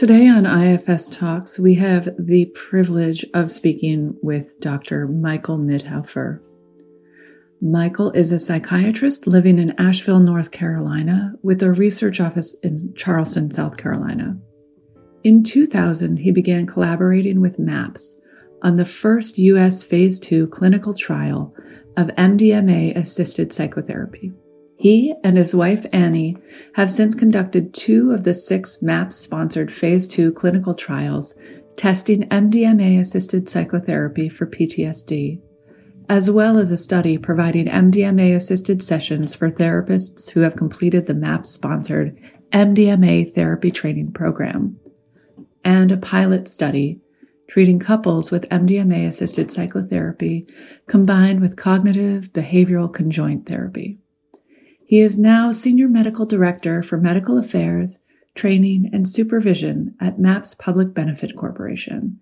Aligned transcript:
Today 0.00 0.28
on 0.28 0.46
IFS 0.46 1.10
Talks, 1.10 1.58
we 1.58 1.74
have 1.74 2.08
the 2.18 2.46
privilege 2.54 3.22
of 3.34 3.50
speaking 3.50 4.16
with 4.22 4.58
Dr. 4.58 5.06
Michael 5.06 5.58
Mithoefer. 5.58 6.40
Michael 7.60 8.10
is 8.12 8.32
a 8.32 8.38
psychiatrist 8.38 9.26
living 9.26 9.58
in 9.58 9.78
Asheville, 9.78 10.20
North 10.20 10.52
Carolina, 10.52 11.34
with 11.42 11.62
a 11.62 11.70
research 11.70 12.18
office 12.18 12.54
in 12.62 12.94
Charleston, 12.94 13.50
South 13.50 13.76
Carolina. 13.76 14.38
In 15.22 15.42
2000, 15.42 16.16
he 16.16 16.32
began 16.32 16.66
collaborating 16.66 17.42
with 17.42 17.58
MAPS 17.58 18.18
on 18.62 18.76
the 18.76 18.86
first 18.86 19.36
U.S. 19.36 19.82
Phase 19.82 20.18
2 20.18 20.46
clinical 20.46 20.94
trial 20.94 21.54
of 21.98 22.06
MDMA 22.16 22.96
assisted 22.96 23.52
psychotherapy. 23.52 24.32
He 24.80 25.12
and 25.22 25.36
his 25.36 25.54
wife 25.54 25.84
Annie 25.92 26.38
have 26.72 26.90
since 26.90 27.14
conducted 27.14 27.74
two 27.74 28.12
of 28.12 28.24
the 28.24 28.32
six 28.32 28.80
MAPS 28.80 29.14
sponsored 29.14 29.70
Phase 29.70 30.08
2 30.08 30.32
clinical 30.32 30.74
trials 30.74 31.34
testing 31.76 32.22
MDMA 32.30 32.98
assisted 32.98 33.46
psychotherapy 33.46 34.30
for 34.30 34.46
PTSD, 34.46 35.38
as 36.08 36.30
well 36.30 36.56
as 36.56 36.72
a 36.72 36.78
study 36.78 37.18
providing 37.18 37.66
MDMA 37.66 38.34
assisted 38.34 38.82
sessions 38.82 39.34
for 39.34 39.50
therapists 39.50 40.30
who 40.30 40.40
have 40.40 40.56
completed 40.56 41.06
the 41.06 41.12
MAPS 41.12 41.50
sponsored 41.50 42.18
MDMA 42.50 43.30
therapy 43.30 43.70
training 43.70 44.12
program, 44.12 44.80
and 45.62 45.92
a 45.92 45.98
pilot 45.98 46.48
study 46.48 47.00
treating 47.50 47.78
couples 47.78 48.30
with 48.30 48.48
MDMA 48.48 49.06
assisted 49.06 49.50
psychotherapy 49.50 50.42
combined 50.86 51.40
with 51.40 51.58
cognitive 51.58 52.32
behavioral 52.32 52.90
conjoint 52.90 53.46
therapy. 53.46 53.98
He 54.90 55.02
is 55.02 55.16
now 55.16 55.52
Senior 55.52 55.86
Medical 55.88 56.26
Director 56.26 56.82
for 56.82 56.98
Medical 56.98 57.38
Affairs, 57.38 58.00
Training, 58.34 58.90
and 58.92 59.06
Supervision 59.08 59.94
at 60.00 60.18
MAPS 60.18 60.56
Public 60.56 60.92
Benefit 60.92 61.36
Corporation. 61.36 62.18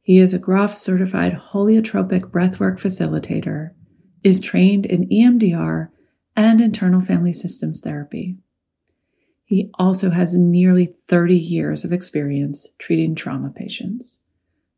He 0.00 0.18
is 0.18 0.32
a 0.32 0.38
Grof 0.38 0.76
certified 0.76 1.36
holotropic 1.52 2.30
breathwork 2.30 2.78
facilitator, 2.78 3.70
is 4.22 4.38
trained 4.38 4.86
in 4.86 5.08
EMDR 5.08 5.88
and 6.36 6.60
internal 6.60 7.00
family 7.00 7.32
systems 7.32 7.80
therapy. 7.80 8.36
He 9.44 9.72
also 9.74 10.10
has 10.10 10.36
nearly 10.36 10.94
30 11.08 11.36
years 11.36 11.84
of 11.84 11.92
experience 11.92 12.68
treating 12.78 13.16
trauma 13.16 13.50
patients. 13.50 14.20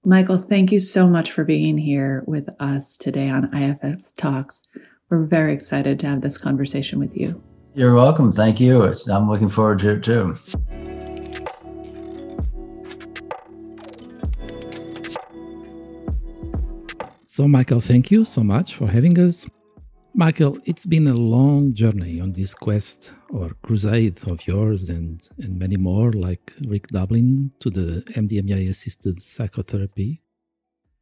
Michael, 0.02 0.38
thank 0.38 0.72
you 0.72 0.80
so 0.80 1.06
much 1.06 1.32
for 1.32 1.44
being 1.44 1.76
here 1.76 2.24
with 2.26 2.48
us 2.58 2.96
today 2.96 3.28
on 3.28 3.54
IFS 3.54 4.12
Talks. 4.12 4.62
We're 5.08 5.24
very 5.24 5.52
excited 5.52 6.00
to 6.00 6.08
have 6.08 6.20
this 6.20 6.36
conversation 6.36 6.98
with 6.98 7.16
you. 7.16 7.40
You're 7.74 7.94
welcome. 7.94 8.32
Thank 8.32 8.58
you. 8.58 8.82
It's, 8.82 9.08
I'm 9.08 9.30
looking 9.30 9.48
forward 9.48 9.78
to 9.80 9.90
it 9.90 10.02
too. 10.02 10.34
So, 17.24 17.46
Michael, 17.46 17.80
thank 17.80 18.10
you 18.10 18.24
so 18.24 18.42
much 18.42 18.74
for 18.74 18.88
having 18.88 19.16
us. 19.20 19.46
Michael, 20.12 20.58
it's 20.64 20.86
been 20.86 21.06
a 21.06 21.14
long 21.14 21.72
journey 21.72 22.20
on 22.20 22.32
this 22.32 22.52
quest 22.54 23.12
or 23.30 23.50
crusade 23.62 24.26
of 24.26 24.44
yours 24.44 24.88
and, 24.88 25.28
and 25.38 25.56
many 25.56 25.76
more, 25.76 26.12
like 26.12 26.52
Rick 26.66 26.88
Doblin 26.88 27.52
to 27.60 27.70
the 27.70 28.02
MDMA 28.14 28.70
assisted 28.70 29.22
psychotherapy. 29.22 30.22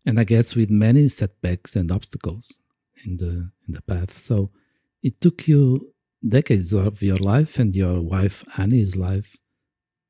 And 0.05 0.21
I 0.21 0.25
guess 0.25 0.55
with 0.55 0.69
many 0.69 1.09
setbacks 1.09 1.75
and 1.75 1.91
obstacles 1.91 2.59
in 3.05 3.17
the 3.17 3.51
in 3.67 3.75
the 3.75 3.83
path. 3.83 4.17
So 4.17 4.51
it 5.03 5.21
took 5.21 5.47
you 5.47 5.95
decades 6.27 6.73
of 6.73 7.03
your 7.03 7.19
life 7.19 7.59
and 7.59 7.75
your 7.75 8.01
wife 8.01 8.45
Annie's 8.57 8.97
life, 8.97 9.37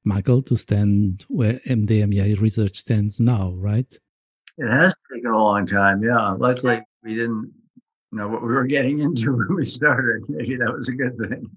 Michael, 0.05 0.43
to 0.43 0.57
stand 0.57 1.25
where 1.29 1.61
MDMA 1.67 2.41
research 2.41 2.77
stands 2.77 3.19
now, 3.21 3.53
right? 3.53 3.93
It 4.57 4.71
has 4.71 4.95
taken 5.13 5.31
a 5.31 5.43
long 5.43 5.67
time. 5.67 6.03
Yeah. 6.03 6.31
Luckily, 6.39 6.81
we 7.03 7.15
didn't 7.15 7.53
know 8.13 8.29
what 8.29 8.43
we 8.43 8.49
were 8.49 8.65
getting 8.65 9.01
into 9.01 9.33
when 9.37 9.57
we 9.57 9.65
started. 9.65 10.23
Maybe 10.29 10.57
that 10.57 10.73
was 10.73 10.89
a 10.89 10.95
good 10.95 11.17
thing. 11.19 11.51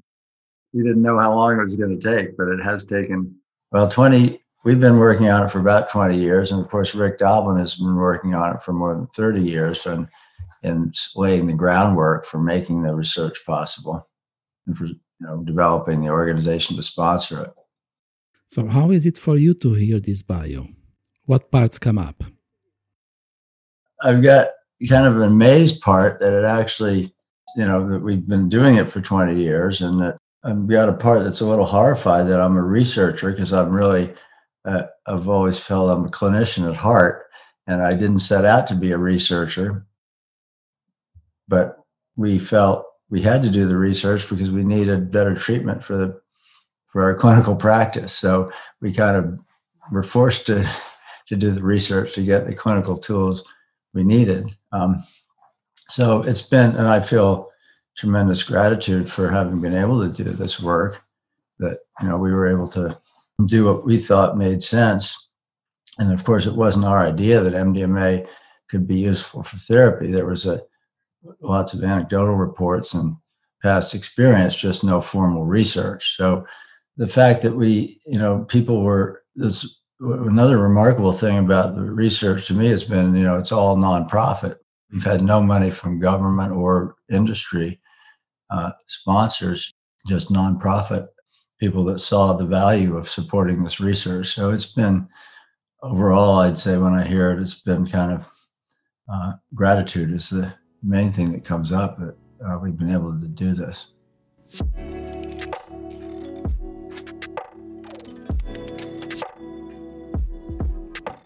We 0.73 0.83
didn't 0.83 1.01
know 1.01 1.17
how 1.17 1.33
long 1.33 1.59
it 1.59 1.63
was 1.63 1.75
going 1.75 1.97
to 1.99 2.15
take, 2.15 2.35
but 2.37 2.47
it 2.47 2.61
has 2.61 2.85
taken, 2.85 3.35
well, 3.71 3.87
20, 3.87 4.43
we've 4.65 4.79
been 4.79 4.97
working 4.97 5.29
on 5.29 5.43
it 5.43 5.51
for 5.51 5.59
about 5.59 5.89
20 5.89 6.17
years. 6.17 6.51
And 6.51 6.59
of 6.59 6.69
course, 6.69 6.93
Rick 6.93 7.19
Doblin 7.19 7.57
has 7.57 7.75
been 7.75 7.95
working 7.95 8.35
on 8.35 8.55
it 8.55 8.61
for 8.61 8.73
more 8.73 8.93
than 8.93 9.07
30 9.07 9.41
years. 9.41 9.85
And 9.85 10.07
in 10.63 10.91
laying 11.15 11.47
the 11.47 11.53
groundwork 11.53 12.25
for 12.25 12.39
making 12.39 12.81
the 12.81 12.93
research 12.93 13.45
possible 13.45 14.07
and 14.65 14.77
for 14.77 14.85
you 14.85 14.97
know 15.19 15.43
developing 15.43 16.01
the 16.01 16.09
organization 16.09 16.75
to 16.75 16.83
sponsor 16.83 17.43
it. 17.43 17.51
So 18.47 18.67
how 18.67 18.91
is 18.91 19.05
it 19.05 19.17
for 19.17 19.37
you 19.37 19.53
to 19.55 19.73
hear 19.73 19.99
this 19.99 20.23
bio? 20.23 20.67
What 21.25 21.51
parts 21.51 21.77
come 21.79 21.97
up? 21.97 22.23
I've 24.01 24.21
got 24.21 24.49
kind 24.89 25.05
of 25.05 25.15
an 25.17 25.23
amazed 25.23 25.81
part 25.81 26.19
that 26.19 26.33
it 26.33 26.45
actually, 26.45 27.13
you 27.55 27.65
know, 27.65 27.89
that 27.89 27.99
we've 27.99 28.27
been 28.27 28.47
doing 28.47 28.75
it 28.75 28.89
for 28.89 29.01
20 29.01 29.41
years 29.41 29.81
and 29.81 29.99
that 30.01 30.17
I've 30.43 30.67
got 30.67 30.87
a 30.87 30.93
part 30.93 31.23
that's 31.23 31.41
a 31.41 31.45
little 31.45 31.65
horrified 31.65 32.27
that 32.27 32.39
I'm 32.39 32.55
a 32.55 32.61
researcher 32.61 33.31
because 33.31 33.51
I'm 33.51 33.71
really, 33.71 34.13
uh, 34.65 34.83
I've 35.07 35.27
always 35.27 35.59
felt 35.59 35.89
I'm 35.89 36.05
a 36.05 36.09
clinician 36.09 36.69
at 36.69 36.75
heart 36.75 37.25
and 37.65 37.81
I 37.81 37.93
didn't 37.93 38.19
set 38.19 38.45
out 38.45 38.67
to 38.67 38.75
be 38.75 38.91
a 38.91 38.97
researcher 38.97 39.86
but 41.47 41.77
we 42.15 42.39
felt 42.39 42.85
we 43.09 43.21
had 43.21 43.41
to 43.41 43.49
do 43.49 43.67
the 43.67 43.77
research 43.77 44.29
because 44.29 44.51
we 44.51 44.63
needed 44.63 45.11
better 45.11 45.35
treatment 45.35 45.83
for 45.83 45.97
the 45.97 46.21
for 46.87 47.03
our 47.03 47.15
clinical 47.15 47.55
practice. 47.55 48.13
So 48.13 48.51
we 48.81 48.93
kind 48.93 49.17
of 49.17 49.39
were 49.91 50.03
forced 50.03 50.47
to 50.47 50.67
to 51.27 51.35
do 51.35 51.51
the 51.51 51.61
research 51.61 52.13
to 52.13 52.23
get 52.23 52.47
the 52.47 52.55
clinical 52.55 52.97
tools 52.97 53.43
we 53.93 54.03
needed. 54.03 54.55
Um, 54.71 55.03
so 55.89 56.19
it's 56.19 56.41
been, 56.41 56.75
and 56.75 56.87
I 56.87 56.99
feel 56.99 57.49
tremendous 57.97 58.43
gratitude 58.43 59.09
for 59.09 59.29
having 59.29 59.61
been 59.61 59.75
able 59.75 60.01
to 60.01 60.23
do 60.23 60.29
this 60.29 60.61
work. 60.61 61.03
That 61.59 61.79
you 62.01 62.07
know 62.07 62.17
we 62.17 62.31
were 62.31 62.47
able 62.47 62.67
to 62.69 62.97
do 63.45 63.65
what 63.65 63.85
we 63.85 63.97
thought 63.97 64.37
made 64.37 64.61
sense, 64.61 65.29
and 65.97 66.11
of 66.11 66.23
course 66.23 66.45
it 66.45 66.55
wasn't 66.55 66.85
our 66.85 67.05
idea 67.05 67.41
that 67.41 67.53
MDMA 67.53 68.27
could 68.69 68.87
be 68.87 68.97
useful 68.97 69.43
for 69.43 69.57
therapy. 69.57 70.11
There 70.11 70.25
was 70.25 70.45
a 70.45 70.61
lots 71.41 71.73
of 71.73 71.83
anecdotal 71.83 72.35
reports 72.35 72.93
and 72.93 73.15
past 73.61 73.95
experience, 73.95 74.55
just 74.55 74.83
no 74.83 75.01
formal 75.01 75.45
research. 75.45 76.15
So 76.15 76.45
the 76.95 77.07
fact 77.07 77.41
that 77.43 77.55
we, 77.55 78.01
you 78.05 78.19
know, 78.19 78.45
people 78.45 78.83
were 78.83 79.23
this 79.35 79.81
another 79.99 80.59
remarkable 80.59 81.11
thing 81.11 81.39
about 81.39 81.73
the 81.73 81.81
research 81.81 82.47
to 82.47 82.53
me 82.53 82.67
has 82.67 82.83
been, 82.83 83.15
you 83.15 83.23
know, 83.23 83.35
it's 83.35 83.51
all 83.51 83.75
nonprofit. 83.75 84.57
We've 84.91 85.03
had 85.03 85.23
no 85.23 85.41
money 85.41 85.71
from 85.71 85.99
government 85.99 86.53
or 86.53 86.95
industry 87.11 87.79
uh, 88.49 88.71
sponsors, 88.85 89.73
just 90.07 90.31
nonprofit 90.31 91.07
people 91.59 91.83
that 91.85 91.99
saw 91.99 92.33
the 92.33 92.45
value 92.45 92.95
of 92.95 93.09
supporting 93.09 93.63
this 93.63 93.79
research. 93.79 94.27
So 94.27 94.51
it's 94.51 94.71
been 94.71 95.07
overall, 95.81 96.39
I'd 96.39 96.57
say 96.57 96.77
when 96.77 96.93
I 96.93 97.05
hear 97.05 97.31
it, 97.31 97.41
it's 97.41 97.59
been 97.61 97.87
kind 97.87 98.11
of 98.11 98.29
uh, 99.11 99.33
gratitude 99.55 100.11
is 100.13 100.29
the 100.29 100.53
main 100.83 101.11
thing 101.11 101.31
that 101.31 101.43
comes 101.43 101.71
up 101.71 101.99
that 101.99 102.15
uh, 102.45 102.57
we've 102.61 102.77
been 102.77 102.91
able 102.91 103.19
to 103.19 103.27
do 103.27 103.53
this. 103.53 103.87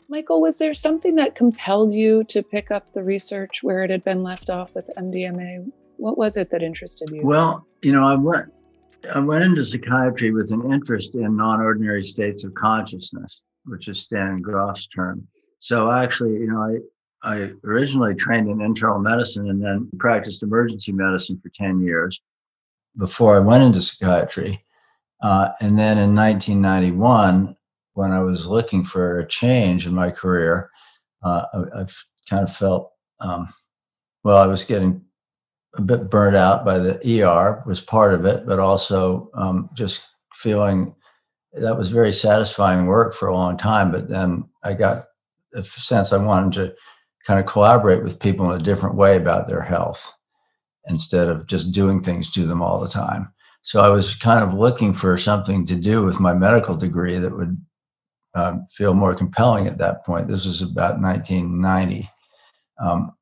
Michael, 0.10 0.42
was 0.42 0.58
there 0.58 0.74
something 0.74 1.16
that 1.16 1.36
compelled 1.36 1.94
you 1.94 2.24
to 2.26 2.44
pick 2.44 2.70
up 2.70 2.94
the 2.94 3.02
research 3.02 3.60
where 3.62 3.84
it 3.84 3.90
had 3.90 4.04
been 4.04 4.24
left 4.24 4.50
off 4.50 4.76
with 4.76 4.90
MDMA? 4.98 5.72
What 5.98 6.18
was 6.18 6.38
it 6.38 6.50
that 6.52 6.62
interested 6.62 7.10
you? 7.10 7.26
Well, 7.26 7.66
you 7.82 7.92
know, 7.92 8.04
I 8.04 8.16
went 8.16 8.52
I 9.16 9.20
went 9.20 9.44
into 9.44 9.66
psychiatry 9.66 10.32
with 10.32 10.52
an 10.52 10.72
interest 10.72 11.16
in 11.16 11.36
non-ordinary 11.36 12.04
states 12.04 12.44
of 12.44 12.54
consciousness, 12.54 13.42
which 13.66 13.88
is 13.88 14.00
Stan 14.00 14.42
Grof's 14.42 14.88
term. 14.88 15.28
So 15.60 15.92
actually, 15.92 16.34
you 16.34 16.48
know, 16.48 16.62
I 16.62 16.78
I 17.24 17.52
originally 17.64 18.16
trained 18.16 18.50
in 18.50 18.62
internal 18.62 19.00
medicine 19.00 19.50
and 19.50 19.64
then 19.64 19.90
practiced 20.00 20.44
emergency 20.44 20.92
medicine 20.92 21.40
for 21.42 21.50
10 21.50 21.82
years 21.82 22.20
before 22.98 23.36
I 23.36 23.40
went 23.40 23.64
into 23.64 23.82
psychiatry. 23.82 24.64
Uh, 25.22 25.50
and 25.62 25.78
then 25.78 25.98
in 25.98 26.16
1991, 26.16 27.56
when 27.94 28.12
I 28.12 28.20
was 28.22 28.48
looking 28.48 28.84
for 28.84 29.20
a 29.20 29.28
change 29.28 29.86
in 29.86 29.94
my 29.94 30.10
career, 30.10 30.70
uh, 31.24 31.46
I, 31.76 31.80
have 31.80 31.96
kind 32.28 32.44
of 32.44 32.56
felt, 32.56 32.92
um, 33.20 33.48
well, 34.24 34.38
I 34.38 34.48
was 34.48 34.64
getting 34.64 35.02
a 35.76 35.82
bit 35.82 36.10
burnt 36.10 36.36
out 36.36 36.66
by 36.66 36.80
the 36.80 37.24
ER 37.24 37.64
was 37.68 37.82
part 37.82 38.14
of 38.14 38.26
it, 38.26 38.46
but 38.48 38.60
also 38.60 39.30
um, 39.36 39.70
just 39.74 40.10
feeling 40.34 40.96
that 41.54 41.78
was 41.78 41.90
very 41.90 42.12
satisfying 42.12 42.88
work 42.88 43.14
for 43.14 43.28
a 43.28 43.36
long 43.36 43.58
time. 43.58 43.92
But 43.92 44.10
then 44.10 44.46
I 44.64 44.74
got 44.74 45.06
a 45.54 45.64
sense 45.64 46.14
I 46.14 46.18
wanted 46.18 46.54
to 46.54 46.76
kind 47.26 47.40
of 47.40 47.46
collaborate 47.46 48.04
with 48.04 48.20
people 48.20 48.52
in 48.52 48.60
a 48.60 48.64
different 48.64 48.96
way 48.96 49.16
about 49.16 49.48
their 49.48 49.62
health 49.62 50.12
instead 50.88 51.30
of 51.30 51.48
just 51.48 51.72
doing 51.72 52.02
things 52.02 52.32
to 52.32 52.46
them 52.46 52.62
all 52.62 52.80
the 52.80 52.88
time. 52.88 53.32
So 53.62 53.82
I 53.82 53.90
was 53.90 54.16
kind 54.16 54.44
of 54.44 54.56
looking 54.56 54.92
for 54.92 55.18
something 55.18 55.66
to 55.68 55.76
do 55.76 56.04
with 56.04 56.20
my 56.20 56.34
medical 56.34 56.76
degree 56.76 57.20
that 57.20 57.36
would 57.36 57.58
um, 58.34 58.66
feel 58.70 58.94
more 58.94 59.14
compelling 59.14 59.68
at 59.68 59.78
that 59.78 60.04
point. 60.06 60.28
This 60.28 60.46
was 60.46 60.62
about 60.62 61.00
1990. 61.00 62.10
Um, 62.80 63.14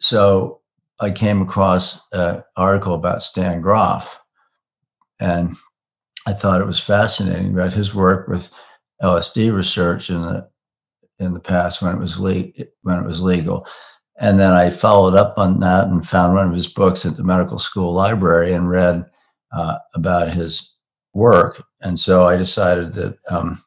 so 0.00 0.60
I 1.00 1.10
came 1.10 1.42
across 1.42 2.00
an 2.12 2.42
article 2.56 2.94
about 2.94 3.22
Stan 3.22 3.60
Grof, 3.60 4.20
and 5.20 5.54
I 6.26 6.32
thought 6.32 6.60
it 6.60 6.66
was 6.66 6.80
fascinating 6.80 7.52
about 7.52 7.72
his 7.72 7.94
work 7.94 8.26
with 8.26 8.52
LSD 9.02 9.54
research 9.54 10.10
in 10.10 10.22
the 10.22 10.48
in 11.18 11.34
the 11.34 11.40
past 11.40 11.82
when 11.82 11.92
it 11.92 11.98
was 11.98 12.18
le- 12.18 12.52
when 12.82 12.98
it 12.98 13.06
was 13.06 13.22
legal. 13.22 13.66
And 14.18 14.38
then 14.38 14.52
I 14.52 14.70
followed 14.70 15.14
up 15.14 15.38
on 15.38 15.60
that 15.60 15.88
and 15.88 16.06
found 16.06 16.34
one 16.34 16.48
of 16.48 16.54
his 16.54 16.68
books 16.68 17.04
at 17.04 17.16
the 17.16 17.24
medical 17.24 17.58
school 17.58 17.92
library 17.92 18.52
and 18.52 18.68
read 18.68 19.04
uh, 19.52 19.78
about 19.94 20.30
his 20.30 20.76
work. 21.14 21.64
And 21.80 21.98
so 21.98 22.26
I 22.26 22.36
decided 22.36 22.92
that 22.94 23.18
um, 23.30 23.62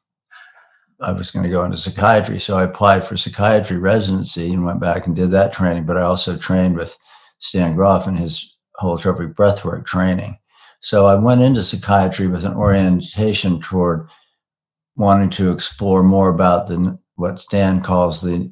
I 1.02 1.12
was 1.12 1.32
going 1.32 1.44
to 1.44 1.52
go 1.52 1.64
into 1.64 1.78
psychiatry. 1.78 2.40
So 2.40 2.58
I 2.58 2.64
applied 2.64 3.04
for 3.04 3.18
psychiatry 3.18 3.78
residency 3.78 4.52
and 4.54 4.66
went 4.66 4.80
back 4.80 5.06
and 5.06 5.16
did 5.16 5.32
that 5.32 5.54
training. 5.54 5.86
But 5.86 5.98
I 5.98 6.02
also 6.04 6.38
trained 6.38 6.76
with 6.76 6.98
Stan 7.40 7.76
Grof 7.76 8.08
in 8.08 8.16
his 8.16 8.58
holotropic 8.80 9.34
breathwork 9.34 9.86
training. 9.86 10.38
So 10.80 11.08
I 11.08 11.16
went 11.16 11.42
into 11.42 11.64
psychiatry 11.64 12.28
with 12.28 12.46
an 12.46 12.54
orientation 12.54 13.60
toward 13.60 14.08
wanting 14.96 15.30
to 15.32 15.52
explore 15.52 16.04
more 16.04 16.30
about 16.30 16.68
the 16.68 16.98
what 17.18 17.42
Stan 17.42 17.82
calls 17.82 18.22
the 18.22 18.52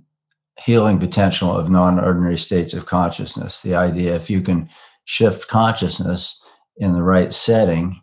healing 0.63 0.99
potential 0.99 1.55
of 1.55 1.69
non-ordinary 1.69 2.37
states 2.37 2.73
of 2.73 2.85
consciousness. 2.85 3.61
The 3.61 3.75
idea 3.75 4.15
if 4.15 4.29
you 4.29 4.41
can 4.41 4.67
shift 5.05 5.47
consciousness 5.47 6.41
in 6.77 6.93
the 6.93 7.03
right 7.03 7.33
setting 7.33 8.01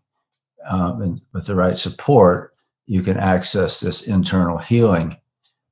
um, 0.68 1.02
and 1.02 1.20
with 1.32 1.46
the 1.46 1.54
right 1.54 1.76
support, 1.76 2.54
you 2.86 3.02
can 3.02 3.16
access 3.16 3.80
this 3.80 4.06
internal 4.06 4.58
healing 4.58 5.16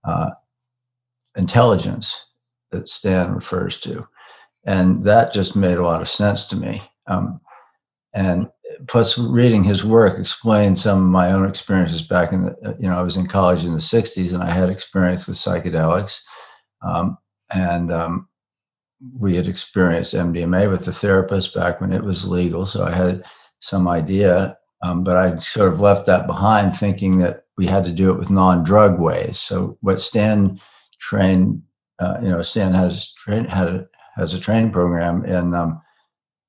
uh, 0.04 0.30
intelligence 1.36 2.26
that 2.70 2.88
Stan 2.88 3.34
refers 3.34 3.78
to. 3.80 4.06
And 4.64 5.04
that 5.04 5.32
just 5.32 5.56
made 5.56 5.78
a 5.78 5.82
lot 5.82 6.02
of 6.02 6.08
sense 6.08 6.44
to 6.46 6.56
me. 6.56 6.82
Um, 7.06 7.40
and 8.12 8.48
plus, 8.88 9.18
reading 9.18 9.64
his 9.64 9.84
work 9.84 10.18
explained 10.18 10.78
some 10.78 11.02
of 11.02 11.08
my 11.08 11.32
own 11.32 11.48
experiences 11.48 12.02
back 12.02 12.32
in 12.32 12.44
the, 12.44 12.76
you 12.80 12.88
know, 12.88 12.98
I 12.98 13.02
was 13.02 13.16
in 13.16 13.26
college 13.26 13.64
in 13.64 13.72
the 13.72 13.78
60s 13.78 14.32
and 14.32 14.42
I 14.42 14.50
had 14.50 14.68
experience 14.68 15.26
with 15.26 15.36
psychedelics. 15.36 16.20
Um, 16.82 17.18
and 17.52 17.92
um, 17.92 18.28
we 19.18 19.36
had 19.36 19.48
experienced 19.48 20.14
MDMA 20.14 20.70
with 20.70 20.84
the 20.84 20.92
therapist 20.92 21.54
back 21.54 21.80
when 21.80 21.92
it 21.92 22.04
was 22.04 22.26
legal. 22.26 22.66
So 22.66 22.84
I 22.84 22.92
had 22.92 23.26
some 23.60 23.88
idea 23.88 24.56
um, 24.82 25.04
but 25.04 25.16
I 25.16 25.38
sort 25.38 25.72
of 25.72 25.80
left 25.80 26.06
that 26.06 26.26
behind, 26.26 26.74
thinking 26.74 27.18
that 27.18 27.44
we 27.56 27.66
had 27.66 27.84
to 27.84 27.92
do 27.92 28.10
it 28.10 28.18
with 28.18 28.30
non-drug 28.30 28.98
ways. 28.98 29.38
So 29.38 29.76
what 29.80 30.00
Stan 30.00 30.60
trained, 30.98 31.62
uh, 31.98 32.18
you 32.22 32.30
know, 32.30 32.40
Stan 32.42 32.72
has 32.74 33.12
train, 33.12 33.44
had 33.44 33.68
a, 33.68 33.86
has 34.16 34.32
a 34.32 34.40
training 34.40 34.72
program 34.72 35.24
in 35.24 35.54
um, 35.54 35.80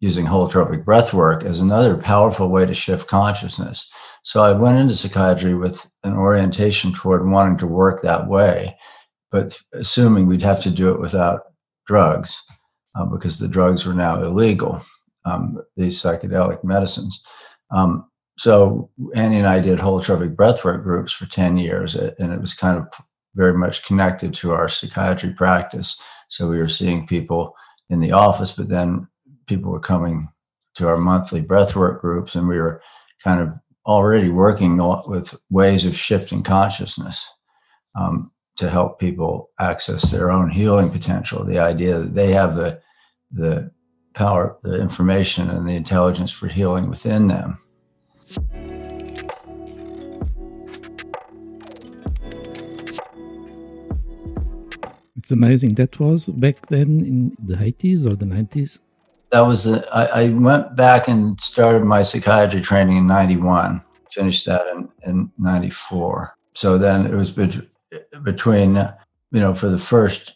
using 0.01 0.25
holotropic 0.25 0.83
breath 0.83 1.13
work 1.13 1.43
as 1.43 1.61
another 1.61 1.95
powerful 1.95 2.49
way 2.49 2.65
to 2.65 2.73
shift 2.73 3.07
consciousness. 3.07 3.89
So 4.23 4.43
I 4.43 4.51
went 4.51 4.79
into 4.79 4.95
psychiatry 4.95 5.53
with 5.55 5.89
an 6.03 6.13
orientation 6.13 6.91
toward 6.91 7.27
wanting 7.27 7.57
to 7.59 7.67
work 7.67 8.01
that 8.01 8.27
way, 8.27 8.77
but 9.31 9.57
assuming 9.73 10.25
we'd 10.25 10.41
have 10.41 10.61
to 10.63 10.71
do 10.71 10.91
it 10.91 10.99
without 10.99 11.41
drugs 11.87 12.43
uh, 12.95 13.05
because 13.05 13.39
the 13.39 13.47
drugs 13.47 13.85
were 13.85 13.93
now 13.93 14.21
illegal, 14.21 14.81
um, 15.25 15.61
these 15.77 16.01
psychedelic 16.01 16.63
medicines. 16.63 17.23
Um, 17.69 18.09
so 18.37 18.89
Annie 19.13 19.37
and 19.37 19.47
I 19.47 19.59
did 19.59 19.77
holotropic 19.77 20.35
breathwork 20.35 20.83
groups 20.83 21.13
for 21.13 21.27
10 21.27 21.57
years, 21.57 21.95
and 21.95 22.33
it 22.33 22.39
was 22.39 22.55
kind 22.55 22.77
of 22.77 22.87
very 23.35 23.53
much 23.53 23.85
connected 23.85 24.33
to 24.33 24.51
our 24.51 24.67
psychiatry 24.67 25.31
practice. 25.31 25.99
So 26.29 26.47
we 26.47 26.57
were 26.57 26.67
seeing 26.67 27.05
people 27.05 27.55
in 27.89 27.99
the 27.99 28.13
office, 28.13 28.51
but 28.51 28.67
then 28.69 29.07
people 29.47 29.71
were 29.71 29.79
coming 29.79 30.29
to 30.75 30.87
our 30.87 30.97
monthly 30.97 31.41
breathwork 31.41 32.01
groups, 32.01 32.35
and 32.35 32.47
we 32.47 32.57
were 32.57 32.81
kind 33.23 33.41
of 33.41 33.49
already 33.85 34.29
working 34.29 34.77
with 35.07 35.39
ways 35.49 35.85
of 35.85 35.95
shifting 35.95 36.43
consciousness 36.43 37.27
um, 37.99 38.31
to 38.57 38.69
help 38.69 38.99
people 38.99 39.49
access 39.59 40.11
their 40.11 40.31
own 40.31 40.49
healing 40.49 40.89
potential. 40.89 41.43
The 41.43 41.59
idea 41.59 41.99
that 41.99 42.15
they 42.15 42.31
have 42.31 42.55
the 42.55 42.81
the 43.31 43.71
power, 44.13 44.57
the 44.63 44.79
information, 44.81 45.49
and 45.49 45.67
the 45.67 45.75
intelligence 45.75 46.31
for 46.31 46.47
healing 46.47 46.89
within 46.89 47.27
them. 47.27 47.57
It's 55.17 55.31
amazing. 55.31 55.75
That 55.75 55.99
was 55.99 56.25
back 56.25 56.67
then 56.67 56.99
in 56.99 57.37
the 57.41 57.55
80s 57.55 58.05
or 58.05 58.15
the 58.15 58.25
90s? 58.25 58.79
That 59.31 59.41
was, 59.41 59.67
a, 59.67 59.85
I, 59.95 60.23
I 60.23 60.29
went 60.29 60.75
back 60.75 61.07
and 61.07 61.39
started 61.39 61.83
my 61.83 62.03
psychiatry 62.03 62.61
training 62.61 62.97
in 62.97 63.07
91, 63.07 63.81
finished 64.09 64.45
that 64.45 64.67
in, 64.67 64.89
in 65.05 65.31
94. 65.37 66.35
So 66.53 66.77
then 66.77 67.05
it 67.05 67.15
was 67.15 67.31
bet- 67.31 67.65
between, 68.23 68.75
you 69.31 69.39
know, 69.39 69.53
for 69.53 69.69
the 69.69 69.77
first 69.77 70.33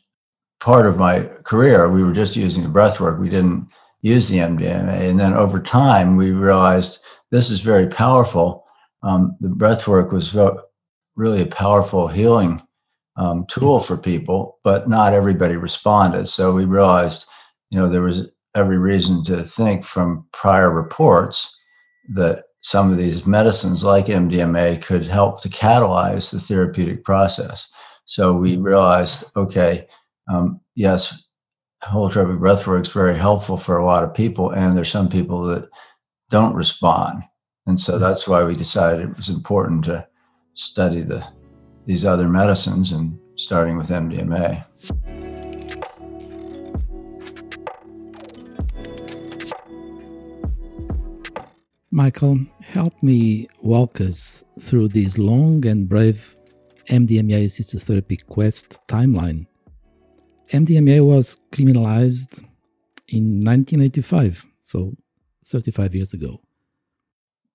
part 0.59 0.85
of 0.85 0.97
my 0.97 1.25
career, 1.43 1.89
we 1.89 2.03
were 2.03 2.13
just 2.13 2.35
using 2.35 2.63
the 2.63 2.69
breath 2.69 2.99
work. 2.99 3.19
We 3.19 3.29
didn't 3.29 3.69
use 4.01 4.29
the 4.29 4.37
MDMA. 4.37 5.09
And 5.09 5.19
then 5.19 5.33
over 5.33 5.59
time, 5.59 6.15
we 6.15 6.31
realized 6.31 7.03
this 7.31 7.49
is 7.49 7.59
very 7.59 7.87
powerful. 7.87 8.65
Um, 9.03 9.35
the 9.41 9.49
breath 9.49 9.87
work 9.87 10.11
was 10.11 10.35
really 11.15 11.41
a 11.41 11.47
powerful 11.47 12.07
healing 12.07 12.61
um, 13.17 13.45
tool 13.47 13.79
for 13.79 13.97
people, 13.97 14.59
but 14.63 14.87
not 14.89 15.13
everybody 15.13 15.55
responded. 15.55 16.27
So 16.27 16.53
we 16.53 16.65
realized, 16.65 17.25
you 17.69 17.79
know, 17.79 17.87
there 17.87 18.01
was 18.01 18.27
every 18.55 18.77
reason 18.77 19.23
to 19.25 19.43
think 19.43 19.83
from 19.83 20.25
prior 20.31 20.71
reports 20.71 21.55
that 22.09 22.43
some 22.61 22.91
of 22.91 22.97
these 22.97 23.27
medicines 23.27 23.83
like 23.83 24.07
MDMA 24.07 24.81
could 24.81 25.05
help 25.05 25.41
to 25.41 25.49
catalyze 25.49 26.31
the 26.31 26.39
therapeutic 26.39 27.03
process. 27.03 27.71
So 28.05 28.33
we 28.33 28.57
realized, 28.57 29.25
okay, 29.35 29.87
um, 30.27 30.61
yes, 30.75 31.25
holotropic 31.83 32.39
breathwork 32.39 32.81
is 32.81 32.91
very 32.91 33.17
helpful 33.17 33.57
for 33.57 33.77
a 33.77 33.85
lot 33.85 34.03
of 34.03 34.13
people, 34.13 34.49
and 34.49 34.75
there's 34.75 34.89
some 34.89 35.09
people 35.09 35.43
that 35.43 35.69
don't 36.29 36.55
respond. 36.55 37.23
And 37.67 37.79
so 37.79 37.99
that's 37.99 38.27
why 38.27 38.43
we 38.43 38.55
decided 38.55 39.09
it 39.09 39.17
was 39.17 39.29
important 39.29 39.85
to 39.85 40.07
study 40.53 41.01
the 41.01 41.25
these 41.85 42.05
other 42.05 42.27
medicines 42.27 42.91
and 42.91 43.19
starting 43.35 43.77
with 43.77 43.89
MDMA. 43.89 45.34
Michael, 51.95 52.39
help 52.59 53.01
me 53.01 53.47
walk 53.61 54.01
us 54.01 54.43
through 54.59 54.89
this 54.89 55.17
long 55.17 55.65
and 55.65 55.87
brave 55.87 56.35
MDMA 56.89 57.45
assisted 57.45 57.83
therapy 57.83 58.17
quest 58.17 58.85
timeline. 58.89 59.45
MDMA 60.51 61.05
was 61.05 61.37
criminalized 61.53 62.39
in 63.07 63.39
1985, 63.39 64.45
so 64.59 64.91
35 65.45 65.95
years 65.95 66.13
ago. 66.13 66.41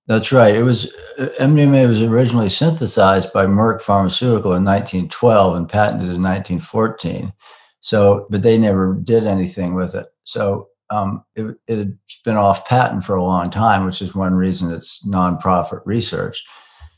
That's 0.06 0.32
right. 0.32 0.56
It 0.56 0.62
was 0.62 0.90
uh, 1.18 1.28
MDMA 1.38 1.86
was 1.86 2.02
originally 2.02 2.48
synthesized 2.48 3.34
by 3.34 3.44
Merck 3.44 3.82
Pharmaceutical 3.82 4.54
in 4.54 4.64
1912 4.64 5.56
and 5.56 5.68
patented 5.68 6.08
in 6.08 6.22
1914. 6.22 7.34
So, 7.80 8.26
but 8.30 8.42
they 8.42 8.56
never 8.56 8.94
did 8.94 9.26
anything 9.26 9.74
with 9.74 9.94
it. 9.94 10.06
So 10.24 10.69
um, 10.90 11.24
it, 11.36 11.56
it 11.68 11.78
had 11.78 11.98
been 12.24 12.36
off 12.36 12.68
patent 12.68 13.04
for 13.04 13.14
a 13.14 13.22
long 13.22 13.50
time, 13.50 13.84
which 13.84 14.02
is 14.02 14.14
one 14.14 14.34
reason 14.34 14.72
it's 14.72 15.06
nonprofit 15.06 15.80
research. 15.84 16.44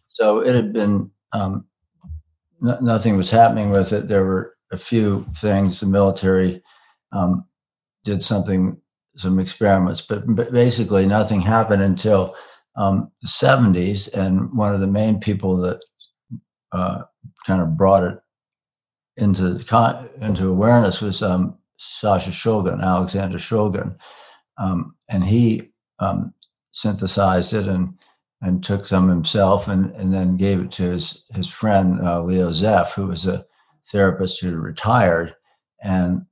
So 0.08 0.40
it 0.40 0.54
had 0.54 0.72
been 0.72 1.10
um, 1.32 1.66
nothing 2.60 3.16
was 3.16 3.30
happening 3.30 3.70
with 3.70 3.92
it. 3.92 4.08
There 4.08 4.24
were 4.24 4.54
a 4.70 4.78
few 4.78 5.26
things. 5.36 5.80
The 5.80 5.86
military 5.86 6.62
um, 7.12 7.44
did 8.04 8.22
something, 8.22 8.80
some 9.16 9.38
experiments, 9.38 10.00
but, 10.00 10.24
but 10.26 10.52
basically 10.52 11.06
nothing 11.06 11.40
happened 11.40 11.82
until 11.82 12.34
um, 12.76 13.10
the 13.20 13.28
70s, 13.28 14.12
and 14.14 14.50
one 14.56 14.74
of 14.74 14.80
the 14.80 14.86
main 14.86 15.20
people 15.20 15.58
that 15.58 15.80
uh, 16.72 17.02
kind 17.46 17.60
of 17.60 17.76
brought 17.76 18.04
it 18.04 18.18
into 19.18 19.62
into 20.22 20.48
awareness 20.48 21.02
was 21.02 21.22
um, 21.22 21.58
Sasha 21.82 22.30
Shulgin, 22.30 22.80
Alexander 22.80 23.38
Shulgin, 23.38 23.96
um, 24.58 24.94
and 25.08 25.24
he 25.24 25.70
um, 25.98 26.34
synthesized 26.72 27.52
it 27.52 27.66
and 27.66 27.98
and 28.40 28.64
took 28.64 28.84
some 28.84 29.08
himself 29.08 29.68
and 29.68 29.92
and 29.92 30.12
then 30.12 30.36
gave 30.36 30.60
it 30.60 30.70
to 30.72 30.82
his 30.82 31.24
his 31.34 31.48
friend 31.48 32.00
uh, 32.00 32.22
Leo 32.22 32.50
Zeff, 32.50 32.94
who 32.94 33.06
was 33.06 33.26
a 33.26 33.44
therapist 33.86 34.40
who 34.40 34.56
retired, 34.56 35.34
and 35.82 36.26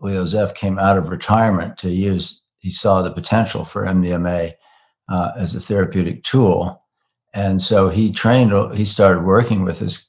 Leo 0.00 0.24
Zeff 0.24 0.54
came 0.54 0.78
out 0.78 0.98
of 0.98 1.08
retirement 1.08 1.78
to 1.78 1.90
use. 1.90 2.42
He 2.58 2.70
saw 2.70 3.02
the 3.02 3.12
potential 3.12 3.64
for 3.64 3.84
MDMA 3.84 4.52
uh, 5.08 5.32
as 5.36 5.54
a 5.54 5.60
therapeutic 5.60 6.22
tool. 6.22 6.82
And 7.32 7.60
so 7.60 7.88
he 7.88 8.12
trained, 8.12 8.52
he 8.76 8.84
started 8.84 9.24
working 9.24 9.64
with 9.64 9.78
his 9.78 10.08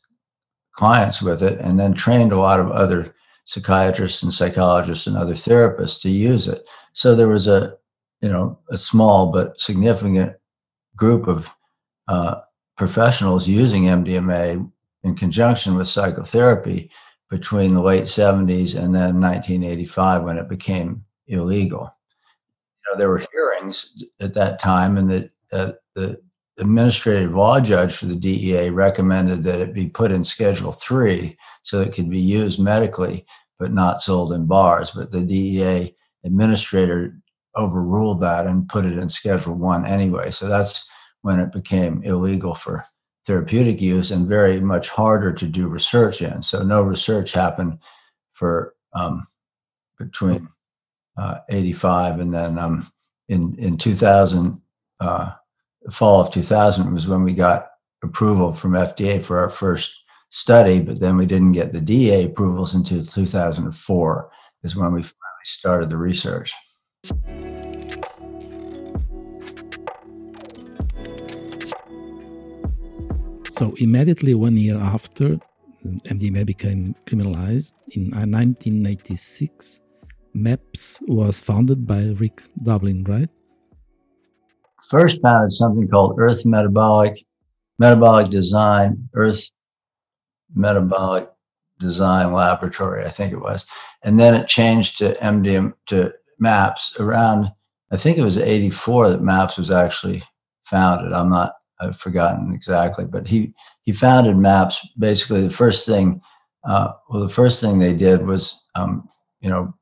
clients 0.74 1.22
with 1.22 1.42
it 1.42 1.60
and 1.60 1.80
then 1.80 1.94
trained 1.94 2.32
a 2.32 2.40
lot 2.40 2.60
of 2.60 2.70
other 2.72 3.15
psychiatrists 3.46 4.24
and 4.24 4.34
psychologists 4.34 5.08
and 5.08 5.16
other 5.16 5.34
therapists 5.34 6.02
to 6.02 6.10
use 6.10 6.48
it. 6.48 6.68
So 6.94 7.16
there 7.16 7.28
was 7.28 7.48
a, 7.48 7.78
you 8.22 8.30
know, 8.30 8.60
a 8.70 8.78
small 8.78 9.32
but 9.32 9.60
significant 9.60 10.36
group 10.96 11.28
of 11.28 11.54
uh, 12.08 12.42
professionals 12.75 13.48
using 13.48 13.84
MDMA 13.84 14.70
in 15.04 15.16
conjunction 15.16 15.75
with 15.75 15.88
psychotherapy 15.88 16.92
between 17.30 17.74
the 17.74 17.82
late 17.82 18.04
70s 18.04 18.75
and 18.75 18.94
then 18.94 19.20
1985 19.20 20.24
when 20.24 20.38
it 20.38 20.50
became 20.50 21.04
illegal. 21.28 21.94
You 22.86 22.92
know, 22.94 22.98
there 22.98 23.10
were 23.10 23.24
hearings 23.32 24.04
at 24.20 24.34
that 24.36 24.60
time, 24.60 24.98
and 24.98 25.10
the, 25.10 25.30
uh, 25.52 25.72
the 25.96 26.22
administrative 26.58 27.34
law 27.34 27.60
judge 27.60 27.96
for 27.96 28.06
the 28.06 28.16
DEA 28.16 28.70
recommended 28.70 29.44
that 29.44 29.60
it 29.60 29.74
be 29.74 29.88
put 29.88 30.12
in 30.12 30.24
Schedule 30.24 30.72
3 30.72 31.36
so 31.64 31.82
it 31.82 31.94
could 31.94 32.10
be 32.10 32.20
used 32.20 32.60
medically 32.60 33.26
but 33.60 33.74
not 33.74 34.02
sold 34.02 34.34
in 34.34 34.46
bars. 34.46 34.92
But 34.92 35.12
the 35.12 35.22
DEA 35.22 35.96
administrator 36.24 37.18
overruled 37.58 38.22
that 38.22 38.48
and 38.48 38.68
put 38.68 38.86
it 38.86 38.98
in 38.98 39.10
Schedule 39.10 39.56
1 39.56 39.86
anyway. 39.86 40.32
So 40.32 40.48
that's 40.48 40.88
when 41.22 41.40
it 41.40 41.52
became 41.52 42.04
illegal 42.04 42.54
for 42.54 42.86
therapeutic 43.26 43.82
use 43.82 44.12
and 44.12 44.28
very 44.28 44.60
much 44.60 44.90
harder 44.90 45.34
to 45.34 45.48
do 45.48 45.68
research 45.68 46.22
in. 46.22 46.42
So 46.42 46.64
no 46.64 46.84
research 46.84 47.32
happened 47.32 47.80
for 48.34 48.76
um, 48.94 49.26
between 49.98 50.50
uh, 51.18 51.40
85 51.50 52.20
and 52.20 52.34
then 52.34 52.58
um, 52.60 52.88
in 53.30 53.56
in 53.58 53.78
2000 53.78 54.62
uh, 55.00 55.32
fall 55.92 56.22
of 56.22 56.32
2000 56.32 56.94
was 56.94 57.08
when 57.08 57.24
we 57.24 57.34
got 57.34 57.68
approval 58.04 58.54
from 58.54 58.72
FDA 58.72 59.22
for 59.22 59.38
our 59.38 59.50
first 59.50 60.04
study, 60.30 60.80
but 60.80 61.00
then 61.00 61.18
we 61.18 61.25
didn't 61.25 61.54
get 61.54 61.72
the 61.72 61.82
DEA 61.82 62.25
approvals 62.25 62.74
until 62.74 63.04
2004 63.04 64.32
is 64.63 64.75
when 64.75 64.92
we 64.94 65.01
finally 65.01 65.46
started 65.46 65.89
the 65.89 65.98
research. 65.98 66.54
So 73.51 73.74
immediately 73.77 74.34
one 74.34 74.58
year 74.58 74.77
after 74.77 75.39
MDMA 75.86 76.46
became 76.46 76.96
criminalized 77.06 77.75
in 77.92 78.10
1996, 78.10 79.80
MAPS 80.34 81.00
was 81.08 81.39
founded 81.39 81.88
by 81.88 82.13
Rick 82.20 82.42
Doblin, 82.62 83.06
right? 83.06 83.30
First 84.89 85.22
founded 85.22 85.51
something 85.51 85.88
called 85.88 86.20
Earth 86.20 86.46
Metabolic 86.46 87.25
Metabolic 87.77 88.30
Design, 88.30 89.10
Earth 89.13 89.50
Metabolic 90.54 91.30
Design 91.80 92.32
Laboratory, 92.32 93.04
I 93.04 93.10
think 93.10 93.34
it 93.34 93.42
was, 93.42 93.65
and 94.04 94.20
then 94.20 94.34
it 94.34 94.48
changed 94.48 94.98
to 95.00 95.13
MDM 95.15 95.74
to 95.88 96.13
MAPS 96.39 97.00
around. 97.00 97.51
I 97.92 97.98
think 97.98 98.18
it 98.18 98.24
was 98.24 98.38
'84 98.38 99.10
that 99.10 99.22
MAPS 99.22 99.58
was 99.58 99.72
actually 99.72 100.24
founded. 100.63 101.12
I'm 101.12 101.30
not. 101.30 101.54
I've 101.82 101.98
forgotten 101.98 102.54
exactly, 102.54 103.06
but 103.06 103.27
he 103.27 103.54
he 103.84 103.92
founded 103.92 104.38
MAPS. 104.38 104.88
Basically, 104.98 105.42
the 105.42 105.50
first 105.50 105.86
thing, 105.86 106.22
uh, 106.63 106.94
well, 107.10 107.22
the 107.22 107.30
first 107.30 107.60
thing 107.60 107.80
they 107.80 107.94
did 107.94 108.25
was, 108.25 108.63
um, 108.75 109.10
you 109.42 109.50
know, 109.50 109.74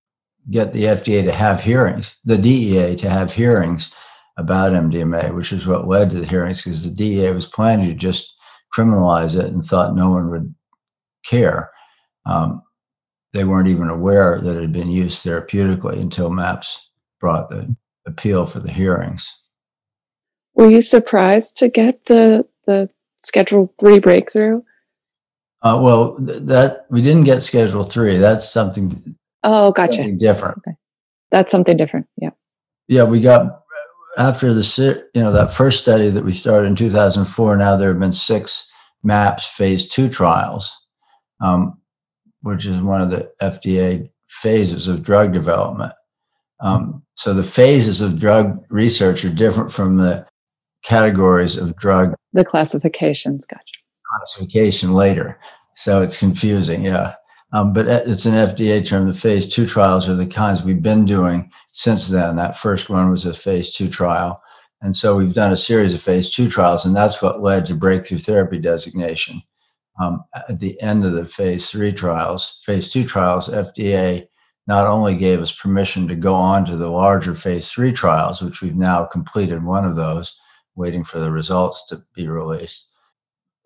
get 0.50 0.74
the 0.74 0.86
FDA 0.86 1.24
to 1.24 1.32
have 1.32 1.62
hearings, 1.62 2.18
the 2.26 2.38
DEA 2.38 2.96
to 2.96 3.10
have 3.10 3.32
hearings 3.32 3.94
about 4.38 4.74
MDMA, 4.74 5.36
which 5.36 5.52
is 5.52 5.68
what 5.68 5.88
led 5.88 6.10
to 6.12 6.20
the 6.20 6.26
hearings 6.26 6.64
because 6.64 6.90
the 6.90 6.96
DEA 6.96 7.32
was 7.32 7.46
planning 7.46 7.88
to 7.88 7.94
just 7.94 8.36
criminalize 8.76 9.40
it 9.40 9.52
and 9.52 9.64
thought 9.64 9.96
no 9.96 10.10
one 10.10 10.30
would 10.30 10.54
care. 11.26 11.72
Um, 12.26 12.62
they 13.34 13.44
weren't 13.44 13.68
even 13.68 13.90
aware 13.90 14.40
that 14.40 14.58
it 14.58 14.62
had 14.62 14.74
been 14.74 14.90
used 14.90 15.26
therapeutically 15.26 16.00
until 16.00 16.30
MAPS 16.30 16.92
brought 17.20 17.50
the 17.50 17.76
appeal 18.06 18.46
for 18.46 18.60
the 18.60 18.72
hearings. 18.72 19.32
Were 20.56 20.70
you 20.70 20.82
surprised 20.82 21.58
to 21.58 21.68
get 21.68 22.06
the 22.06 22.46
the 22.68 22.90
Schedule 23.18 23.74
Three 23.80 24.00
breakthrough? 24.00 24.62
Uh, 25.64 25.80
well, 25.82 26.18
th- 26.18 26.44
that 26.44 26.86
we 26.90 27.02
didn't 27.02 27.24
get 27.24 27.42
Schedule 27.42 27.84
Three. 27.84 28.18
That's 28.18 28.48
something. 28.48 29.16
Oh, 29.44 29.72
gotcha. 29.72 29.94
Something 29.94 30.18
different. 30.18 30.58
Okay. 30.60 30.78
That's 31.32 31.52
something 31.52 31.76
different. 31.76 32.06
Yeah. 32.18 32.30
Yeah, 32.88 33.04
we 33.06 33.20
got 33.20 33.63
after 34.18 34.54
the 34.54 35.04
you 35.14 35.22
know 35.22 35.32
that 35.32 35.54
first 35.54 35.82
study 35.82 36.10
that 36.10 36.24
we 36.24 36.34
started 36.34 36.68
in 36.68 36.76
2004 36.76 37.58
now 37.58 37.76
there 37.76 37.90
have 37.90 38.00
been 38.00 38.12
six 38.12 38.72
maps 39.04 39.46
phase 39.46 39.88
two 39.88 40.08
trials 40.08 40.86
um, 41.42 41.80
which 42.42 42.66
is 42.66 42.82
one 42.82 43.02
of 43.02 43.10
the 43.10 43.32
fda 43.42 44.10
phases 44.34 44.88
of 44.88 45.04
drug 45.04 45.32
development. 45.32 45.94
Um, 46.60 47.04
so 47.16 47.34
the 47.34 47.44
phases 47.44 48.02
of 48.02 48.20
drug 48.20 48.64
research 48.70 49.24
are 49.26 49.30
different 49.30 49.72
from 49.72 49.98
the 49.98 50.26
categories 50.84 51.56
of 51.56 51.76
drug 51.78 52.14
the 52.34 52.44
classifications 52.44 53.46
gotcha. 53.46 53.64
classification 54.10 54.94
later. 54.94 55.40
So 55.76 56.02
it's 56.02 56.20
confusing 56.20 56.86
yeah 56.86 57.16
um, 57.54 57.72
but 57.72 57.88
it's 57.88 58.26
an 58.26 58.34
FDA 58.34 58.86
term. 58.86 59.08
The 59.08 59.14
phase 59.14 59.48
two 59.48 59.68
trials 59.68 60.10
are 60.10 60.16
the 60.16 60.26
kinds 60.26 60.64
we've 60.64 60.82
been 60.82 61.06
doing 61.06 61.52
since 61.70 62.08
then. 62.08 62.36
That 62.36 62.58
first 62.58 62.90
one 62.90 63.12
was 63.12 63.26
a 63.26 63.34
phase 63.34 63.74
two 63.74 63.88
trial. 63.88 64.42
And 64.82 64.96
so 64.96 65.16
we've 65.16 65.36
done 65.36 65.54
a 65.54 65.58
series 65.58 65.94
of 65.94 66.02
phase 66.02 66.34
two 66.34 66.50
trials, 66.50 66.84
and 66.84 66.96
that's 66.96 67.22
what 67.22 67.42
led 67.42 67.66
to 67.68 67.76
breakthrough 67.76 68.18
therapy 68.18 68.60
designation. 68.60 69.42
Um, 70.02 70.24
at 70.50 70.60
the 70.60 70.82
end 70.82 71.06
of 71.06 71.14
the 71.14 71.26
phase 71.26 71.70
three 71.70 71.94
trials, 71.94 72.60
phase 72.66 72.92
two 72.92 73.04
trials, 73.04 73.50
FDA 73.50 74.28
not 74.66 74.88
only 74.88 75.16
gave 75.16 75.40
us 75.40 75.52
permission 75.52 76.08
to 76.08 76.16
go 76.16 76.34
on 76.34 76.66
to 76.66 76.76
the 76.76 76.90
larger 76.90 77.36
phase 77.36 77.70
three 77.72 77.92
trials, 77.92 78.42
which 78.42 78.62
we've 78.62 78.76
now 78.76 79.06
completed 79.06 79.64
one 79.64 79.86
of 79.86 79.96
those, 79.96 80.38
waiting 80.76 81.04
for 81.04 81.20
the 81.20 81.32
results 81.32 81.86
to 81.88 82.04
be 82.16 82.28
released. 82.28 82.92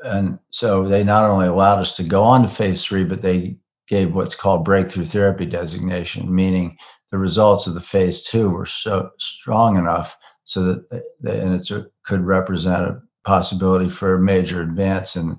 And 0.03 0.39
so 0.51 0.87
they 0.87 1.03
not 1.03 1.23
only 1.23 1.47
allowed 1.47 1.79
us 1.79 1.95
to 1.95 2.03
go 2.03 2.21
on 2.21 2.43
to 2.43 2.49
phase 2.49 2.83
three, 2.83 3.05
but 3.05 3.21
they 3.21 3.57
gave 3.87 4.13
what's 4.13 4.35
called 4.35 4.65
breakthrough 4.65 5.05
therapy 5.05 5.45
designation, 5.45 6.33
meaning 6.33 6.77
the 7.11 7.17
results 7.17 7.67
of 7.67 7.73
the 7.73 7.81
phase 7.81 8.21
two 8.21 8.49
were 8.49 8.65
so 8.65 9.09
strong 9.17 9.77
enough 9.77 10.17
so 10.43 10.63
that 10.63 11.03
they, 11.21 11.39
and 11.39 11.53
it 11.53 11.69
could 12.03 12.21
represent 12.21 12.87
a 12.87 13.01
possibility 13.25 13.89
for 13.89 14.13
a 14.13 14.19
major 14.19 14.61
advance 14.61 15.15
in 15.15 15.37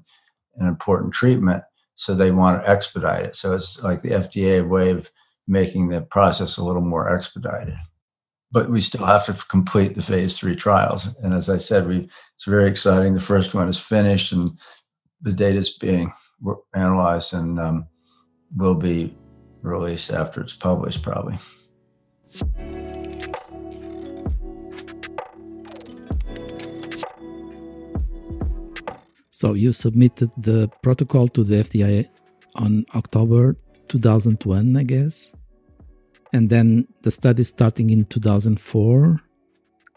an 0.56 0.66
important 0.66 1.14
treatment. 1.14 1.62
So 1.94 2.14
they 2.14 2.30
want 2.30 2.60
to 2.60 2.68
expedite 2.68 3.24
it. 3.24 3.36
So 3.36 3.54
it's 3.54 3.82
like 3.82 4.02
the 4.02 4.10
FDA 4.10 4.66
way 4.66 4.90
of 4.90 5.10
making 5.46 5.88
the 5.88 6.02
process 6.02 6.56
a 6.56 6.64
little 6.64 6.82
more 6.82 7.12
expedited. 7.12 7.74
But 8.52 8.70
we 8.70 8.80
still 8.80 9.04
have 9.04 9.26
to 9.26 9.32
complete 9.48 9.94
the 9.94 10.02
phase 10.02 10.38
three 10.38 10.56
trials. 10.56 11.08
And 11.22 11.34
as 11.34 11.50
I 11.50 11.56
said, 11.56 11.86
we 11.86 12.08
it's 12.34 12.44
very 12.44 12.68
exciting. 12.68 13.14
The 13.14 13.20
first 13.20 13.54
one 13.54 13.68
is 13.68 13.78
finished 13.78 14.32
and 14.32 14.58
the 15.20 15.32
data 15.32 15.58
is 15.58 15.76
being 15.76 16.12
analyzed 16.74 17.34
and 17.34 17.58
um, 17.58 17.88
will 18.56 18.74
be 18.74 19.14
released 19.62 20.10
after 20.10 20.40
it's 20.40 20.54
published, 20.54 21.02
probably. 21.02 21.36
So 29.30 29.54
you 29.54 29.72
submitted 29.72 30.30
the 30.36 30.68
protocol 30.82 31.28
to 31.28 31.44
the 31.44 31.62
FDA 31.62 32.08
on 32.56 32.84
October 32.94 33.56
2001, 33.86 34.76
I 34.76 34.82
guess. 34.82 35.32
And 36.32 36.50
then 36.50 36.88
the 37.02 37.10
study 37.10 37.44
starting 37.44 37.90
in 37.90 38.04
2004. 38.06 39.20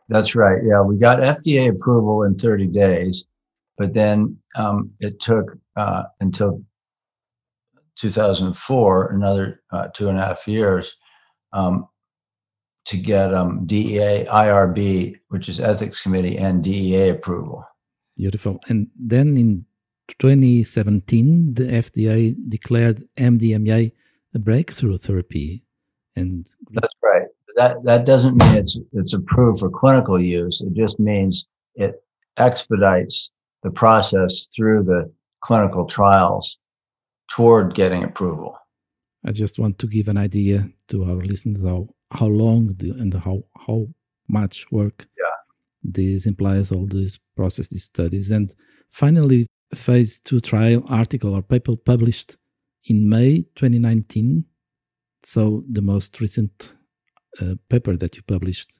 That's 0.09 0.35
right. 0.35 0.61
Yeah, 0.63 0.81
we 0.81 0.97
got 0.97 1.19
FDA 1.19 1.69
approval 1.69 2.23
in 2.23 2.37
30 2.37 2.67
days, 2.67 3.25
but 3.77 3.93
then 3.93 4.37
um, 4.55 4.91
it 4.99 5.19
took 5.19 5.57
uh, 5.75 6.03
until 6.19 6.61
2004, 7.97 9.11
another 9.13 9.61
uh, 9.71 9.87
two 9.93 10.09
and 10.09 10.17
a 10.17 10.25
half 10.25 10.47
years, 10.47 10.95
um, 11.53 11.87
to 12.85 12.97
get 12.97 13.33
um, 13.33 13.65
DEA, 13.65 14.25
IRB, 14.25 15.19
which 15.29 15.49
is 15.49 15.59
Ethics 15.59 16.01
Committee, 16.01 16.37
and 16.37 16.63
DEA 16.63 17.09
approval. 17.09 17.63
Beautiful. 18.17 18.59
And 18.67 18.87
then 18.97 19.37
in 19.37 19.65
2017, 20.19 21.53
the 21.53 21.63
FDA 21.63 22.35
declared 22.49 23.03
MDMA 23.17 23.91
a 24.33 24.39
breakthrough 24.39 24.97
therapy. 24.97 25.63
And 26.15 26.49
that's 26.71 26.95
right. 27.03 27.27
That 27.55 27.83
that 27.83 28.05
doesn't 28.05 28.37
mean 28.37 28.55
it's 28.55 28.79
it's 28.93 29.13
approved 29.13 29.59
for 29.59 29.69
clinical 29.69 30.19
use. 30.19 30.61
It 30.61 30.73
just 30.73 30.99
means 30.99 31.47
it 31.75 32.01
expedites 32.37 33.31
the 33.63 33.71
process 33.71 34.49
through 34.55 34.83
the 34.83 35.11
clinical 35.41 35.85
trials 35.85 36.57
toward 37.35 37.73
getting 37.73 38.03
approval. 38.03 38.57
I 39.25 39.31
just 39.31 39.59
want 39.59 39.77
to 39.79 39.87
give 39.87 40.07
an 40.07 40.17
idea 40.17 40.69
to 40.89 41.03
our 41.05 41.23
listeners 41.23 41.63
how, 41.63 41.89
how 42.11 42.25
long 42.25 42.75
the, 42.77 42.91
and 42.91 43.13
how 43.13 43.43
how 43.67 43.87
much 44.27 44.65
work 44.71 45.07
yeah. 45.17 45.35
this 45.83 46.25
implies 46.25 46.71
all 46.71 46.87
these 46.87 47.19
process, 47.35 47.67
these 47.67 47.83
studies. 47.83 48.31
And 48.31 48.53
finally, 48.89 49.47
phase 49.75 50.19
two 50.19 50.39
trial 50.39 50.83
article 50.89 51.35
or 51.35 51.41
paper 51.41 51.75
published 51.75 52.37
in 52.85 53.07
May 53.07 53.43
2019. 53.55 54.45
So 55.23 55.63
the 55.69 55.81
most 55.81 56.19
recent 56.19 56.73
uh, 57.39 57.55
paper 57.69 57.95
that 57.97 58.15
you 58.15 58.23
published 58.23 58.71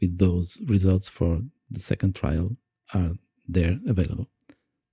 with 0.00 0.18
those 0.18 0.60
results 0.66 1.08
for 1.08 1.40
the 1.70 1.80
second 1.80 2.14
trial 2.14 2.56
are 2.92 3.12
there 3.48 3.78
available 3.86 4.28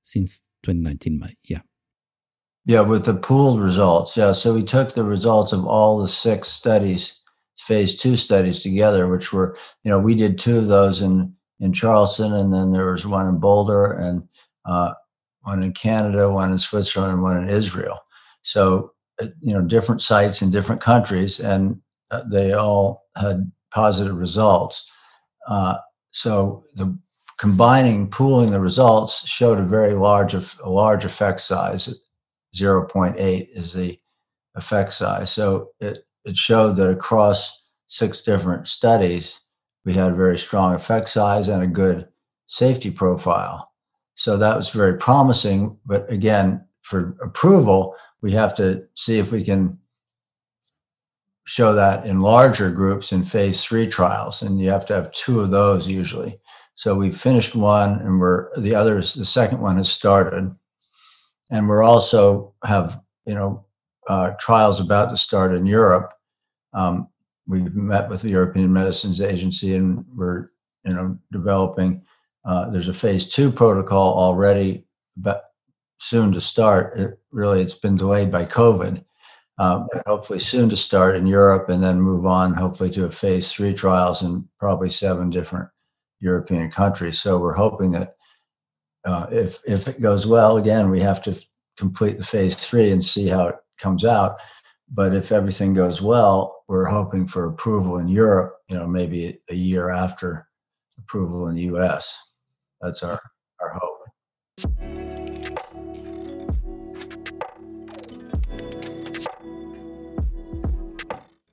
since 0.02 0.40
2019 0.64 1.20
May. 1.20 1.36
Yeah. 1.44 1.62
Yeah, 2.66 2.82
with 2.82 3.06
the 3.06 3.16
pooled 3.16 3.60
results. 3.60 4.16
Yeah. 4.16 4.32
So 4.32 4.54
we 4.54 4.64
took 4.64 4.94
the 4.94 5.04
results 5.04 5.52
of 5.52 5.66
all 5.66 5.98
the 5.98 6.08
six 6.08 6.48
studies, 6.48 7.20
phase 7.58 7.96
two 7.96 8.16
studies 8.16 8.64
together, 8.64 9.08
which 9.08 9.34
were, 9.34 9.58
you 9.84 9.92
know, 9.92 10.00
we 10.00 10.16
did 10.16 10.40
two 10.40 10.58
of 10.58 10.68
those 10.68 11.02
in 11.02 11.36
in 11.60 11.72
Charleston, 11.72 12.34
and 12.34 12.54
then 12.54 12.72
there 12.72 12.92
was 12.92 13.06
one 13.06 13.28
in 13.28 13.38
Boulder, 13.38 13.94
and 13.94 14.28
uh, 14.66 14.94
one 15.42 15.64
in 15.64 15.72
Canada, 15.72 16.30
one 16.30 16.52
in 16.52 16.58
Switzerland, 16.58 17.14
and 17.14 17.22
one 17.22 17.38
in 17.38 17.50
Israel. 17.50 18.00
So, 18.42 18.94
uh, 19.22 19.28
you 19.42 19.54
know, 19.54 19.62
different 19.62 20.02
sites 20.02 20.42
in 20.42 20.52
different 20.52 20.82
countries, 20.82 21.40
and 21.40 21.80
uh, 22.12 22.24
they 22.30 22.54
all 22.54 23.06
had 23.16 23.52
positive 23.74 24.16
results. 24.16 24.90
Uh, 25.48 25.78
so 26.12 26.66
the 26.76 26.98
combining, 27.38 28.10
pooling 28.10 28.52
the 28.52 28.60
results 28.60 29.28
showed 29.28 29.60
a 29.60 29.64
very 29.64 29.94
large, 29.94 30.34
a 30.34 30.70
large 30.70 31.06
effect 31.06 31.42
size. 31.42 31.94
0.8 32.56 33.48
is 33.54 33.74
the 33.74 34.00
effect 34.56 34.94
size. 34.94 35.32
So 35.32 35.72
it, 35.80 36.06
it 36.26 36.38
showed 36.38 36.76
that 36.78 36.90
across 36.90 37.64
six 37.88 38.22
different 38.22 38.68
studies, 38.68 39.42
we 39.86 39.94
had 39.94 40.12
a 40.12 40.16
very 40.16 40.38
strong 40.38 40.74
effect 40.74 41.10
size 41.10 41.48
and 41.48 41.64
a 41.64 41.68
good 41.68 42.08
safety 42.46 42.92
profile. 42.92 43.72
So 44.16 44.38
that 44.38 44.56
was 44.56 44.70
very 44.70 44.98
promising. 44.98 45.78
But 45.86 46.12
again, 46.12 46.66
for 46.82 47.18
approval, 47.24 47.96
we 48.22 48.32
have 48.34 48.56
to 48.56 48.84
see 48.96 49.18
if 49.18 49.32
we 49.32 49.44
can 49.44 49.78
show 51.46 51.74
that 51.74 52.06
in 52.06 52.22
larger 52.22 52.72
groups 52.72 53.12
in 53.12 53.24
phase 53.24 53.64
three 53.64 53.88
trials. 53.88 54.42
And 54.42 54.60
you 54.60 54.70
have 54.70 54.86
to 54.88 54.94
have 54.94 55.12
two 55.12 55.40
of 55.42 55.52
those 55.52 55.88
usually. 55.88 56.40
So 56.76 56.96
we 56.96 57.12
finished 57.12 57.56
one 57.56 58.00
and 58.00 58.20
we're 58.20 58.50
the 58.58 58.76
others, 58.76 59.14
the 59.14 59.26
second 59.26 59.60
one 59.60 59.78
has 59.78 59.92
started. 59.92 60.56
And 61.54 61.70
we're 61.70 61.84
also 61.84 62.56
have, 62.66 63.00
you 63.26 63.36
know, 63.36 63.64
uh, 64.10 64.32
trials 64.40 64.80
about 64.80 65.12
to 65.12 65.16
start 65.16 65.54
in 65.54 65.68
Europe. 65.68 66.12
Um, 66.74 67.08
we've 67.48 67.76
met 67.76 68.10
with 68.10 68.24
the 68.24 68.32
European 68.32 68.74
Medicines 68.74 69.22
Agency 69.22 69.76
and 69.76 70.04
we're, 70.16 70.50
you 70.84 70.94
know, 70.94 71.18
developing. 71.32 72.02
Uh, 72.44 72.72
there's 72.72 72.90
a 72.90 72.94
phase 72.94 73.30
two 73.30 73.52
protocol 73.52 74.16
already, 74.16 74.86
but 75.16 75.52
soon 76.00 76.34
to 76.34 76.42
start. 76.42 77.00
It 77.00 77.20
really, 77.32 77.62
it's 77.62 77.76
been 77.76 77.98
delayed 77.98 78.32
by 78.32 78.46
COVID. 78.46 79.06
Uh, 79.60 79.86
hopefully 80.08 80.40
soon 80.40 80.68
to 80.70 80.76
start 80.76 81.16
in 81.16 81.28
Europe 81.28 81.70
and 81.70 81.84
then 81.84 82.02
move 82.02 82.26
on, 82.26 82.56
hopefully 82.56 82.90
to 82.90 83.06
a 83.06 83.12
phase 83.12 83.52
three 83.52 83.76
trials 83.76 84.24
in 84.24 84.50
probably 84.60 84.90
seven 84.90 85.30
different 85.30 85.70
European 86.20 86.72
countries. 86.72 87.22
So 87.22 87.38
we're 87.38 87.54
hoping 87.54 87.92
that 87.92 88.16
uh, 89.06 89.28
if 89.32 89.60
if 89.66 89.88
it 89.88 90.02
goes 90.02 90.26
well, 90.26 90.58
again, 90.58 90.90
we 90.90 91.02
have 91.02 91.22
to 91.24 91.38
complete 91.78 92.18
the 92.18 92.24
phase 92.24 92.56
three 92.56 92.92
and 92.92 93.04
see 93.04 93.28
how 93.28 93.48
it 93.48 93.56
comes 93.80 94.06
out. 94.06 94.40
But 94.90 95.16
if 95.16 95.32
everything 95.32 95.74
goes 95.74 96.02
well, 96.02 96.64
we're 96.68 96.86
hoping 96.86 97.28
for 97.28 97.46
approval 97.46 97.98
in 97.98 98.08
Europe, 98.08 98.58
you 98.70 98.78
know, 98.78 98.88
maybe 98.88 99.40
a 99.50 99.56
year 99.56 99.90
after 99.90 100.48
approval 101.00 101.48
in 101.48 101.56
the 101.56 101.64
US. 101.76 102.16
That's 102.82 103.02
our, 103.04 103.20
our 103.60 103.80
hope. 103.80 103.90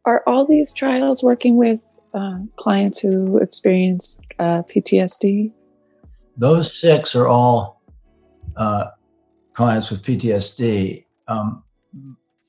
Are 0.04 0.22
all 0.26 0.46
these 0.46 0.72
trials 0.72 1.22
working 1.22 1.56
with 1.56 1.80
uh, 2.12 2.38
clients 2.56 3.00
who 3.00 3.38
experience 3.38 4.20
uh, 4.38 4.62
PTSD? 4.62 5.52
Those 6.40 6.80
six 6.80 7.14
are 7.14 7.28
all 7.28 7.82
uh, 8.56 8.86
clients 9.52 9.90
with 9.90 10.02
PTSD. 10.02 11.04
Um, 11.28 11.62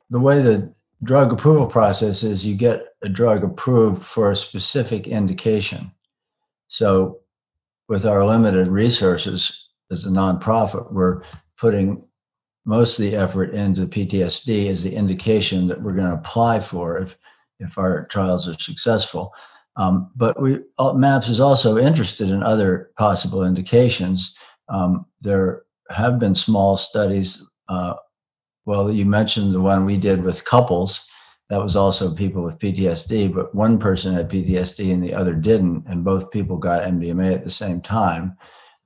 the 0.09 0.19
way 0.19 0.41
the 0.41 0.73
drug 1.03 1.33
approval 1.33 1.67
process 1.67 2.23
is 2.23 2.47
you 2.47 2.55
get 2.55 2.85
a 3.03 3.09
drug 3.09 3.43
approved 3.43 4.01
for 4.01 4.31
a 4.31 4.35
specific 4.35 5.07
indication. 5.07 5.91
So, 6.69 7.19
with 7.89 8.05
our 8.05 8.25
limited 8.25 8.67
resources 8.67 9.67
as 9.91 10.05
a 10.05 10.09
nonprofit, 10.09 10.93
we're 10.93 11.23
putting 11.57 12.01
most 12.63 12.97
of 12.97 13.03
the 13.03 13.17
effort 13.17 13.53
into 13.53 13.87
PTSD 13.87 14.69
as 14.69 14.83
the 14.83 14.95
indication 14.95 15.67
that 15.67 15.81
we're 15.81 15.91
going 15.91 16.07
to 16.07 16.13
apply 16.13 16.61
for 16.61 16.97
if, 16.97 17.17
if 17.59 17.77
our 17.77 18.05
trials 18.05 18.47
are 18.47 18.57
successful. 18.57 19.33
Um, 19.77 20.11
but 20.15 20.41
we 20.41 20.59
uh, 20.79 20.93
MAPS 20.93 21.29
is 21.29 21.39
also 21.39 21.77
interested 21.77 22.29
in 22.29 22.43
other 22.43 22.91
possible 22.97 23.43
indications. 23.43 24.35
Um, 24.69 25.05
there 25.21 25.63
have 25.89 26.19
been 26.19 26.35
small 26.35 26.77
studies 26.77 27.47
uh, 27.69 27.93
well, 28.65 28.91
you 28.91 29.05
mentioned 29.05 29.53
the 29.53 29.61
one 29.61 29.85
we 29.85 29.97
did 29.97 30.23
with 30.23 30.45
couples. 30.45 31.07
That 31.49 31.61
was 31.61 31.75
also 31.75 32.15
people 32.15 32.43
with 32.43 32.59
PTSD, 32.59 33.33
but 33.33 33.53
one 33.53 33.79
person 33.79 34.13
had 34.13 34.29
PTSD 34.29 34.93
and 34.93 35.03
the 35.03 35.13
other 35.13 35.33
didn't, 35.33 35.85
and 35.87 36.03
both 36.03 36.31
people 36.31 36.57
got 36.57 36.83
MDMA 36.83 37.33
at 37.33 37.43
the 37.43 37.49
same 37.49 37.81
time. 37.81 38.37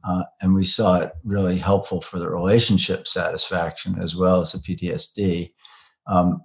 Uh, 0.03 0.23
and 0.41 0.53
we 0.53 0.63
saw 0.63 0.99
it 0.99 1.11
really 1.23 1.57
helpful 1.57 1.99
for 1.99 2.19
the 2.19 2.29
relationship 2.29 3.07
satisfaction 3.07 3.97
as 3.99 4.15
well 4.15 4.41
as 4.41 4.51
the 4.51 4.59
PTSD. 4.59 5.51
Um, 6.07 6.41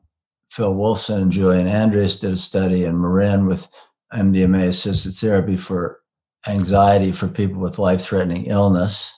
Phil 0.50 0.74
Wolfson 0.74 1.22
and 1.22 1.33
Julane 1.33 1.70
Andries 1.70 2.20
did 2.20 2.33
a 2.33 2.37
study 2.37 2.85
in 2.85 3.00
Marin 3.00 3.46
with 3.46 3.68
MDMA 4.14 4.68
assisted 4.68 5.12
therapy 5.12 5.56
for 5.56 6.00
anxiety 6.48 7.12
for 7.12 7.28
people 7.28 7.60
with 7.60 7.78
life 7.78 8.02
threatening 8.02 8.46
illness. 8.46 9.12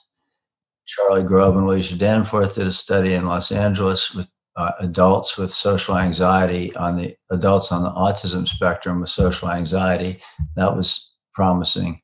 Charlie 0.85 1.23
Grob 1.23 1.55
and 1.55 1.65
Alicia 1.65 1.95
Danforth 1.95 2.55
did 2.55 2.67
a 2.67 2.71
study 2.71 3.13
in 3.13 3.25
Los 3.25 3.51
Angeles 3.51 4.13
with 4.13 4.27
uh, 4.55 4.71
adults 4.79 5.37
with 5.37 5.51
social 5.51 5.97
anxiety 5.97 6.75
on 6.75 6.97
the 6.97 7.15
adults 7.31 7.71
on 7.71 7.83
the 7.83 7.91
autism 7.91 8.47
spectrum 8.47 8.99
with 8.99 9.09
social 9.09 9.49
anxiety. 9.49 10.21
That 10.55 10.75
was 10.75 11.15
promising 11.33 12.01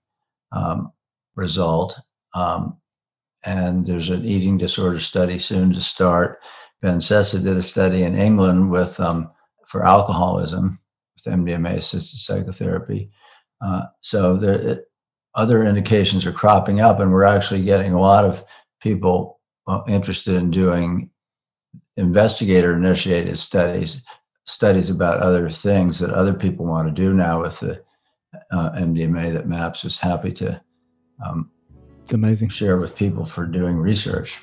um, 0.51 0.91
result. 1.35 1.99
Um, 2.33 2.77
and 3.45 3.85
there's 3.85 4.09
an 4.09 4.25
eating 4.25 4.57
disorder 4.57 4.99
study 4.99 5.37
soon 5.37 5.73
to 5.73 5.81
start. 5.81 6.39
Ben 6.81 6.97
Sessa 6.97 7.41
did 7.41 7.55
a 7.55 7.61
study 7.61 8.03
in 8.03 8.15
England 8.15 8.71
with 8.71 8.99
um, 8.99 9.31
for 9.67 9.85
alcoholism 9.85 10.79
with 11.25 11.33
MDMA 11.33 11.75
assisted 11.75 12.17
psychotherapy. 12.17 13.09
Uh, 13.61 13.83
so 14.01 14.37
there, 14.37 14.83
other 15.35 15.63
indications 15.63 16.25
are 16.25 16.31
cropping 16.31 16.81
up, 16.81 16.99
and 16.99 17.11
we're 17.11 17.23
actually 17.23 17.63
getting 17.63 17.93
a 17.93 18.01
lot 18.01 18.25
of 18.25 18.43
people 18.81 19.39
uh, 19.67 19.81
interested 19.87 20.35
in 20.35 20.51
doing 20.51 21.09
investigator 21.97 22.75
initiated 22.75 23.37
studies 23.37 24.05
studies 24.45 24.89
about 24.89 25.19
other 25.19 25.47
things 25.49 25.99
that 25.99 26.09
other 26.09 26.33
people 26.33 26.65
want 26.65 26.87
to 26.87 26.93
do 26.93 27.13
now 27.13 27.41
with 27.41 27.59
the 27.59 27.83
uh, 28.51 28.71
MDMA 28.71 29.31
that 29.31 29.47
MAPS 29.47 29.85
is 29.85 29.99
happy 29.99 30.31
to 30.31 30.59
um, 31.23 31.51
it's 32.01 32.13
amazing 32.13 32.49
share 32.49 32.77
with 32.77 32.95
people 32.97 33.25
for 33.25 33.45
doing 33.45 33.75
research. 33.75 34.39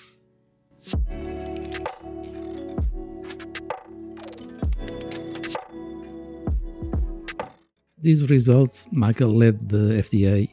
These 7.98 8.28
results, 8.28 8.86
Michael 8.92 9.30
led 9.30 9.70
the 9.70 10.02
FDA 10.02 10.50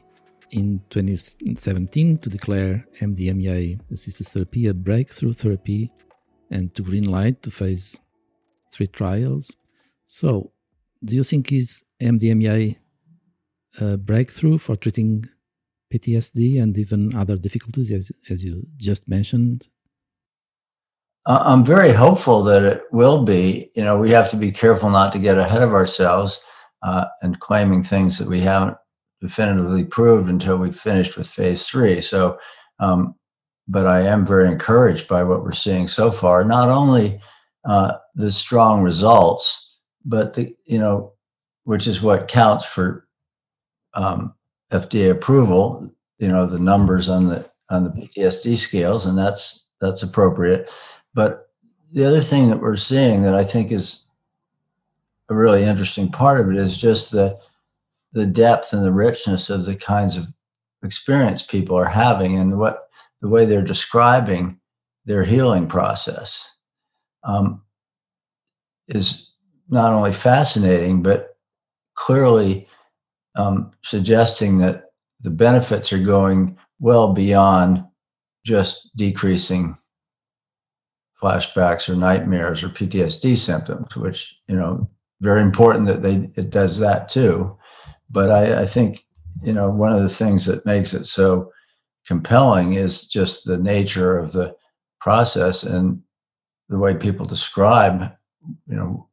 in 0.50 0.80
2017 0.88 2.18
to 2.18 2.30
declare 2.30 2.86
MDMA 3.00 3.80
assisted 3.92 4.28
therapy 4.28 4.66
a 4.66 4.72
breakthrough 4.72 5.34
therapy 5.34 5.92
and 6.50 6.74
to 6.74 6.82
green 6.82 7.04
light 7.04 7.42
to 7.42 7.50
phase 7.50 8.00
three 8.72 8.86
trials. 8.86 9.56
So, 10.06 10.52
do 11.04 11.14
you 11.14 11.22
think 11.22 11.52
is 11.52 11.84
MDMA 12.00 12.76
a 13.78 13.98
breakthrough 13.98 14.56
for 14.56 14.76
treating 14.76 15.26
PTSD 15.92 16.62
and 16.62 16.76
even 16.78 17.14
other 17.14 17.36
difficulties, 17.36 17.90
as, 17.90 18.10
as 18.30 18.42
you 18.42 18.66
just 18.78 19.06
mentioned? 19.06 19.68
I'm 21.26 21.64
very 21.64 21.92
hopeful 21.92 22.42
that 22.44 22.62
it 22.62 22.82
will 22.90 23.24
be. 23.24 23.70
You 23.74 23.84
know, 23.84 23.98
we 23.98 24.10
have 24.10 24.30
to 24.30 24.36
be 24.36 24.50
careful 24.50 24.90
not 24.90 25.12
to 25.12 25.18
get 25.18 25.38
ahead 25.38 25.62
of 25.62 25.74
ourselves 25.74 26.42
uh, 26.84 27.06
and 27.22 27.40
claiming 27.40 27.82
things 27.82 28.18
that 28.18 28.28
we 28.28 28.40
haven't 28.40 28.76
definitively 29.20 29.84
proved 29.84 30.28
until 30.28 30.58
we've 30.58 30.78
finished 30.78 31.16
with 31.16 31.26
phase 31.26 31.66
three. 31.66 32.00
So, 32.02 32.38
um, 32.78 33.14
but 33.66 33.86
I 33.86 34.02
am 34.02 34.26
very 34.26 34.48
encouraged 34.48 35.08
by 35.08 35.24
what 35.24 35.42
we're 35.42 35.52
seeing 35.52 35.88
so 35.88 36.10
far. 36.10 36.44
Not 36.44 36.68
only 36.68 37.20
uh, 37.64 37.94
the 38.14 38.30
strong 38.30 38.82
results, 38.82 39.78
but 40.04 40.34
the 40.34 40.54
you 40.66 40.78
know, 40.78 41.14
which 41.64 41.86
is 41.86 42.02
what 42.02 42.28
counts 42.28 42.66
for 42.66 43.08
um, 43.94 44.34
FDA 44.70 45.10
approval. 45.10 45.90
You 46.18 46.28
know, 46.28 46.44
the 46.44 46.58
numbers 46.58 47.08
on 47.08 47.28
the 47.28 47.50
on 47.70 47.84
the 47.84 47.90
PTSD 47.90 48.58
scales, 48.58 49.06
and 49.06 49.16
that's 49.16 49.68
that's 49.80 50.02
appropriate. 50.02 50.70
But 51.14 51.48
the 51.94 52.04
other 52.04 52.20
thing 52.20 52.48
that 52.48 52.60
we're 52.60 52.76
seeing 52.76 53.22
that 53.22 53.34
I 53.34 53.44
think 53.44 53.72
is 53.72 54.03
a 55.28 55.34
really 55.34 55.64
interesting 55.64 56.10
part 56.10 56.40
of 56.40 56.50
it 56.50 56.56
is 56.56 56.80
just 56.80 57.10
the 57.10 57.38
the 58.12 58.26
depth 58.26 58.72
and 58.72 58.84
the 58.84 58.92
richness 58.92 59.50
of 59.50 59.66
the 59.66 59.74
kinds 59.74 60.16
of 60.16 60.26
experience 60.84 61.42
people 61.42 61.76
are 61.76 61.84
having 61.84 62.38
and 62.38 62.58
what 62.58 62.88
the 63.20 63.28
way 63.28 63.44
they're 63.44 63.62
describing 63.62 64.58
their 65.04 65.24
healing 65.24 65.66
process 65.66 66.54
um, 67.24 67.62
is 68.86 69.32
not 69.68 69.92
only 69.92 70.12
fascinating 70.12 71.02
but 71.02 71.36
clearly 71.94 72.68
um, 73.34 73.72
suggesting 73.82 74.58
that 74.58 74.90
the 75.20 75.30
benefits 75.30 75.92
are 75.92 75.98
going 75.98 76.56
well 76.78 77.12
beyond 77.12 77.84
just 78.44 78.94
decreasing 78.96 79.76
flashbacks 81.20 81.88
or 81.88 81.96
nightmares 81.96 82.62
or 82.62 82.68
PTSD 82.68 83.36
symptoms, 83.38 83.96
which 83.96 84.38
you 84.46 84.56
know 84.56 84.88
very 85.24 85.42
important 85.42 85.86
that 85.86 86.02
they 86.02 86.30
it 86.36 86.50
does 86.50 86.78
that 86.78 87.08
too. 87.08 87.56
But 88.10 88.30
I, 88.30 88.62
I 88.62 88.66
think 88.66 89.04
you 89.42 89.52
know 89.52 89.70
one 89.70 89.92
of 89.92 90.02
the 90.02 90.16
things 90.20 90.46
that 90.46 90.66
makes 90.66 90.94
it 90.94 91.06
so 91.06 91.50
compelling 92.06 92.74
is 92.74 93.08
just 93.08 93.44
the 93.44 93.58
nature 93.58 94.16
of 94.18 94.32
the 94.32 94.54
process 95.00 95.64
and 95.64 96.02
the 96.68 96.78
way 96.78 96.94
people 96.94 97.26
describe 97.26 98.12
you 98.66 98.76
know 98.76 99.08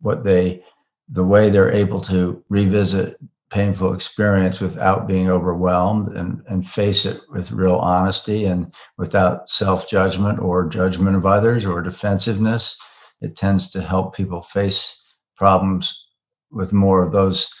what 0.00 0.24
they 0.24 0.62
the 1.08 1.24
way 1.24 1.48
they're 1.48 1.72
able 1.72 2.00
to 2.00 2.42
revisit 2.48 3.18
painful 3.50 3.94
experience 3.94 4.60
without 4.60 5.06
being 5.08 5.30
overwhelmed 5.30 6.14
and, 6.14 6.42
and 6.48 6.68
face 6.68 7.06
it 7.06 7.22
with 7.30 7.50
real 7.50 7.76
honesty 7.76 8.44
and 8.44 8.74
without 8.98 9.48
self 9.48 9.88
judgment 9.88 10.38
or 10.38 10.68
judgment 10.68 11.16
of 11.16 11.24
others 11.24 11.64
or 11.64 11.80
defensiveness. 11.80 12.78
It 13.20 13.36
tends 13.36 13.70
to 13.72 13.80
help 13.80 14.14
people 14.14 14.42
face 14.42 14.97
problems 15.38 16.06
with 16.50 16.72
more 16.72 17.02
of 17.02 17.12
those, 17.12 17.52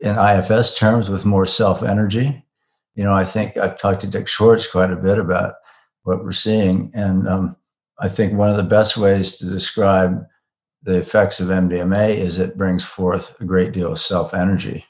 in 0.00 0.16
IFS 0.16 0.78
terms, 0.78 1.08
with 1.08 1.24
more 1.24 1.46
self 1.46 1.82
energy. 1.82 2.44
You 2.94 3.04
know, 3.04 3.12
I 3.12 3.24
think 3.24 3.56
I've 3.56 3.78
talked 3.78 4.02
to 4.02 4.06
Dick 4.06 4.28
Schwartz 4.28 4.66
quite 4.66 4.90
a 4.90 4.96
bit 4.96 5.18
about 5.18 5.54
what 6.04 6.22
we're 6.22 6.32
seeing. 6.32 6.90
And 6.94 7.28
um, 7.28 7.56
I 7.98 8.08
think 8.08 8.32
one 8.32 8.50
of 8.50 8.56
the 8.56 8.62
best 8.62 8.96
ways 8.96 9.36
to 9.36 9.46
describe 9.46 10.24
the 10.82 10.98
effects 10.98 11.40
of 11.40 11.48
MDMA 11.48 12.14
is 12.14 12.38
it 12.38 12.56
brings 12.56 12.84
forth 12.84 13.38
a 13.40 13.44
great 13.44 13.72
deal 13.72 13.92
of 13.92 13.98
self 13.98 14.32
energy 14.32 14.84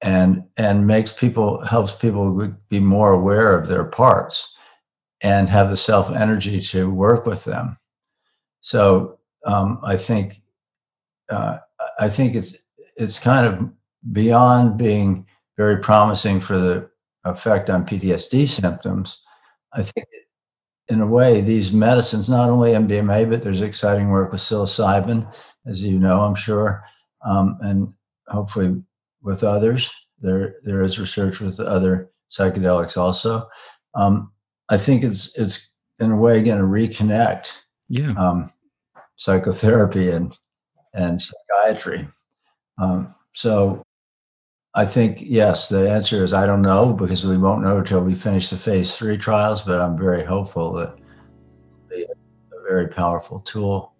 and 0.00 0.44
and 0.56 0.86
makes 0.86 1.12
people 1.12 1.64
helps 1.64 1.92
people 1.92 2.54
be 2.68 2.80
more 2.80 3.12
aware 3.12 3.58
of 3.58 3.68
their 3.68 3.84
parts 3.84 4.54
and 5.20 5.48
have 5.48 5.70
the 5.70 5.76
self 5.76 6.10
energy 6.10 6.60
to 6.60 6.90
work 6.90 7.26
with 7.26 7.44
them 7.44 7.76
so 8.60 9.17
um, 9.44 9.78
i 9.84 9.96
think 9.96 10.40
uh, 11.30 11.58
i 11.98 12.08
think 12.08 12.34
it's 12.34 12.56
it's 12.96 13.18
kind 13.18 13.46
of 13.46 13.70
beyond 14.12 14.76
being 14.78 15.26
very 15.56 15.78
promising 15.78 16.40
for 16.40 16.58
the 16.58 16.88
effect 17.24 17.68
on 17.70 17.86
ptsd 17.86 18.46
symptoms 18.46 19.22
i 19.72 19.82
think 19.82 20.06
in 20.88 21.00
a 21.00 21.06
way 21.06 21.40
these 21.40 21.72
medicines 21.72 22.28
not 22.30 22.48
only 22.48 22.72
mdma 22.72 23.28
but 23.28 23.42
there's 23.42 23.60
exciting 23.60 24.08
work 24.08 24.32
with 24.32 24.40
psilocybin 24.40 25.30
as 25.66 25.82
you 25.82 25.98
know 25.98 26.22
i'm 26.22 26.34
sure 26.34 26.82
um, 27.24 27.58
and 27.62 27.92
hopefully 28.28 28.80
with 29.22 29.44
others. 29.44 29.90
There, 30.20 30.56
there 30.64 30.82
is 30.82 30.98
research 30.98 31.40
with 31.40 31.60
other 31.60 32.10
psychedelics 32.30 32.96
also. 32.96 33.48
Um, 33.94 34.32
I 34.68 34.76
think 34.76 35.04
it's 35.04 35.36
it's 35.38 35.74
in 35.98 36.12
a 36.12 36.16
way 36.16 36.42
going 36.42 36.58
to 36.58 36.64
reconnect 36.64 37.56
yeah. 37.88 38.12
um, 38.12 38.50
psychotherapy 39.18 40.10
and 40.10 40.34
and 40.94 41.20
psychiatry. 41.20 42.08
Um, 42.78 43.14
so 43.34 43.82
I 44.74 44.86
think 44.86 45.18
yes, 45.20 45.68
the 45.68 45.90
answer 45.90 46.24
is 46.24 46.32
I 46.32 46.46
don't 46.46 46.62
know 46.62 46.94
because 46.94 47.26
we 47.26 47.36
won't 47.36 47.62
know 47.62 47.78
until 47.78 48.00
we 48.00 48.14
finish 48.14 48.48
the 48.48 48.56
phase 48.56 48.96
three 48.96 49.18
trials. 49.18 49.60
But 49.60 49.80
I'm 49.80 49.98
very 49.98 50.24
hopeful 50.24 50.72
that 50.74 50.96
be 51.90 52.04
a 52.04 52.62
very 52.68 52.88
powerful 52.88 53.40
tool. 53.40 53.92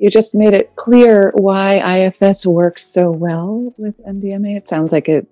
You 0.00 0.10
just 0.10 0.32
made 0.34 0.54
it 0.54 0.76
clear 0.76 1.32
why 1.34 2.06
IFS 2.06 2.46
works 2.46 2.84
so 2.86 3.10
well 3.10 3.74
with 3.78 3.98
MDMA. 4.06 4.56
It 4.56 4.68
sounds 4.68 4.92
like 4.92 5.08
it 5.08 5.26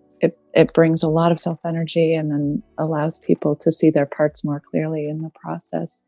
it, 0.56 0.72
brings 0.72 1.02
a 1.02 1.08
lot 1.08 1.32
of 1.32 1.40
self 1.40 1.60
energy 1.64 2.14
and 2.14 2.30
then 2.30 2.62
allows 2.78 3.18
people 3.18 3.54
to 3.56 3.70
see 3.70 3.90
their 3.90 4.06
parts 4.06 4.44
more 4.44 4.60
clearly 4.60 5.08
in 5.08 5.22
the 5.22 5.30
process. 5.30 6.02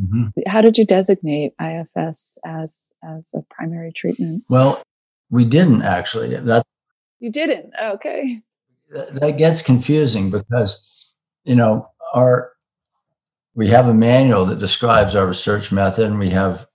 Mm-hmm. 0.00 0.40
How 0.46 0.60
did 0.60 0.76
you 0.76 0.84
designate 0.84 1.54
IFS 1.60 2.38
as 2.44 2.92
as 3.04 3.32
a 3.34 3.42
primary 3.50 3.92
treatment? 3.92 4.44
Well, 4.48 4.82
we 5.30 5.44
didn't 5.44 5.82
actually. 5.82 6.34
That 6.34 6.64
you 7.20 7.30
didn't. 7.30 7.72
Okay. 7.80 8.40
That, 8.90 9.14
that 9.20 9.38
gets 9.38 9.62
confusing 9.62 10.30
because 10.30 11.12
you 11.44 11.54
know 11.54 11.88
our 12.12 12.52
we 13.54 13.68
have 13.68 13.86
a 13.86 13.94
manual 13.94 14.44
that 14.46 14.58
describes 14.58 15.14
our 15.14 15.26
research 15.26 15.70
method, 15.70 16.06
and 16.06 16.18
we 16.18 16.30
have 16.30 16.66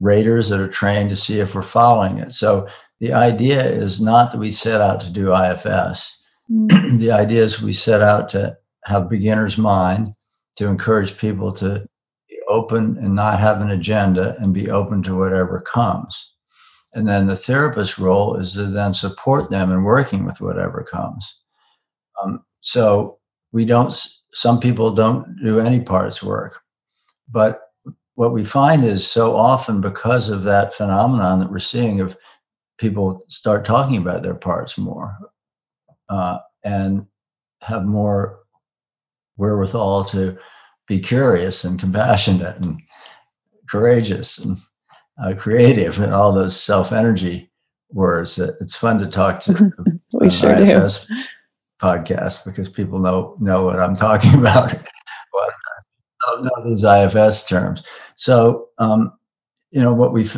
raters 0.00 0.50
that 0.50 0.60
are 0.60 0.68
trained 0.68 1.10
to 1.10 1.16
see 1.16 1.40
if 1.40 1.54
we're 1.54 1.62
following 1.62 2.18
it. 2.18 2.34
So 2.34 2.68
the 3.00 3.12
idea 3.12 3.62
is 3.64 4.00
not 4.00 4.32
that 4.32 4.38
we 4.38 4.50
set 4.50 4.80
out 4.80 5.00
to 5.00 5.12
do 5.12 5.34
IFS. 5.34 6.22
Mm-hmm. 6.50 6.96
the 6.98 7.12
idea 7.12 7.42
is 7.42 7.62
we 7.62 7.72
set 7.72 8.02
out 8.02 8.28
to 8.30 8.56
have 8.84 9.08
beginner's 9.08 9.58
mind 9.58 10.14
to 10.56 10.66
encourage 10.66 11.18
people 11.18 11.52
to 11.52 11.86
be 12.28 12.36
open 12.48 12.96
and 12.98 13.14
not 13.14 13.38
have 13.38 13.60
an 13.60 13.70
agenda 13.70 14.36
and 14.40 14.52
be 14.52 14.70
open 14.70 15.02
to 15.02 15.16
whatever 15.16 15.60
comes. 15.60 16.32
And 16.94 17.06
then 17.06 17.26
the 17.26 17.36
therapist's 17.36 17.98
role 17.98 18.34
is 18.36 18.54
to 18.54 18.66
then 18.66 18.94
support 18.94 19.50
them 19.50 19.70
in 19.70 19.84
working 19.84 20.24
with 20.24 20.40
whatever 20.40 20.82
comes. 20.90 21.40
Um, 22.22 22.44
so 22.60 23.18
we 23.52 23.64
don't, 23.64 23.92
some 24.34 24.58
people 24.58 24.94
don't 24.94 25.36
do 25.44 25.60
any 25.60 25.80
parts 25.80 26.22
work, 26.22 26.60
but 27.30 27.60
what 28.14 28.32
we 28.32 28.44
find 28.44 28.84
is 28.84 29.06
so 29.06 29.36
often 29.36 29.80
because 29.80 30.28
of 30.28 30.42
that 30.42 30.74
phenomenon 30.74 31.38
that 31.38 31.52
we're 31.52 31.60
seeing 31.60 32.00
of 32.00 32.16
people 32.78 33.22
start 33.28 33.64
talking 33.64 33.96
about 33.96 34.22
their 34.22 34.34
parts 34.34 34.78
more 34.78 35.16
uh, 36.08 36.38
and 36.64 37.06
have 37.62 37.84
more 37.84 38.40
wherewithal 39.36 40.04
to 40.04 40.38
be 40.86 40.98
curious 40.98 41.64
and 41.64 41.78
compassionate 41.78 42.56
and 42.64 42.80
courageous 43.68 44.38
and 44.38 44.56
uh, 45.22 45.34
creative 45.36 46.00
and 46.00 46.14
all 46.14 46.32
those 46.32 46.58
self 46.58 46.92
energy 46.92 47.50
words. 47.90 48.38
It's 48.38 48.76
fun 48.76 48.98
to 48.98 49.06
talk 49.06 49.40
to. 49.40 49.72
we 50.12 50.30
sure 50.30 50.50
IFS 50.50 51.06
do. 51.06 51.14
Podcast 51.80 52.44
because 52.44 52.68
people 52.68 52.98
know 52.98 53.36
know 53.38 53.64
what 53.64 53.78
I'm 53.78 53.96
talking 54.08 54.34
about 54.34 54.74
don't 56.28 56.44
know 56.44 56.68
these 56.68 56.84
IFS 56.84 57.46
terms. 57.48 57.82
So, 58.16 58.68
um, 58.78 59.12
you 59.70 59.80
know, 59.80 59.94
what 59.94 60.12
we 60.12 60.28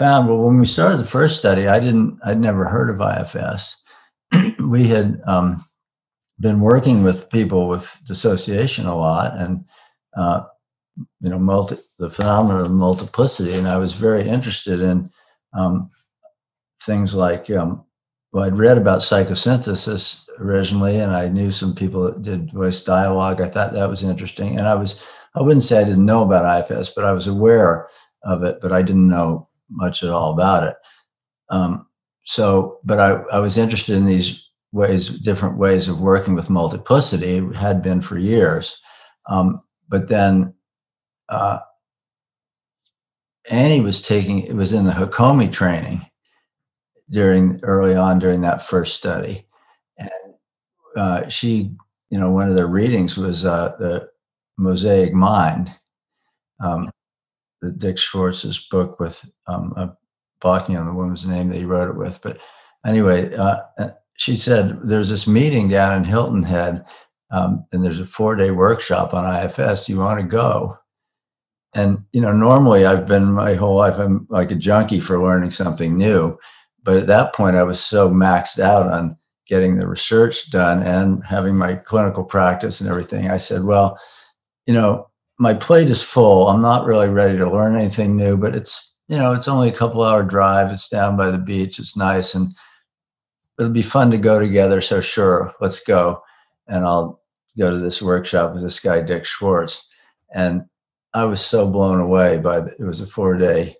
found, 0.00 0.26
well, 0.26 0.38
when 0.38 0.58
we 0.58 0.64
started 0.64 0.96
the 0.96 1.04
first 1.04 1.38
study, 1.38 1.68
I 1.68 1.78
didn't, 1.78 2.18
I'd 2.24 2.40
never 2.40 2.64
heard 2.64 2.88
of 2.88 3.02
IFS. 3.02 3.82
we 4.58 4.84
had 4.84 5.20
um, 5.26 5.62
been 6.40 6.60
working 6.60 7.02
with 7.02 7.28
people 7.28 7.68
with 7.68 7.98
dissociation 8.06 8.86
a 8.86 8.96
lot 8.96 9.38
and, 9.38 9.66
uh, 10.16 10.44
you 11.20 11.28
know, 11.28 11.38
multi, 11.38 11.76
the 11.98 12.08
phenomenon 12.08 12.62
of 12.62 12.70
multiplicity. 12.70 13.52
And 13.52 13.68
I 13.68 13.76
was 13.76 13.92
very 13.92 14.26
interested 14.26 14.80
in 14.80 15.10
um, 15.52 15.90
things 16.82 17.14
like, 17.14 17.50
um, 17.50 17.84
well, 18.32 18.44
I'd 18.44 18.56
read 18.56 18.78
about 18.78 19.00
psychosynthesis 19.00 20.26
originally, 20.38 20.98
and 20.98 21.12
I 21.12 21.28
knew 21.28 21.50
some 21.50 21.74
people 21.74 22.04
that 22.04 22.22
did 22.22 22.52
voice 22.54 22.82
dialogue. 22.82 23.42
I 23.42 23.50
thought 23.50 23.74
that 23.74 23.90
was 23.90 24.02
interesting. 24.02 24.56
And 24.56 24.66
I 24.66 24.76
was 24.76 25.02
I 25.34 25.42
wouldn't 25.42 25.62
say 25.62 25.78
I 25.78 25.84
didn't 25.84 26.06
know 26.06 26.22
about 26.22 26.70
IFS, 26.70 26.90
but 26.94 27.04
I 27.04 27.12
was 27.12 27.26
aware 27.26 27.88
of 28.24 28.42
it, 28.42 28.60
but 28.62 28.72
I 28.72 28.80
didn't 28.82 29.08
know 29.08 29.49
much 29.70 30.02
at 30.02 30.10
all 30.10 30.32
about 30.32 30.64
it. 30.64 30.76
Um, 31.48 31.86
so, 32.24 32.78
but 32.84 33.00
I, 33.00 33.10
I 33.36 33.38
was 33.40 33.58
interested 33.58 33.96
in 33.96 34.04
these 34.04 34.48
ways, 34.72 35.08
different 35.08 35.58
ways 35.58 35.88
of 35.88 36.00
working 36.00 36.34
with 36.34 36.50
multiplicity, 36.50 37.42
had 37.54 37.82
been 37.82 38.00
for 38.00 38.18
years. 38.18 38.80
Um, 39.28 39.58
but 39.88 40.08
then 40.08 40.54
uh, 41.28 41.58
Annie 43.50 43.80
was 43.80 44.02
taking, 44.02 44.42
it 44.42 44.54
was 44.54 44.72
in 44.72 44.84
the 44.84 44.92
Hakomi 44.92 45.50
training 45.50 46.06
during 47.10 47.58
early 47.62 47.96
on 47.96 48.18
during 48.18 48.42
that 48.42 48.62
first 48.62 48.96
study. 48.96 49.46
And 49.98 50.10
uh, 50.96 51.28
she, 51.28 51.72
you 52.10 52.18
know, 52.18 52.30
one 52.30 52.48
of 52.48 52.54
the 52.54 52.66
readings 52.66 53.16
was 53.16 53.44
uh, 53.44 53.74
the 53.78 54.08
Mosaic 54.56 55.12
Mind, 55.12 55.72
um, 56.62 56.90
the 57.62 57.70
Dick 57.70 57.98
Schwartz's 57.98 58.66
book 58.70 59.00
with 59.00 59.28
um, 59.50 59.74
a 59.76 59.96
blocking 60.40 60.76
on 60.76 60.86
the 60.86 60.92
woman's 60.92 61.26
name 61.26 61.48
that 61.48 61.58
he 61.58 61.64
wrote 61.64 61.90
it 61.90 61.96
with. 61.96 62.20
But 62.22 62.38
anyway, 62.86 63.34
uh, 63.34 63.60
uh, 63.78 63.90
she 64.16 64.36
said 64.36 64.80
there's 64.84 65.10
this 65.10 65.26
meeting 65.26 65.68
down 65.68 65.98
in 65.98 66.04
Hilton 66.04 66.42
Head, 66.42 66.84
um, 67.30 67.64
and 67.72 67.84
there's 67.84 68.00
a 68.00 68.04
four 68.04 68.36
day 68.36 68.50
workshop 68.50 69.14
on 69.14 69.44
IFS. 69.44 69.88
You 69.88 69.98
want 69.98 70.20
to 70.20 70.26
go? 70.26 70.76
And 71.74 72.04
you 72.12 72.20
know, 72.20 72.32
normally 72.32 72.84
I've 72.84 73.06
been 73.06 73.32
my 73.32 73.54
whole 73.54 73.76
life 73.76 73.98
I'm 73.98 74.26
like 74.28 74.50
a 74.50 74.56
junkie 74.56 75.00
for 75.00 75.22
learning 75.22 75.50
something 75.52 75.96
new, 75.96 76.36
but 76.82 76.96
at 76.96 77.06
that 77.06 77.34
point 77.34 77.56
I 77.56 77.62
was 77.62 77.80
so 77.80 78.10
maxed 78.10 78.58
out 78.58 78.90
on 78.90 79.16
getting 79.46 79.76
the 79.76 79.86
research 79.86 80.50
done 80.50 80.82
and 80.82 81.24
having 81.24 81.56
my 81.56 81.74
clinical 81.74 82.24
practice 82.24 82.80
and 82.80 82.88
everything. 82.88 83.30
I 83.30 83.36
said, 83.36 83.64
well, 83.64 83.98
you 84.66 84.74
know, 84.74 85.08
my 85.38 85.54
plate 85.54 85.88
is 85.88 86.02
full. 86.02 86.48
I'm 86.48 86.60
not 86.60 86.86
really 86.86 87.08
ready 87.08 87.36
to 87.38 87.50
learn 87.50 87.74
anything 87.74 88.16
new, 88.16 88.36
but 88.36 88.54
it's 88.54 88.89
you 89.10 89.18
know, 89.18 89.32
it's 89.32 89.48
only 89.48 89.68
a 89.68 89.72
couple 89.72 90.04
hour 90.04 90.22
drive. 90.22 90.70
It's 90.70 90.88
down 90.88 91.16
by 91.16 91.32
the 91.32 91.38
beach. 91.38 91.80
It's 91.80 91.96
nice 91.96 92.36
and 92.36 92.52
it'll 93.58 93.72
be 93.72 93.82
fun 93.82 94.12
to 94.12 94.18
go 94.18 94.38
together. 94.38 94.80
So 94.80 95.00
sure, 95.00 95.52
let's 95.60 95.82
go. 95.82 96.22
And 96.68 96.84
I'll 96.84 97.20
go 97.58 97.72
to 97.72 97.78
this 97.78 98.00
workshop 98.00 98.52
with 98.52 98.62
this 98.62 98.78
guy, 98.78 99.02
Dick 99.02 99.24
Schwartz. 99.24 99.88
And 100.32 100.62
I 101.12 101.24
was 101.24 101.44
so 101.44 101.68
blown 101.68 101.98
away 101.98 102.38
by 102.38 102.60
the, 102.60 102.70
it 102.78 102.84
was 102.84 103.00
a 103.00 103.06
four 103.06 103.36
day 103.36 103.74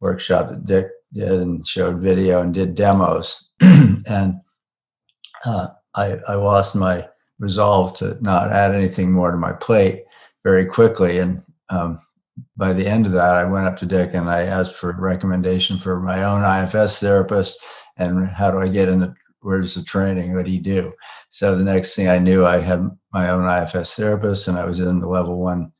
workshop 0.00 0.48
that 0.48 0.66
Dick 0.66 0.88
did 1.12 1.30
and 1.30 1.64
showed 1.64 2.00
video 2.00 2.42
and 2.42 2.52
did 2.52 2.74
demos. 2.74 3.48
and 3.60 4.40
uh, 5.44 5.68
I, 5.94 6.16
I 6.26 6.34
lost 6.34 6.74
my 6.74 7.08
resolve 7.38 7.96
to 7.98 8.18
not 8.20 8.50
add 8.50 8.74
anything 8.74 9.12
more 9.12 9.30
to 9.30 9.36
my 9.36 9.52
plate 9.52 10.02
very 10.42 10.66
quickly. 10.66 11.18
And 11.18 11.44
um, 11.68 12.00
by 12.56 12.72
the 12.72 12.86
end 12.86 13.06
of 13.06 13.12
that, 13.12 13.34
I 13.34 13.44
went 13.44 13.66
up 13.66 13.76
to 13.78 13.86
Dick 13.86 14.14
and 14.14 14.28
I 14.28 14.42
asked 14.42 14.74
for 14.74 14.90
a 14.90 15.00
recommendation 15.00 15.78
for 15.78 16.00
my 16.00 16.22
own 16.22 16.42
IFS 16.42 17.00
therapist 17.00 17.58
and 17.98 18.28
how 18.28 18.50
do 18.50 18.58
I 18.60 18.68
get 18.68 18.88
in 18.88 19.00
the 19.00 19.14
where's 19.40 19.74
the 19.74 19.84
training? 19.84 20.34
What 20.34 20.44
do 20.44 20.50
you 20.50 20.60
do? 20.60 20.92
So 21.30 21.56
the 21.56 21.64
next 21.64 21.94
thing 21.94 22.08
I 22.08 22.18
knew, 22.18 22.44
I 22.44 22.58
had 22.58 22.90
my 23.12 23.30
own 23.30 23.48
IFS 23.48 23.94
therapist 23.94 24.48
and 24.48 24.58
I 24.58 24.64
was 24.64 24.80
in 24.80 25.00
the 25.00 25.08
level 25.08 25.38
one 25.38 25.72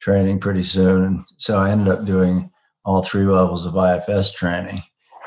training 0.00 0.40
pretty 0.40 0.62
soon. 0.62 1.04
And 1.04 1.24
so 1.38 1.58
I 1.58 1.70
ended 1.70 1.88
up 1.88 2.04
doing 2.04 2.50
all 2.84 3.02
three 3.02 3.24
levels 3.24 3.64
of 3.64 3.76
IFS 3.76 4.34
training. 4.34 4.82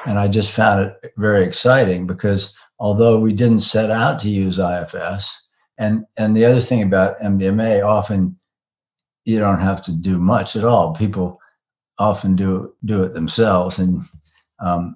And 0.05 0.19
I 0.19 0.27
just 0.27 0.53
found 0.53 0.85
it 0.85 1.11
very 1.17 1.43
exciting 1.43 2.05
because 2.05 2.55
although 2.79 3.19
we 3.19 3.33
didn't 3.33 3.61
set 3.61 3.89
out 3.89 4.19
to 4.21 4.29
use 4.29 4.59
IFS, 4.59 5.47
and, 5.79 6.05
and 6.17 6.35
the 6.35 6.45
other 6.45 6.59
thing 6.59 6.83
about 6.83 7.19
MDMA, 7.19 7.83
often 7.83 8.39
you 9.27 9.39
don't 9.39 9.59
have 9.59 9.83
to 9.83 9.91
do 9.91 10.17
much 10.17 10.55
at 10.55 10.63
all. 10.63 10.93
People 10.95 11.41
often 11.99 12.35
do 12.37 12.73
do 12.85 13.03
it 13.03 13.13
themselves, 13.13 13.77
and 13.77 14.01
um, 14.61 14.95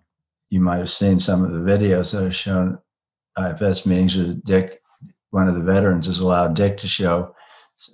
you 0.49 0.61
might 0.61 0.77
have 0.77 0.89
seen 0.89 1.19
some 1.19 1.43
of 1.43 1.51
the 1.51 1.59
videos 1.59 2.13
that 2.13 2.23
are 2.23 2.31
shown 2.31 2.79
IFS 3.37 3.85
meetings. 3.85 4.15
With 4.15 4.41
Dick, 4.45 4.81
one 5.31 5.49
of 5.49 5.55
the 5.55 5.61
veterans, 5.61 6.07
has 6.07 6.19
allowed 6.19 6.55
Dick 6.55 6.77
to 6.77 6.87
show 6.87 7.35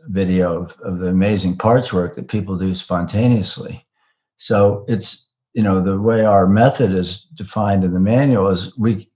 video 0.09 0.61
of, 0.61 0.77
of 0.81 0.99
the 0.99 1.07
amazing 1.07 1.57
parts 1.57 1.91
work 1.91 2.13
that 2.13 2.27
people 2.27 2.55
do 2.55 2.75
spontaneously. 2.75 3.87
So 4.35 4.85
it's 4.87 5.33
you 5.55 5.63
know 5.63 5.81
the 5.81 5.99
way 5.99 6.23
our 6.23 6.45
method 6.45 6.91
is 6.91 7.23
defined 7.23 7.83
in 7.83 7.95
the 7.95 7.99
manual 7.99 8.49
is 8.49 8.77
we 8.77 9.09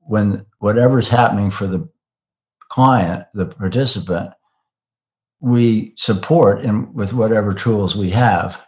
when 0.00 0.46
whatever's 0.60 1.08
happening 1.10 1.50
for 1.50 1.66
the 1.66 1.86
client, 2.70 3.26
the 3.34 3.44
participant, 3.44 4.32
we 5.40 5.92
support 5.96 6.64
and 6.64 6.94
with 6.94 7.12
whatever 7.12 7.52
tools 7.52 7.94
we 7.96 8.10
have 8.10 8.66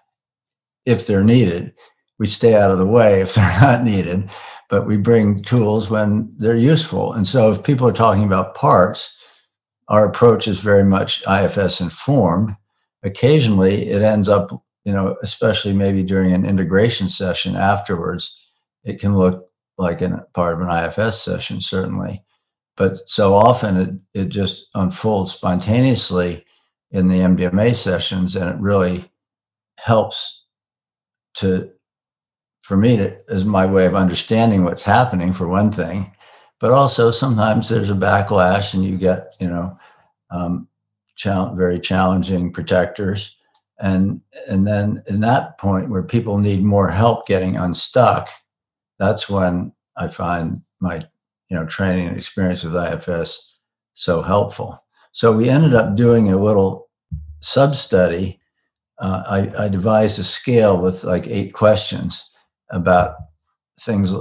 if 0.84 1.06
they're 1.06 1.24
needed 1.24 1.72
we 2.18 2.26
stay 2.26 2.54
out 2.54 2.70
of 2.70 2.78
the 2.78 2.86
way 2.86 3.20
if 3.20 3.34
they're 3.34 3.60
not 3.60 3.84
needed, 3.84 4.30
but 4.68 4.86
we 4.86 4.96
bring 4.96 5.42
tools 5.42 5.88
when 5.88 6.30
they're 6.38 6.56
useful. 6.56 7.12
And 7.12 7.26
so 7.26 7.50
if 7.50 7.64
people 7.64 7.88
are 7.88 7.92
talking 7.92 8.24
about 8.24 8.54
parts, 8.54 9.16
our 9.88 10.06
approach 10.06 10.46
is 10.46 10.60
very 10.60 10.84
much 10.84 11.22
IFS 11.26 11.80
informed. 11.80 12.54
Occasionally 13.02 13.88
it 13.88 14.02
ends 14.02 14.28
up, 14.28 14.50
you 14.84 14.92
know, 14.92 15.16
especially 15.22 15.72
maybe 15.72 16.02
during 16.02 16.32
an 16.32 16.44
integration 16.44 17.08
session 17.08 17.56
afterwards, 17.56 18.38
it 18.84 19.00
can 19.00 19.16
look 19.16 19.48
like 19.78 20.02
a 20.02 20.26
part 20.34 20.54
of 20.54 20.60
an 20.60 20.70
IFS 20.70 21.22
session, 21.22 21.60
certainly. 21.60 22.22
But 22.76 22.96
so 23.08 23.34
often 23.34 23.76
it, 24.14 24.20
it 24.22 24.28
just 24.28 24.68
unfolds 24.74 25.32
spontaneously 25.32 26.44
in 26.90 27.08
the 27.08 27.20
MDMA 27.20 27.74
sessions 27.74 28.34
and 28.34 28.48
it 28.48 28.58
really 28.58 29.10
helps 29.78 30.46
to 31.34 31.70
for 32.62 32.76
me 32.76 32.96
to, 32.98 33.16
is 33.28 33.44
my 33.44 33.64
way 33.64 33.86
of 33.86 33.94
understanding 33.94 34.64
what's 34.64 34.82
happening 34.82 35.32
for 35.32 35.48
one 35.48 35.72
thing. 35.72 36.14
But 36.60 36.72
also 36.72 37.10
sometimes 37.10 37.68
there's 37.68 37.88
a 37.88 37.94
backlash 37.94 38.74
and 38.74 38.84
you 38.84 38.98
get 38.98 39.36
you 39.40 39.48
know 39.48 39.76
um, 40.30 40.68
very 41.24 41.80
challenging 41.80 42.52
protectors. 42.52 43.36
And 43.78 44.20
and 44.48 44.66
then 44.66 45.02
in 45.08 45.20
that 45.20 45.58
point 45.58 45.88
where 45.88 46.02
people 46.02 46.38
need 46.38 46.62
more 46.62 46.90
help 46.90 47.26
getting 47.26 47.56
unstuck 47.56 48.28
that's 48.98 49.28
when 49.28 49.72
i 49.96 50.08
find 50.08 50.60
my 50.80 50.96
you 51.48 51.56
know 51.56 51.64
training 51.66 52.08
and 52.08 52.16
experience 52.16 52.64
with 52.64 52.74
ifs 52.76 53.56
so 53.94 54.20
helpful 54.20 54.84
so 55.12 55.32
we 55.32 55.48
ended 55.48 55.74
up 55.74 55.96
doing 55.96 56.30
a 56.30 56.36
little 56.38 56.88
sub 57.40 57.74
study 57.74 58.38
uh, 58.98 59.22
I, 59.28 59.64
I 59.64 59.68
devised 59.68 60.18
a 60.18 60.24
scale 60.24 60.80
with 60.80 61.04
like 61.04 61.26
eight 61.28 61.52
questions 61.52 62.30
about 62.70 63.14
things 63.80 64.12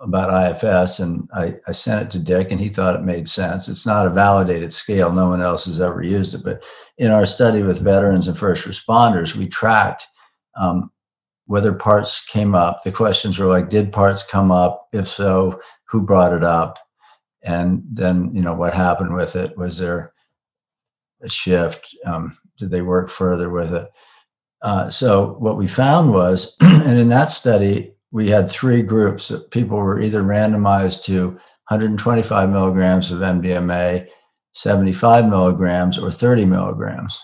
about 0.00 0.62
IFS, 0.62 1.00
and 1.00 1.26
I, 1.32 1.54
I, 1.66 1.72
sent 1.72 2.08
it 2.08 2.10
to 2.12 2.18
Dick, 2.18 2.50
and 2.50 2.60
he 2.60 2.68
thought 2.68 2.96
it 2.96 3.02
made 3.02 3.26
sense. 3.26 3.66
It's 3.66 3.86
not 3.86 4.06
a 4.06 4.10
validated 4.10 4.72
scale; 4.72 5.10
no 5.10 5.28
one 5.28 5.40
else 5.40 5.64
has 5.64 5.80
ever 5.80 6.02
used 6.02 6.34
it. 6.34 6.44
But 6.44 6.64
in 6.98 7.10
our 7.10 7.24
study 7.24 7.62
with 7.62 7.80
veterans 7.80 8.28
and 8.28 8.36
first 8.36 8.66
responders, 8.66 9.34
we 9.34 9.48
tracked 9.48 10.06
um, 10.60 10.90
whether 11.46 11.72
parts 11.72 12.22
came 12.26 12.54
up. 12.54 12.82
The 12.84 12.92
questions 12.92 13.38
were 13.38 13.46
like, 13.46 13.70
"Did 13.70 13.90
parts 13.90 14.22
come 14.22 14.52
up? 14.52 14.86
If 14.92 15.08
so, 15.08 15.60
who 15.88 16.02
brought 16.02 16.34
it 16.34 16.44
up?" 16.44 16.78
And 17.42 17.82
then, 17.90 18.34
you 18.34 18.42
know, 18.42 18.54
what 18.54 18.74
happened 18.74 19.14
with 19.14 19.34
it? 19.34 19.56
Was 19.56 19.78
there 19.78 20.12
shift? 21.26 21.94
Um, 22.04 22.36
did 22.58 22.70
they 22.70 22.82
work 22.82 23.10
further 23.10 23.50
with 23.50 23.72
it? 23.72 23.88
Uh, 24.62 24.90
so 24.90 25.36
what 25.38 25.56
we 25.56 25.66
found 25.66 26.12
was, 26.12 26.56
and 26.60 26.98
in 26.98 27.08
that 27.10 27.30
study, 27.30 27.92
we 28.10 28.28
had 28.30 28.50
three 28.50 28.82
groups. 28.82 29.32
People 29.50 29.78
were 29.78 30.00
either 30.00 30.22
randomized 30.22 31.04
to 31.04 31.28
125 31.68 32.50
milligrams 32.50 33.10
of 33.10 33.20
MDMA, 33.20 34.06
75 34.52 35.28
milligrams, 35.28 35.98
or 35.98 36.10
30 36.10 36.46
milligrams. 36.46 37.20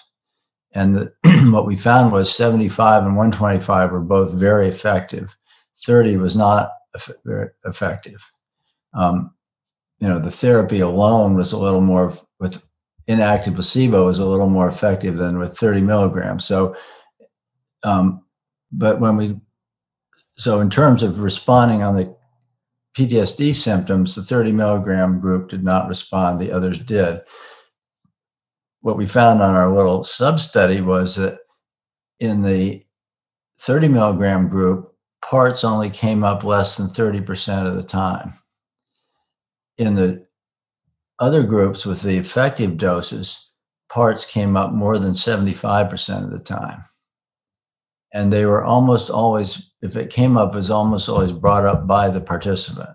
And 0.74 0.96
the, 0.96 1.12
what 1.52 1.66
we 1.66 1.76
found 1.76 2.12
was 2.12 2.34
75 2.34 3.04
and 3.04 3.16
125 3.16 3.90
were 3.90 4.00
both 4.00 4.32
very 4.32 4.68
effective. 4.68 5.36
30 5.86 6.16
was 6.16 6.36
not 6.36 6.70
very 7.24 7.48
effective. 7.64 8.30
Um, 8.94 9.34
you 9.98 10.08
know, 10.08 10.18
the 10.18 10.30
therapy 10.30 10.80
alone 10.80 11.34
was 11.34 11.52
a 11.52 11.58
little 11.58 11.80
more 11.80 12.12
with 12.40 12.62
inactive 13.06 13.54
placebo 13.54 14.08
is 14.08 14.18
a 14.18 14.26
little 14.26 14.48
more 14.48 14.68
effective 14.68 15.16
than 15.16 15.38
with 15.38 15.56
30 15.56 15.82
milligrams. 15.82 16.44
So, 16.44 16.76
um, 17.82 18.24
but 18.70 19.00
when 19.00 19.16
we 19.16 19.36
so 20.36 20.60
in 20.60 20.70
terms 20.70 21.02
of 21.02 21.20
responding 21.20 21.82
on 21.82 21.96
the 21.96 22.16
PTSD 22.96 23.54
symptoms, 23.54 24.14
the 24.14 24.22
30 24.22 24.52
milligram 24.52 25.20
group 25.20 25.48
did 25.48 25.62
not 25.64 25.88
respond, 25.88 26.40
the 26.40 26.52
others 26.52 26.78
did. 26.78 27.20
What 28.80 28.96
we 28.96 29.06
found 29.06 29.42
on 29.42 29.54
our 29.54 29.72
little 29.72 30.02
sub 30.02 30.40
study 30.40 30.80
was 30.80 31.16
that 31.16 31.38
in 32.20 32.42
the 32.42 32.84
30 33.60 33.88
milligram 33.88 34.48
group, 34.48 34.94
parts 35.22 35.64
only 35.64 35.88
came 35.88 36.24
up 36.24 36.44
less 36.44 36.76
than 36.76 36.88
30% 36.88 37.66
of 37.66 37.76
the 37.76 37.82
time. 37.82 38.34
In 39.78 39.94
the 39.94 40.26
other 41.22 41.44
groups 41.44 41.86
with 41.86 42.02
the 42.02 42.16
effective 42.16 42.76
doses, 42.76 43.52
parts 43.88 44.24
came 44.24 44.56
up 44.56 44.72
more 44.72 44.98
than 44.98 45.12
75% 45.12 46.24
of 46.24 46.30
the 46.30 46.40
time. 46.40 46.84
And 48.12 48.32
they 48.32 48.44
were 48.44 48.64
almost 48.64 49.08
always 49.08 49.70
if 49.80 49.96
it 49.96 50.10
came 50.10 50.36
up 50.36 50.52
it 50.52 50.56
was 50.56 50.70
almost 50.70 51.08
always 51.08 51.32
brought 51.32 51.64
up 51.64 51.86
by 51.86 52.10
the 52.10 52.20
participant. 52.20 52.90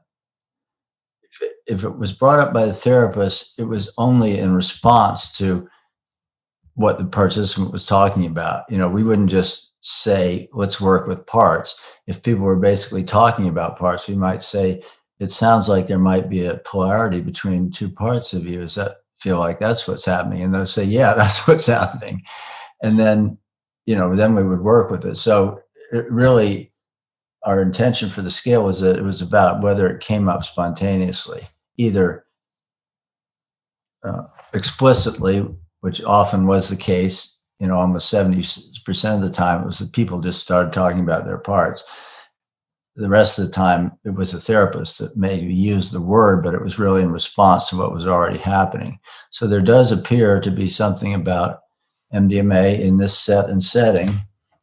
If 1.23 1.41
it, 1.41 1.51
if 1.67 1.83
it 1.85 1.97
was 1.97 2.11
brought 2.11 2.39
up 2.39 2.53
by 2.53 2.65
the 2.65 2.73
therapist 2.73 3.57
it 3.57 3.63
was 3.63 3.93
only 3.97 4.37
in 4.37 4.53
response 4.53 5.35
to 5.37 5.67
what 6.75 6.99
the 6.99 7.05
participant 7.05 7.71
was 7.71 7.85
talking 7.85 8.25
about. 8.25 8.65
You 8.69 8.77
know 8.77 8.89
we 8.89 9.03
wouldn't 9.03 9.29
just 9.29 9.73
say 9.81 10.49
let's 10.53 10.81
work 10.81 11.07
with 11.07 11.25
parts. 11.25 11.79
If 12.07 12.21
people 12.21 12.43
were 12.43 12.59
basically 12.59 13.05
talking 13.05 13.47
about 13.47 13.79
parts 13.79 14.07
we 14.07 14.15
might 14.15 14.41
say 14.41 14.83
it 15.19 15.31
sounds 15.31 15.67
like 15.67 15.87
there 15.87 15.99
might 15.99 16.29
be 16.29 16.45
a 16.45 16.57
polarity 16.65 17.21
between 17.21 17.71
two 17.71 17.89
parts 17.89 18.33
of 18.33 18.45
you 18.45 18.61
Is 18.61 18.75
that 18.75 18.97
feel 19.17 19.39
like 19.39 19.59
that's 19.59 19.87
what's 19.87 20.05
happening 20.05 20.43
and 20.43 20.53
they'll 20.53 20.65
say 20.65 20.83
yeah 20.83 21.13
that's 21.17 21.47
what's 21.47 21.65
happening 21.65 22.21
and 22.83 22.99
then 22.99 23.37
you 23.87 23.95
know, 23.95 24.15
then 24.15 24.35
we 24.35 24.43
would 24.43 24.61
work 24.61 24.91
with 24.91 25.05
it. 25.05 25.15
So 25.15 25.61
it 25.91 26.11
really, 26.11 26.71
our 27.43 27.61
intention 27.61 28.09
for 28.09 28.21
the 28.21 28.29
scale 28.29 28.63
was 28.63 28.81
that 28.81 28.97
it 28.97 29.01
was 29.01 29.21
about 29.21 29.63
whether 29.63 29.89
it 29.89 30.01
came 30.01 30.29
up 30.29 30.43
spontaneously, 30.43 31.41
either 31.77 32.25
uh, 34.03 34.23
explicitly, 34.53 35.47
which 35.79 36.03
often 36.03 36.45
was 36.45 36.69
the 36.69 36.75
case, 36.75 37.41
you 37.59 37.67
know, 37.67 37.77
almost 37.77 38.13
70% 38.13 39.15
of 39.15 39.21
the 39.21 39.29
time, 39.29 39.61
it 39.61 39.65
was 39.65 39.79
that 39.79 39.93
people 39.93 40.19
just 40.19 40.41
started 40.41 40.73
talking 40.73 40.99
about 40.99 41.25
their 41.25 41.37
parts. 41.37 41.83
The 42.97 43.09
rest 43.09 43.37
of 43.37 43.45
the 43.45 43.51
time, 43.51 43.91
it 44.03 44.15
was 44.15 44.33
a 44.33 44.39
therapist 44.39 44.97
that 44.99 45.15
maybe 45.15 45.53
used 45.53 45.93
the 45.93 46.01
word, 46.01 46.43
but 46.43 46.55
it 46.55 46.63
was 46.63 46.79
really 46.79 47.03
in 47.03 47.11
response 47.11 47.69
to 47.69 47.77
what 47.77 47.93
was 47.93 48.07
already 48.07 48.39
happening. 48.39 48.99
So 49.29 49.45
there 49.45 49.61
does 49.61 49.91
appear 49.91 50.41
to 50.41 50.49
be 50.49 50.67
something 50.67 51.13
about 51.13 51.59
MDMA 52.13 52.79
in 52.79 52.97
this 52.97 53.17
set 53.17 53.49
and 53.49 53.61
setting 53.61 54.09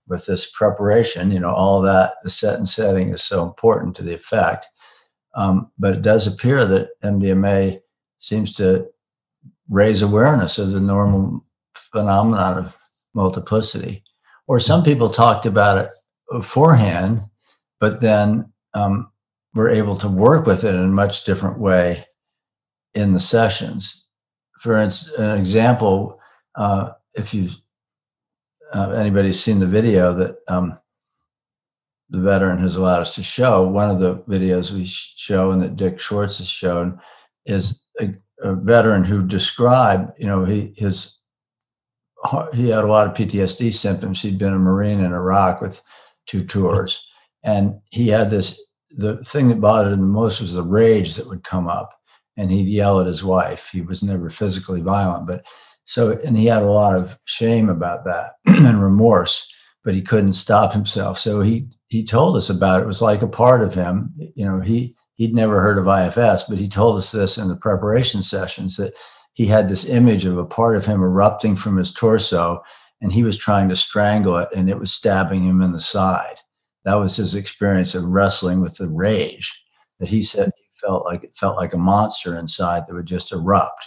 with 0.08 0.26
this 0.26 0.50
preparation, 0.50 1.30
you 1.30 1.40
know, 1.40 1.54
all 1.54 1.80
that, 1.82 2.14
the 2.22 2.30
set 2.30 2.56
and 2.56 2.68
setting 2.68 3.10
is 3.10 3.22
so 3.22 3.44
important 3.44 3.96
to 3.96 4.02
the 4.02 4.14
effect. 4.14 4.66
Um, 5.36 5.70
but 5.78 5.94
it 5.94 6.02
does 6.02 6.26
appear 6.26 6.64
that 6.66 6.88
MDMA 7.02 7.80
seems 8.18 8.54
to 8.56 8.86
raise 9.68 10.02
awareness 10.02 10.58
of 10.58 10.72
the 10.72 10.80
normal 10.80 11.44
phenomenon 11.74 12.58
of 12.58 12.76
multiplicity. 13.14 14.02
Or 14.46 14.60
some 14.60 14.82
people 14.82 15.08
talked 15.08 15.46
about 15.46 15.78
it 15.78 15.88
beforehand, 16.30 17.22
but 17.84 18.00
then 18.00 18.50
um, 18.72 19.10
were 19.52 19.68
able 19.68 19.94
to 19.94 20.08
work 20.08 20.46
with 20.46 20.64
it 20.64 20.74
in 20.74 20.80
a 20.80 20.86
much 20.86 21.24
different 21.24 21.58
way 21.58 22.02
in 22.94 23.12
the 23.12 23.20
sessions. 23.20 24.06
For 24.58 24.78
an 24.78 25.38
example, 25.38 26.18
uh, 26.54 26.92
if 27.12 27.34
you've 27.34 27.60
uh, 28.72 28.92
anybody's 28.92 29.38
seen 29.38 29.58
the 29.58 29.66
video 29.66 30.14
that 30.14 30.36
um, 30.48 30.78
the 32.08 32.20
veteran 32.20 32.56
has 32.60 32.76
allowed 32.76 33.02
us 33.02 33.14
to 33.16 33.22
show, 33.22 33.68
one 33.68 33.90
of 33.90 34.00
the 34.00 34.16
videos 34.20 34.72
we 34.72 34.86
show 34.86 35.50
and 35.50 35.60
that 35.60 35.76
Dick 35.76 36.00
Schwartz 36.00 36.38
has 36.38 36.48
shown 36.48 36.98
is 37.44 37.84
a, 38.00 38.14
a 38.40 38.54
veteran 38.54 39.04
who 39.04 39.22
described, 39.22 40.10
you 40.16 40.26
know, 40.26 40.46
he 40.46 40.72
his 40.74 41.18
he 42.54 42.70
had 42.70 42.84
a 42.84 42.86
lot 42.86 43.06
of 43.06 43.12
PTSD 43.12 43.74
symptoms. 43.74 44.22
He'd 44.22 44.38
been 44.38 44.54
a 44.54 44.58
Marine 44.58 45.00
in 45.00 45.12
Iraq 45.12 45.60
with 45.60 45.82
two 46.24 46.42
tours, 46.42 47.06
and 47.44 47.78
he 47.90 48.08
had 48.08 48.30
this. 48.30 48.60
The 48.96 49.16
thing 49.24 49.48
that 49.48 49.60
bothered 49.60 49.92
him 49.92 50.00
the 50.00 50.06
most 50.06 50.40
was 50.40 50.54
the 50.54 50.62
rage 50.62 51.16
that 51.16 51.28
would 51.28 51.44
come 51.44 51.68
up, 51.68 51.90
and 52.36 52.50
he'd 52.50 52.68
yell 52.68 53.00
at 53.00 53.06
his 53.06 53.24
wife. 53.24 53.70
He 53.72 53.80
was 53.80 54.02
never 54.02 54.30
physically 54.30 54.80
violent, 54.80 55.26
but 55.26 55.44
so, 55.84 56.18
and 56.24 56.36
he 56.36 56.46
had 56.46 56.62
a 56.62 56.70
lot 56.70 56.96
of 56.96 57.18
shame 57.24 57.68
about 57.68 58.04
that 58.04 58.32
and 58.46 58.82
remorse, 58.82 59.52
but 59.82 59.94
he 59.94 60.02
couldn't 60.02 60.32
stop 60.32 60.72
himself. 60.72 61.18
So 61.18 61.40
he 61.40 61.68
he 61.88 62.04
told 62.04 62.36
us 62.36 62.50
about 62.50 62.80
it. 62.80 62.84
It 62.84 62.88
was 62.88 63.02
like 63.02 63.22
a 63.22 63.28
part 63.28 63.62
of 63.62 63.74
him. 63.74 64.12
You 64.34 64.44
know, 64.44 64.60
he 64.60 64.96
he'd 65.14 65.34
never 65.34 65.60
heard 65.60 65.78
of 65.78 65.86
IFS, 65.86 66.44
but 66.48 66.58
he 66.58 66.68
told 66.68 66.96
us 66.96 67.12
this 67.12 67.38
in 67.38 67.48
the 67.48 67.56
preparation 67.56 68.22
sessions 68.22 68.76
that 68.76 68.94
he 69.34 69.46
had 69.46 69.68
this 69.68 69.88
image 69.88 70.24
of 70.24 70.38
a 70.38 70.44
part 70.44 70.76
of 70.76 70.86
him 70.86 71.02
erupting 71.02 71.56
from 71.56 71.76
his 71.76 71.92
torso, 71.92 72.62
and 73.00 73.12
he 73.12 73.24
was 73.24 73.36
trying 73.36 73.68
to 73.68 73.76
strangle 73.76 74.36
it, 74.38 74.48
and 74.54 74.70
it 74.70 74.78
was 74.78 74.92
stabbing 74.92 75.42
him 75.42 75.60
in 75.60 75.72
the 75.72 75.80
side. 75.80 76.36
That 76.84 76.94
was 76.94 77.16
his 77.16 77.34
experience 77.34 77.94
of 77.94 78.04
wrestling 78.04 78.60
with 78.60 78.76
the 78.76 78.88
rage 78.88 79.52
that 80.00 80.08
he 80.08 80.22
said 80.22 80.52
he 80.56 80.64
felt 80.74 81.04
like 81.04 81.24
it 81.24 81.36
felt 81.36 81.56
like 81.56 81.72
a 81.72 81.78
monster 81.78 82.38
inside 82.38 82.86
that 82.86 82.94
would 82.94 83.06
just 83.06 83.32
erupt. 83.32 83.86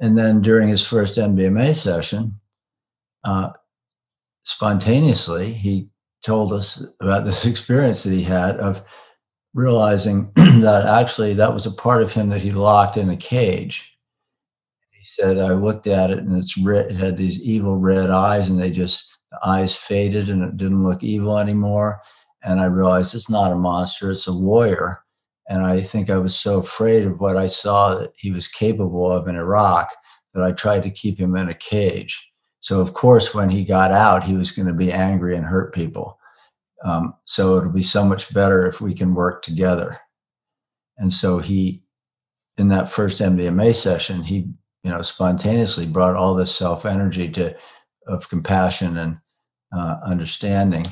And 0.00 0.18
then 0.18 0.42
during 0.42 0.68
his 0.68 0.84
first 0.84 1.16
MDMA 1.16 1.74
session, 1.76 2.40
uh, 3.24 3.50
spontaneously, 4.42 5.52
he 5.52 5.88
told 6.24 6.52
us 6.52 6.84
about 7.00 7.24
this 7.24 7.46
experience 7.46 8.02
that 8.02 8.12
he 8.12 8.22
had 8.22 8.56
of 8.56 8.84
realizing 9.54 10.32
that 10.36 10.84
actually 10.86 11.34
that 11.34 11.52
was 11.52 11.66
a 11.66 11.70
part 11.70 12.02
of 12.02 12.12
him 12.12 12.28
that 12.30 12.42
he 12.42 12.50
locked 12.50 12.96
in 12.96 13.10
a 13.10 13.16
cage. 13.16 13.96
He 14.90 15.04
said, 15.04 15.38
I 15.38 15.52
looked 15.52 15.86
at 15.86 16.10
it 16.10 16.18
and 16.18 16.36
it's 16.36 16.58
red, 16.58 16.90
it 16.90 16.96
had 16.96 17.16
these 17.16 17.40
evil 17.42 17.76
red 17.76 18.10
eyes 18.10 18.48
and 18.48 18.60
they 18.60 18.70
just, 18.70 19.13
the 19.40 19.48
eyes 19.48 19.74
faded 19.74 20.28
and 20.28 20.42
it 20.42 20.56
didn't 20.56 20.84
look 20.84 21.02
evil 21.02 21.38
anymore. 21.38 22.00
And 22.42 22.60
I 22.60 22.66
realized 22.66 23.14
it's 23.14 23.30
not 23.30 23.52
a 23.52 23.56
monster, 23.56 24.10
it's 24.10 24.26
a 24.26 24.32
warrior 24.32 25.04
and 25.48 25.64
I 25.64 25.82
think 25.82 26.08
I 26.08 26.18
was 26.18 26.36
so 26.36 26.58
afraid 26.58 27.06
of 27.06 27.20
what 27.20 27.36
I 27.36 27.46
saw 27.46 27.94
that 27.94 28.12
he 28.16 28.30
was 28.30 28.48
capable 28.48 29.10
of 29.10 29.28
in 29.28 29.36
Iraq 29.36 29.90
that 30.32 30.42
I 30.42 30.52
tried 30.52 30.82
to 30.84 30.90
keep 30.90 31.18
him 31.18 31.36
in 31.36 31.48
a 31.48 31.54
cage. 31.54 32.30
So, 32.60 32.80
of 32.80 32.94
course, 32.94 33.34
when 33.34 33.50
he 33.50 33.64
got 33.64 33.92
out, 33.92 34.24
he 34.24 34.34
was 34.34 34.50
going 34.50 34.68
to 34.68 34.74
be 34.74 34.90
angry 34.90 35.36
and 35.36 35.44
hurt 35.44 35.74
people. 35.74 36.18
Um, 36.84 37.14
so, 37.26 37.58
it'll 37.58 37.72
be 37.72 37.82
so 37.82 38.04
much 38.04 38.32
better 38.32 38.66
if 38.66 38.80
we 38.80 38.94
can 38.94 39.14
work 39.14 39.42
together. 39.42 39.98
And 40.96 41.12
so, 41.12 41.40
he, 41.40 41.82
in 42.56 42.68
that 42.68 42.88
first 42.88 43.20
MDMA 43.20 43.74
session, 43.74 44.22
he, 44.22 44.48
you 44.82 44.90
know, 44.90 45.02
spontaneously 45.02 45.86
brought 45.86 46.16
all 46.16 46.34
this 46.34 46.56
self 46.56 46.86
energy 46.86 47.28
to 47.32 47.54
of 48.06 48.28
compassion 48.28 48.96
and 48.98 49.18
uh, 49.74 49.98
understanding 50.04 50.84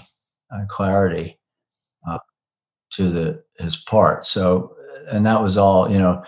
and 0.51 0.69
clarity 0.69 1.39
uh, 2.07 2.19
to 2.93 3.11
the 3.11 3.43
his 3.59 3.77
part. 3.77 4.27
So, 4.27 4.75
and 5.09 5.25
that 5.27 5.43
was 5.43 5.57
all, 5.57 5.91
you 5.91 5.99
know, 5.99 6.25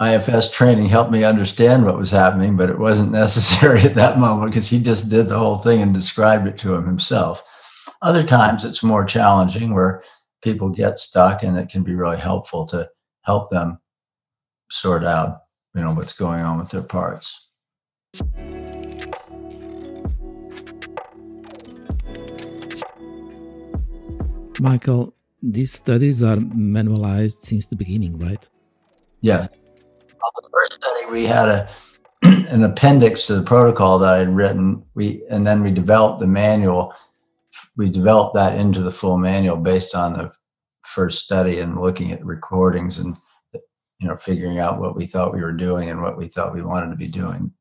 IFS 0.00 0.50
training 0.50 0.86
helped 0.86 1.10
me 1.10 1.24
understand 1.24 1.84
what 1.84 1.98
was 1.98 2.10
happening, 2.10 2.56
but 2.56 2.70
it 2.70 2.78
wasn't 2.78 3.12
necessary 3.24 3.80
at 3.82 3.94
that 3.94 4.18
moment 4.18 4.50
because 4.50 4.70
he 4.70 4.80
just 4.80 5.10
did 5.10 5.28
the 5.28 5.38
whole 5.38 5.58
thing 5.58 5.82
and 5.82 5.92
described 5.92 6.46
it 6.46 6.58
to 6.58 6.74
him 6.74 6.86
himself. 6.86 7.44
Other 8.02 8.22
times 8.22 8.64
it's 8.64 8.82
more 8.82 9.04
challenging 9.04 9.74
where 9.74 10.02
people 10.42 10.70
get 10.70 10.96
stuck 10.96 11.42
and 11.42 11.58
it 11.58 11.68
can 11.68 11.82
be 11.82 11.94
really 11.94 12.16
helpful 12.16 12.64
to 12.66 12.88
help 13.22 13.50
them 13.50 13.78
sort 14.70 15.04
out, 15.04 15.42
you 15.74 15.82
know, 15.82 15.92
what's 15.92 16.14
going 16.14 16.40
on 16.40 16.58
with 16.58 16.70
their 16.70 16.82
parts. 16.82 17.50
Michael, 24.58 25.14
these 25.42 25.72
studies 25.72 26.22
are 26.22 26.36
manualized 26.36 27.40
since 27.40 27.66
the 27.66 27.76
beginning, 27.76 28.18
right? 28.18 28.48
Yeah. 29.20 29.42
On 29.42 30.42
the 30.42 30.50
first 30.52 30.74
study, 30.74 31.10
we 31.10 31.26
had 31.26 31.48
a 31.48 31.68
an 32.22 32.62
appendix 32.62 33.26
to 33.26 33.36
the 33.36 33.42
protocol 33.42 33.98
that 33.98 34.14
I 34.14 34.18
had 34.18 34.34
written. 34.34 34.84
We 34.94 35.22
and 35.30 35.46
then 35.46 35.62
we 35.62 35.70
developed 35.70 36.20
the 36.20 36.26
manual. 36.26 36.94
We 37.76 37.88
developed 37.88 38.34
that 38.34 38.58
into 38.58 38.80
the 38.80 38.90
full 38.90 39.16
manual 39.16 39.56
based 39.56 39.94
on 39.94 40.12
the 40.12 40.32
first 40.82 41.24
study 41.24 41.60
and 41.60 41.80
looking 41.80 42.12
at 42.12 42.24
recordings 42.24 42.98
and 42.98 43.16
you 44.00 44.08
know 44.08 44.16
figuring 44.16 44.58
out 44.58 44.80
what 44.80 44.96
we 44.96 45.06
thought 45.06 45.32
we 45.32 45.40
were 45.40 45.52
doing 45.52 45.88
and 45.88 46.02
what 46.02 46.18
we 46.18 46.28
thought 46.28 46.54
we 46.54 46.62
wanted 46.62 46.90
to 46.90 46.96
be 46.96 47.06
doing. 47.06 47.52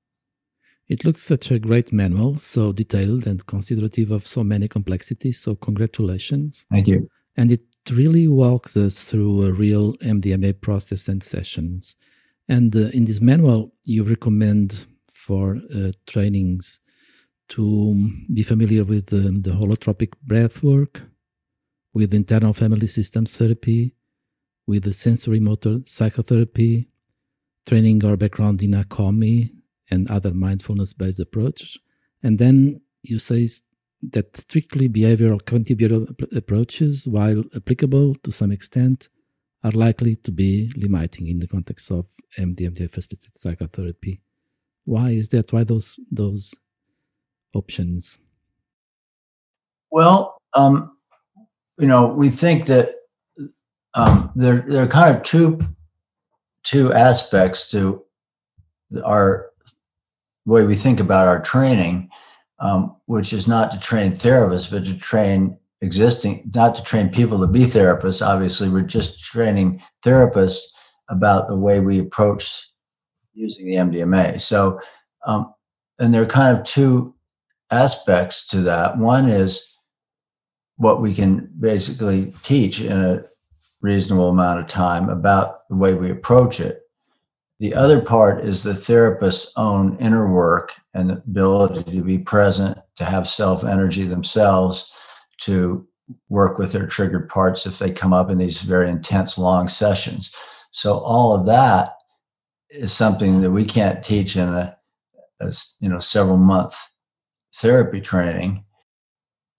It 0.89 1.05
looks 1.05 1.21
such 1.21 1.51
a 1.51 1.59
great 1.59 1.93
manual, 1.93 2.39
so 2.39 2.71
detailed 2.71 3.27
and 3.27 3.45
considerative 3.45 4.09
of 4.09 4.25
so 4.25 4.43
many 4.43 4.67
complexities. 4.67 5.39
So 5.39 5.53
congratulations. 5.53 6.65
Thank 6.71 6.87
you. 6.87 7.07
And 7.37 7.51
it 7.51 7.61
really 7.91 8.27
walks 8.27 8.75
us 8.75 9.03
through 9.03 9.45
a 9.45 9.53
real 9.53 9.93
MDMA 9.97 10.59
process 10.61 11.07
and 11.07 11.21
sessions. 11.21 11.95
And 12.47 12.75
uh, 12.75 12.89
in 12.91 13.05
this 13.05 13.21
manual, 13.21 13.71
you 13.85 14.03
recommend 14.03 14.87
for 15.07 15.59
uh, 15.73 15.91
trainings 16.07 16.79
to 17.49 18.11
be 18.33 18.41
familiar 18.41 18.83
with 18.83 19.13
um, 19.13 19.41
the 19.41 19.51
holotropic 19.51 20.13
breath 20.23 20.63
work, 20.63 21.03
with 21.93 22.15
internal 22.15 22.53
family 22.53 22.87
systems 22.87 23.37
therapy, 23.37 23.93
with 24.65 24.83
the 24.83 24.91
sensorimotor 24.91 25.87
psychotherapy, 25.87 26.89
training 27.67 28.03
or 28.03 28.17
background 28.17 28.63
in 28.63 28.71
Hakomi 28.71 29.58
and 29.91 30.09
other 30.09 30.33
mindfulness 30.33 30.93
based 30.93 31.19
approach. 31.19 31.77
And 32.23 32.37
then 32.39 32.81
you 33.01 33.19
say 33.19 33.49
that 34.11 34.35
strictly 34.37 34.87
behavioral 34.87 35.43
cognitive 35.43 36.15
approaches, 36.35 37.07
while 37.07 37.43
applicable 37.55 38.15
to 38.15 38.31
some 38.31 38.51
extent, 38.51 39.09
are 39.63 39.71
likely 39.71 40.15
to 40.15 40.31
be 40.31 40.71
limiting 40.75 41.27
in 41.27 41.39
the 41.39 41.47
context 41.47 41.91
of 41.91 42.05
MDMA 42.37 42.89
facilitated 42.89 43.37
psychotherapy. 43.37 44.21
Why 44.85 45.09
is 45.09 45.29
that? 45.29 45.51
Why 45.51 45.63
those 45.63 45.99
those 46.11 46.53
options? 47.53 48.17
Well, 49.91 50.37
um, 50.55 50.97
you 51.77 51.87
know, 51.87 52.07
we 52.07 52.29
think 52.29 52.67
that 52.67 52.95
um, 53.93 54.31
there 54.35 54.65
there 54.67 54.83
are 54.83 54.87
kind 54.87 55.15
of 55.15 55.23
two 55.23 55.59
two 56.63 56.93
aspects 56.93 57.69
to 57.71 58.03
our 59.03 59.48
way 60.49 60.65
we 60.65 60.75
think 60.75 60.99
about 60.99 61.27
our 61.27 61.41
training 61.41 62.09
um, 62.59 62.95
which 63.05 63.33
is 63.33 63.47
not 63.47 63.71
to 63.71 63.79
train 63.79 64.11
therapists, 64.11 64.69
but 64.69 64.85
to 64.85 64.97
train 64.97 65.57
existing, 65.81 66.49
not 66.53 66.75
to 66.75 66.83
train 66.83 67.09
people 67.09 67.39
to 67.39 67.47
be 67.47 67.61
therapists. 67.61 68.25
Obviously, 68.25 68.69
we're 68.69 68.81
just 68.81 69.23
training 69.23 69.81
therapists 70.05 70.65
about 71.09 71.47
the 71.47 71.55
way 71.55 71.79
we 71.79 71.99
approach 71.99 72.67
using 73.33 73.65
the 73.65 73.75
MDMA. 73.75 74.41
So, 74.41 74.79
um, 75.25 75.53
and 75.99 76.13
there 76.13 76.21
are 76.21 76.27
kind 76.27 76.57
of 76.57 76.65
two 76.65 77.15
aspects 77.71 78.45
to 78.47 78.61
that. 78.61 78.97
One 78.97 79.29
is 79.29 79.65
what 80.75 81.01
we 81.01 81.13
can 81.13 81.49
basically 81.59 82.33
teach 82.43 82.81
in 82.81 82.99
a 82.99 83.23
reasonable 83.81 84.29
amount 84.29 84.59
of 84.59 84.67
time 84.67 85.09
about 85.09 85.67
the 85.69 85.75
way 85.75 85.93
we 85.93 86.11
approach 86.11 86.59
it. 86.59 86.81
The 87.59 87.75
other 87.75 88.01
part 88.01 88.45
is 88.45 88.63
the 88.63 88.73
therapist's 88.73 89.51
own 89.57 89.97
inner 89.97 90.31
work 90.31 90.73
and 90.93 91.09
the 91.09 91.15
ability 91.15 91.91
to 91.91 92.01
be 92.01 92.17
present, 92.17 92.77
to 92.95 93.03
have 93.03 93.27
self 93.27 93.65
energy 93.65 94.05
themselves, 94.05 94.91
to 95.41 95.85
work 96.29 96.57
with 96.57 96.71
their 96.71 96.87
triggered 96.87 97.27
parts 97.29 97.65
if 97.65 97.77
they 97.77 97.91
come 97.91 98.13
up 98.13 98.29
in 98.29 98.37
these 98.37 98.61
very 98.61 98.89
intense, 98.89 99.37
long 99.37 99.67
sessions. 99.67 100.33
So, 100.71 100.99
all 100.99 101.35
of 101.35 101.45
that 101.47 101.95
is 102.69 102.93
something 102.93 103.41
that 103.41 103.51
we 103.51 103.65
can't 103.65 104.03
teach 104.03 104.37
in 104.37 104.47
a, 104.47 104.77
a 105.41 105.51
you 105.81 105.89
know 105.89 105.99
several 105.99 106.37
month 106.37 106.77
therapy 107.55 107.99
training, 107.99 108.63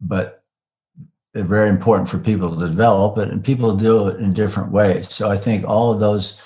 but 0.01 0.43
they're 1.35 1.45
very 1.45 1.69
important 1.69 2.09
for 2.09 2.19
people 2.19 2.51
to 2.51 2.67
develop 2.67 3.19
it, 3.19 3.29
and 3.29 3.45
people 3.45 3.77
do 3.77 4.09
it 4.09 4.21
in 4.21 4.33
different 4.33 4.73
ways. 4.73 5.11
So, 5.11 5.31
I 5.31 5.37
think 5.37 5.67
all 5.67 5.93
of 5.93 6.01
those 6.01 6.41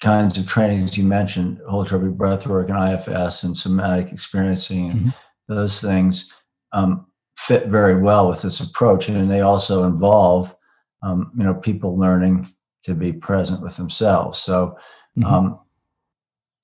kinds 0.00 0.38
of 0.38 0.46
trainings 0.46 0.96
you 0.96 1.04
mentioned, 1.04 1.60
holotropic 1.68 2.16
breath 2.16 2.46
work 2.46 2.68
and 2.70 2.92
IFS 2.92 3.42
and 3.42 3.56
somatic 3.56 4.12
experiencing 4.12 4.90
and 4.90 5.00
mm-hmm. 5.00 5.08
those 5.48 5.80
things 5.80 6.32
um, 6.72 7.06
fit 7.36 7.66
very 7.66 8.00
well 8.00 8.28
with 8.28 8.42
this 8.42 8.60
approach. 8.60 9.08
And 9.08 9.30
they 9.30 9.40
also 9.40 9.84
involve, 9.84 10.54
um, 11.02 11.32
you 11.36 11.44
know, 11.44 11.54
people 11.54 11.98
learning 11.98 12.46
to 12.84 12.94
be 12.94 13.12
present 13.12 13.62
with 13.62 13.76
themselves. 13.76 14.38
So 14.38 14.76
mm-hmm. 15.18 15.24
um, 15.24 15.60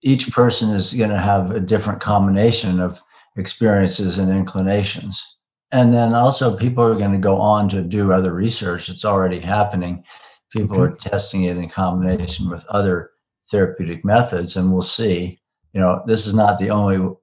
each 0.03 0.31
person 0.31 0.71
is 0.71 0.95
going 0.95 1.11
to 1.11 1.19
have 1.19 1.51
a 1.51 1.61
different 1.61 2.01
combination 2.01 2.81
of 2.81 3.03
experiences 3.37 4.19
and 4.19 4.31
inclinations. 4.31 5.39
And 5.73 5.93
then 5.93 6.15
also 6.15 6.57
people 6.57 6.85
are 6.85 6.95
going 6.95 7.13
to 7.13 7.19
go 7.19 7.41
on 7.41 7.69
to 7.71 7.83
do 7.83 8.13
other 8.13 8.33
research. 8.33 8.89
It's 8.89 9.05
already 9.05 9.41
happening. 9.41 10.05
People 10.53 10.81
are 10.81 10.95
testing 10.95 11.45
it 11.45 11.57
in 11.57 11.69
combination 11.69 12.49
with 12.49 12.65
other 12.67 13.11
therapeutic 13.51 14.05
methods 14.05 14.57
and 14.57 14.73
we'll 14.73 14.83
see. 14.83 15.41
You 15.73 15.81
know 15.81 16.03
this 16.07 16.27
is 16.27 16.35
not 16.35 16.59
the 16.59 16.71
only 16.71 17.15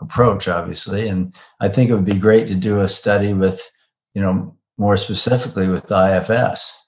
approach 0.00 0.46
obviously 0.46 1.08
and 1.08 1.34
i 1.60 1.68
think 1.68 1.90
it 1.90 1.94
would 1.94 2.04
be 2.04 2.18
great 2.18 2.46
to 2.46 2.54
do 2.54 2.78
a 2.78 2.88
study 2.88 3.32
with 3.32 3.68
you 4.14 4.22
know 4.22 4.56
more 4.76 4.96
specifically 4.96 5.68
with 5.68 5.90
ifs 5.90 6.80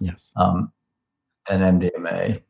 yes. 0.00 0.32
um, 0.36 0.70
and 1.50 1.80
mdma 1.80 2.40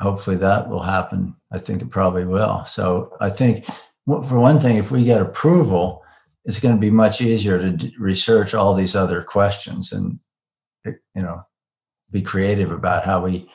hopefully 0.00 0.36
that 0.36 0.68
will 0.68 0.82
happen. 0.82 1.34
I 1.50 1.58
think 1.58 1.82
it 1.82 1.90
probably 1.90 2.24
will. 2.24 2.64
So 2.64 3.12
i 3.20 3.30
think 3.30 3.66
for 4.06 4.38
one 4.38 4.60
thing 4.60 4.76
if 4.76 4.90
we 4.90 5.04
get 5.04 5.20
approval 5.20 6.02
it's 6.44 6.60
going 6.60 6.74
to 6.74 6.80
be 6.80 6.90
much 6.90 7.20
easier 7.20 7.58
to 7.58 7.90
research 7.98 8.54
all 8.54 8.72
these 8.72 8.96
other 8.96 9.22
questions 9.22 9.92
and 9.92 10.18
you 10.86 11.22
know 11.22 11.42
be 12.10 12.22
creative 12.22 12.72
about 12.72 13.04
how 13.04 13.22
we 13.22 13.50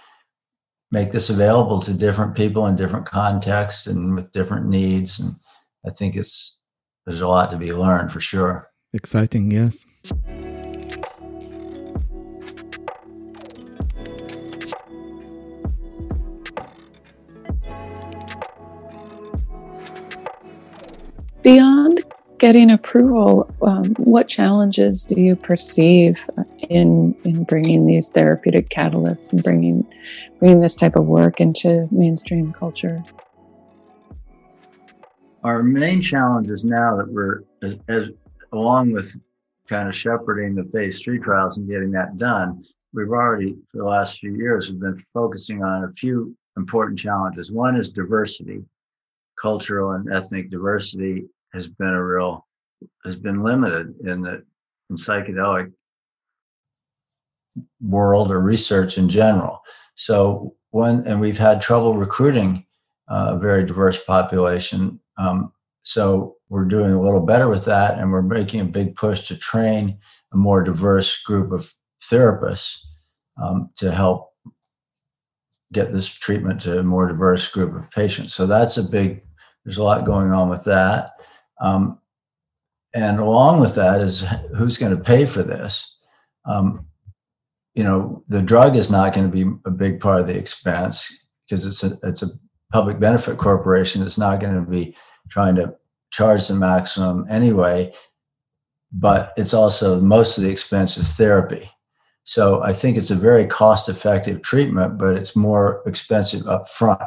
make 0.93 1.11
this 1.11 1.31
available 1.31 1.81
to 1.81 1.91
different 1.91 2.35
people 2.35 2.67
in 2.67 2.75
different 2.75 3.07
contexts 3.07 3.87
and 3.87 4.13
with 4.13 4.31
different 4.31 4.67
needs. 4.67 5.19
And 5.19 5.33
I 5.83 5.89
think 5.89 6.15
it's 6.15 6.61
there's 7.07 7.21
a 7.21 7.27
lot 7.27 7.49
to 7.49 7.57
be 7.57 7.73
learned 7.73 8.11
for 8.11 8.21
sure. 8.21 8.69
Exciting, 8.93 9.49
yes. 9.49 9.83
Beyond 21.41 22.03
getting 22.37 22.69
approval, 22.69 23.51
um, 23.63 23.95
what 23.95 24.27
challenges 24.27 25.05
do 25.05 25.19
you 25.19 25.35
perceive 25.35 26.17
in 26.69 27.15
in 27.23 27.43
bringing 27.43 27.85
these 27.85 28.09
therapeutic 28.09 28.69
catalysts 28.69 29.31
and 29.31 29.43
bringing 29.43 29.85
bringing 30.39 30.61
this 30.61 30.75
type 30.75 30.95
of 30.95 31.05
work 31.05 31.39
into 31.39 31.87
mainstream 31.91 32.53
culture? 32.53 33.03
Our 35.43 35.61
main 35.61 36.01
challenge 36.01 36.49
is 36.49 36.63
now 36.63 36.95
that 36.97 37.11
we're 37.11 37.43
as, 37.61 37.77
as 37.89 38.09
along 38.53 38.91
with 38.91 39.15
kind 39.67 39.87
of 39.87 39.95
shepherding 39.95 40.55
the 40.55 40.63
phase 40.65 41.01
three 41.01 41.19
trials 41.19 41.57
and 41.57 41.67
getting 41.67 41.91
that 41.91 42.17
done. 42.17 42.63
We've 42.93 43.09
already 43.09 43.55
for 43.71 43.77
the 43.77 43.85
last 43.85 44.19
few 44.19 44.35
years 44.35 44.67
have 44.67 44.79
been 44.79 44.97
focusing 45.13 45.63
on 45.63 45.85
a 45.85 45.91
few 45.93 46.35
important 46.57 46.99
challenges. 46.99 47.51
One 47.51 47.75
is 47.75 47.91
diversity, 47.91 48.63
cultural 49.41 49.91
and 49.91 50.11
ethnic 50.13 50.49
diversity 50.49 51.25
has 51.53 51.67
been 51.67 51.89
a 51.89 52.03
real 52.03 52.45
has 53.03 53.15
been 53.15 53.43
limited 53.43 53.95
in 54.05 54.21
the 54.21 54.43
in 54.89 54.95
psychedelic 54.95 55.71
world 57.81 58.31
or 58.31 58.39
research 58.39 58.97
in 58.97 59.09
general. 59.09 59.61
So 59.95 60.55
when 60.71 61.05
and 61.07 61.19
we've 61.19 61.37
had 61.37 61.61
trouble 61.61 61.97
recruiting 61.97 62.65
uh, 63.07 63.33
a 63.35 63.39
very 63.39 63.65
diverse 63.65 64.03
population. 64.03 64.99
Um, 65.17 65.51
so 65.83 66.37
we're 66.49 66.65
doing 66.65 66.93
a 66.93 67.01
little 67.01 67.19
better 67.19 67.49
with 67.49 67.65
that, 67.65 67.99
and 67.99 68.11
we're 68.11 68.21
making 68.21 68.61
a 68.61 68.65
big 68.65 68.95
push 68.95 69.27
to 69.27 69.37
train 69.37 69.97
a 70.33 70.37
more 70.37 70.63
diverse 70.63 71.21
group 71.21 71.51
of 71.51 71.73
therapists 72.01 72.79
um, 73.41 73.69
to 73.77 73.91
help 73.91 74.31
get 75.73 75.91
this 75.91 76.07
treatment 76.07 76.61
to 76.61 76.79
a 76.79 76.83
more 76.83 77.07
diverse 77.07 77.47
group 77.49 77.75
of 77.75 77.91
patients. 77.91 78.33
So 78.33 78.47
that's 78.47 78.77
a 78.77 78.83
big. 78.83 79.23
There's 79.65 79.77
a 79.77 79.83
lot 79.83 80.05
going 80.05 80.31
on 80.31 80.49
with 80.49 80.63
that. 80.65 81.11
Um, 81.61 81.99
and 82.93 83.19
along 83.19 83.59
with 83.59 83.75
that 83.75 84.01
is 84.01 84.25
who's 84.55 84.77
going 84.77 84.95
to 84.95 85.03
pay 85.03 85.25
for 85.25 85.41
this. 85.41 85.97
Um, 86.45 86.85
you 87.73 87.83
know, 87.83 88.23
the 88.27 88.41
drug 88.41 88.75
is 88.75 88.91
not 88.91 89.13
going 89.13 89.29
to 89.29 89.45
be 89.45 89.51
a 89.65 89.71
big 89.71 89.99
part 89.99 90.21
of 90.21 90.27
the 90.27 90.37
expense 90.37 91.27
because 91.47 91.65
it's 91.65 91.83
a 91.83 91.97
it's 92.03 92.21
a 92.21 92.27
public 92.71 92.99
benefit 92.99 93.37
corporation 93.37 94.01
that's 94.01 94.17
not 94.17 94.39
going 94.39 94.55
to 94.55 94.69
be 94.69 94.95
trying 95.29 95.55
to 95.55 95.73
charge 96.11 96.47
the 96.47 96.55
maximum 96.55 97.25
anyway. 97.29 97.93
But 98.91 99.33
it's 99.37 99.53
also 99.53 99.99
most 99.99 100.37
of 100.37 100.43
the 100.43 100.51
expense 100.51 100.97
is 100.97 101.13
therapy. 101.13 101.69
So 102.23 102.61
I 102.61 102.73
think 102.73 102.95
it's 102.95 103.11
a 103.11 103.15
very 103.15 103.45
cost 103.47 103.89
effective 103.89 104.41
treatment, 104.41 104.97
but 104.97 105.17
it's 105.17 105.35
more 105.35 105.81
expensive 105.85 106.47
up 106.47 106.67
front 106.67 107.01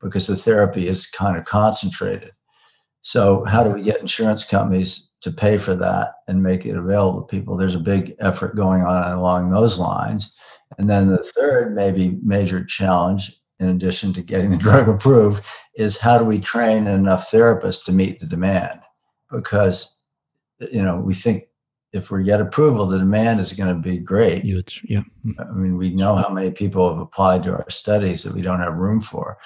because 0.00 0.26
the 0.26 0.36
therapy 0.36 0.88
is 0.88 1.06
kind 1.06 1.36
of 1.36 1.44
concentrated. 1.44 2.32
So, 3.02 3.44
how 3.44 3.64
do 3.64 3.70
we 3.70 3.82
get 3.82 4.00
insurance 4.00 4.44
companies 4.44 5.11
to 5.22 5.30
pay 5.30 5.58
for 5.58 5.74
that 5.76 6.14
and 6.28 6.42
make 6.42 6.66
it 6.66 6.76
available 6.76 7.22
to 7.22 7.26
people? 7.26 7.56
There's 7.56 7.74
a 7.74 7.80
big 7.80 8.14
effort 8.20 8.56
going 8.56 8.82
on 8.82 9.12
along 9.12 9.50
those 9.50 9.78
lines. 9.78 10.36
And 10.78 10.88
then 10.88 11.08
the 11.08 11.22
third, 11.22 11.74
maybe 11.74 12.18
major 12.22 12.64
challenge, 12.64 13.34
in 13.58 13.68
addition 13.68 14.12
to 14.14 14.22
getting 14.22 14.50
the 14.50 14.56
drug 14.58 14.88
approved, 14.88 15.44
is 15.74 15.98
how 15.98 16.18
do 16.18 16.24
we 16.24 16.38
train 16.38 16.86
enough 16.86 17.30
therapists 17.30 17.84
to 17.84 17.92
meet 17.92 18.18
the 18.18 18.26
demand? 18.26 18.80
Because, 19.30 19.96
you 20.60 20.82
know, 20.82 20.96
we 20.96 21.14
think 21.14 21.44
if 21.92 22.10
we 22.10 22.24
get 22.24 22.40
approval, 22.40 22.86
the 22.86 22.98
demand 22.98 23.38
is 23.38 23.52
going 23.52 23.74
to 23.74 23.80
be 23.80 23.98
great. 23.98 24.44
Huge, 24.44 24.82
yeah. 24.88 25.02
I 25.38 25.52
mean, 25.52 25.76
we 25.76 25.94
know 25.94 26.16
how 26.16 26.30
many 26.30 26.50
people 26.50 26.88
have 26.88 26.98
applied 26.98 27.42
to 27.44 27.52
our 27.52 27.68
studies 27.68 28.22
that 28.22 28.34
we 28.34 28.42
don't 28.42 28.60
have 28.60 28.74
room 28.74 29.00
for. 29.00 29.38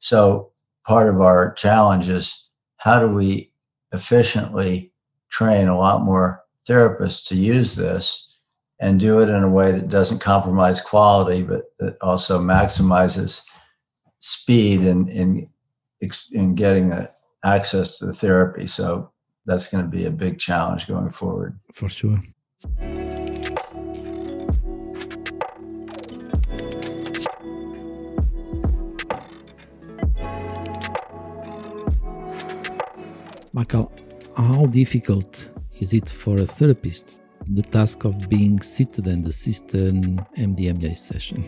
So, 0.00 0.50
part 0.84 1.08
of 1.08 1.20
our 1.20 1.52
challenge 1.54 2.08
is 2.08 2.50
how 2.78 2.98
do 2.98 3.08
we 3.08 3.52
efficiently 3.92 4.91
train 5.32 5.66
a 5.66 5.78
lot 5.78 6.02
more 6.02 6.44
therapists 6.68 7.26
to 7.28 7.34
use 7.34 7.74
this 7.74 8.36
and 8.78 9.00
do 9.00 9.20
it 9.20 9.28
in 9.28 9.42
a 9.42 9.48
way 9.48 9.72
that 9.72 9.88
doesn't 9.88 10.18
compromise 10.18 10.80
quality, 10.80 11.42
but 11.42 11.62
that 11.78 11.96
also 12.00 12.38
maximizes 12.38 13.42
speed 14.18 14.82
in, 14.82 15.08
in, 15.08 15.48
in 16.32 16.54
getting 16.54 16.92
access 17.44 17.98
to 17.98 18.06
the 18.06 18.12
therapy. 18.12 18.66
So 18.66 19.10
that's 19.46 19.68
going 19.68 19.84
to 19.84 19.90
be 19.90 20.04
a 20.04 20.10
big 20.10 20.38
challenge 20.38 20.86
going 20.86 21.10
forward. 21.10 21.58
For 21.72 21.88
sure. 21.88 22.22
Michael, 33.54 33.92
how 34.36 34.66
difficult 34.66 35.48
is 35.80 35.92
it 35.92 36.08
for 36.08 36.38
a 36.38 36.46
therapist 36.46 37.22
the 37.48 37.62
task 37.62 38.04
of 38.04 38.28
being 38.28 38.60
seated 38.60 39.06
and 39.06 39.26
assist 39.26 39.68
MDMA 39.68 40.96
session? 40.96 41.44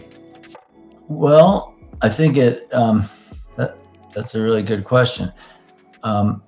Well, 1.08 1.74
I 2.02 2.08
think 2.08 2.36
it 2.36 2.72
um, 2.74 3.04
that, 3.56 3.78
that's 4.14 4.34
a 4.34 4.42
really 4.42 4.62
good 4.62 4.84
question. 4.84 5.32
Um, 6.02 6.42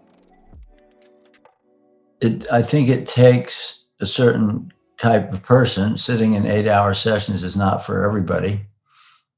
it, 2.20 2.50
I 2.50 2.62
think 2.62 2.88
it 2.88 3.06
takes 3.06 3.84
a 4.00 4.06
certain 4.06 4.72
type 4.98 5.32
of 5.32 5.42
person. 5.42 5.96
Sitting 5.96 6.34
in 6.34 6.46
eight-hour 6.46 6.94
sessions 6.94 7.44
is 7.44 7.56
not 7.56 7.84
for 7.84 8.04
everybody, 8.04 8.66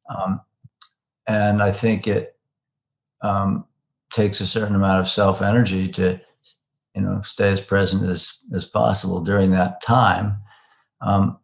um, 0.09 0.41
and 1.27 1.63
I 1.63 1.73
think 1.73 2.07
it 2.07 2.37
um, 3.21 3.67
takes 4.13 4.41
a 4.41 4.47
certain 4.47 4.77
amount 4.77 5.01
of 5.01 5.09
self 5.09 5.43
energy 5.43 5.89
to 5.89 6.21
you 6.99 7.05
know 7.05 7.23
stay 7.23 7.51
as 7.53 7.61
present 7.61 8.03
as 8.11 8.39
as 8.53 8.67
possible 8.67 9.21
during 9.23 9.53
that 9.53 9.81
time 9.83 10.37
um, 11.01 11.39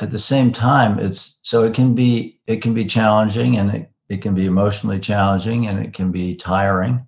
at 0.00 0.10
the 0.10 0.18
same 0.18 0.52
time, 0.52 0.98
it's 0.98 1.38
so 1.42 1.64
it 1.64 1.74
can 1.74 1.94
be 1.94 2.40
it 2.46 2.62
can 2.62 2.74
be 2.74 2.84
challenging 2.84 3.56
and 3.56 3.70
it, 3.74 3.90
it 4.08 4.22
can 4.22 4.34
be 4.34 4.46
emotionally 4.46 5.00
challenging 5.00 5.66
and 5.66 5.84
it 5.84 5.92
can 5.92 6.12
be 6.12 6.36
tiring, 6.36 7.06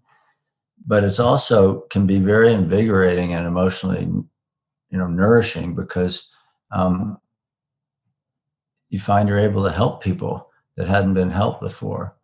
but 0.86 1.04
it's 1.04 1.20
also 1.20 1.82
can 1.90 2.06
be 2.06 2.18
very 2.18 2.52
invigorating 2.52 3.32
and 3.32 3.46
emotionally, 3.46 4.02
you 4.02 4.98
know, 4.98 5.06
nourishing 5.06 5.74
because 5.74 6.30
um, 6.72 7.18
you 8.88 8.98
find 8.98 9.28
you're 9.28 9.38
able 9.38 9.64
to 9.64 9.70
help 9.70 10.02
people 10.02 10.50
that 10.76 10.88
hadn't 10.88 11.14
been 11.14 11.30
helped 11.30 11.60
before. 11.60 12.16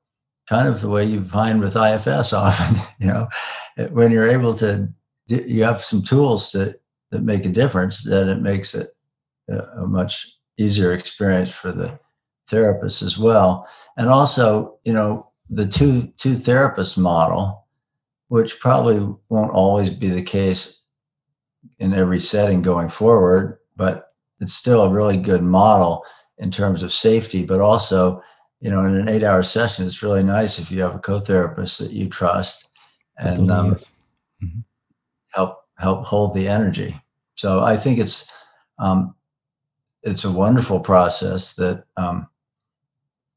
Kind 0.48 0.68
of 0.68 0.80
the 0.80 0.88
way 0.88 1.04
you 1.04 1.20
find 1.20 1.60
with 1.60 1.76
IFS 1.76 2.32
often, 2.32 2.76
you 3.00 3.06
know, 3.08 3.28
when 3.90 4.12
you're 4.12 4.28
able 4.28 4.54
to, 4.54 4.88
you 5.28 5.64
have 5.64 5.80
some 5.80 6.02
tools 6.02 6.52
that 6.52 6.80
that 7.10 7.22
make 7.22 7.44
a 7.44 7.50
difference, 7.50 8.04
then 8.04 8.28
it 8.28 8.40
makes 8.40 8.74
it 8.74 8.90
a, 9.48 9.86
much 9.86 10.36
easier 10.58 10.92
experience 10.92 11.50
for 11.50 11.72
the 11.72 11.98
therapist 12.48 13.02
as 13.02 13.16
well. 13.16 13.68
And 13.96 14.08
also, 14.08 14.78
you 14.84 14.92
know, 14.92 15.30
the 15.48 15.66
two 15.66 16.12
two 16.16 16.34
therapist 16.34 16.98
model, 16.98 17.66
which 18.28 18.58
probably 18.60 18.98
won't 19.28 19.52
always 19.52 19.90
be 19.90 20.10
the 20.10 20.22
case 20.22 20.82
in 21.78 21.92
every 21.92 22.18
setting 22.18 22.62
going 22.62 22.88
forward, 22.88 23.58
but 23.76 24.12
it's 24.40 24.54
still 24.54 24.82
a 24.82 24.90
really 24.90 25.16
good 25.16 25.42
model 25.42 26.04
in 26.38 26.50
terms 26.50 26.82
of 26.82 26.92
safety, 26.92 27.44
but 27.44 27.60
also, 27.60 28.22
you 28.60 28.70
know, 28.70 28.84
in 28.84 28.94
an 28.94 29.08
eight 29.08 29.22
hour 29.22 29.42
session, 29.42 29.86
it's 29.86 30.02
really 30.02 30.22
nice 30.22 30.58
if 30.58 30.70
you 30.70 30.82
have 30.82 30.94
a 30.94 30.98
co-therapist 30.98 31.78
that 31.78 31.92
you 31.92 32.08
trust 32.08 32.68
and 33.18 33.48
totally, 33.48 33.58
um, 33.58 33.66
yes. 33.70 33.92
mm-hmm. 34.44 34.60
Help 35.36 35.58
help 35.78 36.04
hold 36.04 36.34
the 36.34 36.48
energy. 36.48 37.00
So 37.36 37.62
I 37.62 37.76
think 37.76 37.98
it's 37.98 38.32
um, 38.78 39.14
it's 40.02 40.24
a 40.24 40.32
wonderful 40.32 40.80
process 40.80 41.54
that 41.56 41.84
um, 41.96 42.28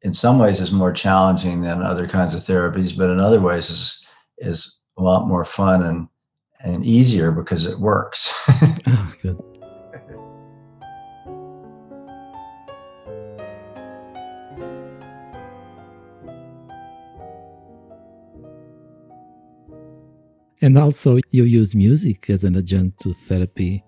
in 0.02 0.14
some 0.14 0.39
ways 0.39 0.62
is 0.62 0.72
more 0.72 0.93
challenging 0.93 1.62
than 1.62 1.82
other 1.82 2.08
kinds 2.08 2.34
of 2.34 2.41
therapies, 2.41 2.97
but 2.97 3.10
in 3.10 3.20
other 3.20 3.41
ways 3.41 3.70
is 3.70 4.06
is 4.38 4.82
a 4.97 5.04
lot 5.04 5.28
more 5.28 5.43
fun 5.43 5.84
and 5.84 6.08
and 6.62 6.86
easier 6.86 7.32
because 7.32 7.66
it 7.66 7.80
works. 7.80 8.34
oh, 8.88 9.14
good. 9.22 9.39
And 20.62 20.78
also, 20.78 21.20
you 21.32 21.43
use 21.43 21.74
music 21.74 22.30
as 22.30 22.43
an 22.43 22.57
adjunct 22.57 22.99
to 23.01 23.14
therapy. 23.14 23.84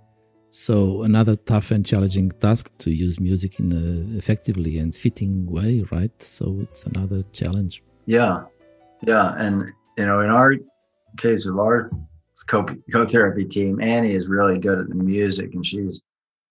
So 0.51 1.03
another 1.03 1.35
tough 1.35 1.71
and 1.71 1.85
challenging 1.85 2.29
task 2.31 2.71
to 2.79 2.91
use 2.91 3.19
music 3.19 3.59
in 3.59 3.71
a 3.71 4.17
effectively 4.17 4.77
and 4.79 4.93
fitting 4.93 5.45
way, 5.45 5.85
right? 5.91 6.11
So 6.21 6.59
it's 6.61 6.85
another 6.85 7.23
challenge. 7.31 7.83
Yeah, 8.05 8.43
yeah, 9.01 9.35
and 9.37 9.71
you 9.97 10.05
know, 10.05 10.21
in 10.21 10.29
our 10.29 10.55
case 11.17 11.45
of 11.45 11.57
our 11.59 11.91
co 12.49 13.05
therapy 13.05 13.45
team, 13.45 13.81
Annie 13.81 14.13
is 14.13 14.27
really 14.27 14.57
good 14.57 14.79
at 14.79 14.89
the 14.89 14.95
music, 14.95 15.53
and 15.53 15.65
she's 15.65 16.01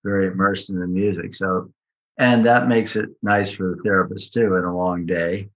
very 0.04 0.26
immersed 0.26 0.70
in 0.70 0.78
the 0.78 0.86
music. 0.86 1.34
So, 1.34 1.70
and 2.18 2.44
that 2.44 2.68
makes 2.68 2.96
it 2.96 3.08
nice 3.22 3.50
for 3.50 3.70
the 3.70 3.82
therapist 3.82 4.32
too. 4.32 4.56
In 4.56 4.64
a 4.64 4.76
long 4.76 5.06
day, 5.06 5.48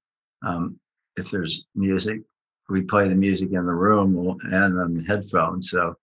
um, 0.46 0.78
if 1.16 1.30
there's 1.30 1.66
music, 1.74 2.20
we 2.68 2.82
play 2.82 3.08
the 3.08 3.14
music 3.14 3.52
in 3.52 3.66
the 3.66 3.72
room 3.72 4.38
and 4.44 4.80
on 4.80 4.94
the 4.94 5.04
headphones. 5.04 5.70
So 5.70 5.94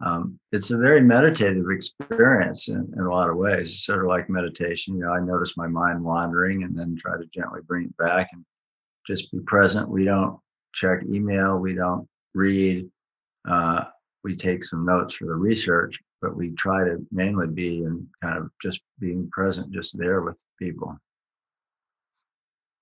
um, 0.00 0.38
it's 0.52 0.70
a 0.70 0.76
very 0.76 1.00
meditative 1.00 1.70
experience 1.70 2.68
in, 2.68 2.92
in, 2.96 3.02
a 3.02 3.10
lot 3.10 3.30
of 3.30 3.36
ways. 3.36 3.70
It's 3.70 3.84
sort 3.84 4.00
of 4.00 4.08
like 4.08 4.28
meditation. 4.28 4.94
You 4.94 5.04
know, 5.04 5.12
I 5.12 5.20
notice 5.20 5.56
my 5.56 5.66
mind 5.66 6.02
wandering 6.04 6.64
and 6.64 6.78
then 6.78 6.96
try 6.96 7.16
to 7.16 7.26
gently 7.26 7.60
bring 7.66 7.84
it 7.86 7.96
back 7.96 8.28
and 8.32 8.44
just 9.06 9.32
be 9.32 9.40
present. 9.40 9.88
We 9.88 10.04
don't 10.04 10.38
check 10.74 11.00
email. 11.10 11.56
We 11.58 11.74
don't 11.74 12.06
read. 12.34 12.88
Uh, 13.48 13.84
we 14.22 14.36
take 14.36 14.64
some 14.64 14.84
notes 14.84 15.14
for 15.14 15.26
the 15.26 15.34
research, 15.34 15.98
but 16.20 16.36
we 16.36 16.50
try 16.50 16.84
to 16.84 16.98
mainly 17.10 17.46
be 17.46 17.84
and 17.84 18.06
kind 18.22 18.38
of 18.38 18.50
just 18.60 18.80
being 18.98 19.30
present, 19.30 19.72
just 19.72 19.96
there 19.96 20.20
with 20.20 20.42
people. 20.58 20.98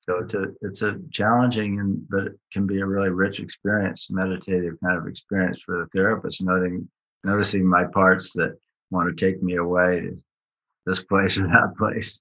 So 0.07 0.19
it's 0.19 0.35
a, 0.35 0.45
it's 0.61 0.83
a 0.83 0.99
challenging 1.11 1.81
and 1.81 2.07
but 2.11 2.27
it 2.27 2.33
can 2.53 2.67
be 2.67 2.81
a 2.81 2.87
really 2.87 3.11
rich 3.11 3.41
experience, 3.41 4.11
meditative 4.11 4.75
kind 4.85 4.99
of 4.99 5.07
experience 5.07 5.63
for 5.63 5.79
the 5.79 5.87
therapist, 5.99 6.43
noting 6.43 6.89
noticing 7.25 7.67
my 7.67 7.85
parts 7.85 8.33
that 8.35 8.59
want 8.91 9.09
to 9.09 9.27
take 9.27 9.43
me 9.43 9.57
away 9.57 10.01
to 10.01 10.23
this 10.85 11.03
place 11.03 11.39
or 11.39 11.47
that 11.47 11.75
place. 11.79 12.21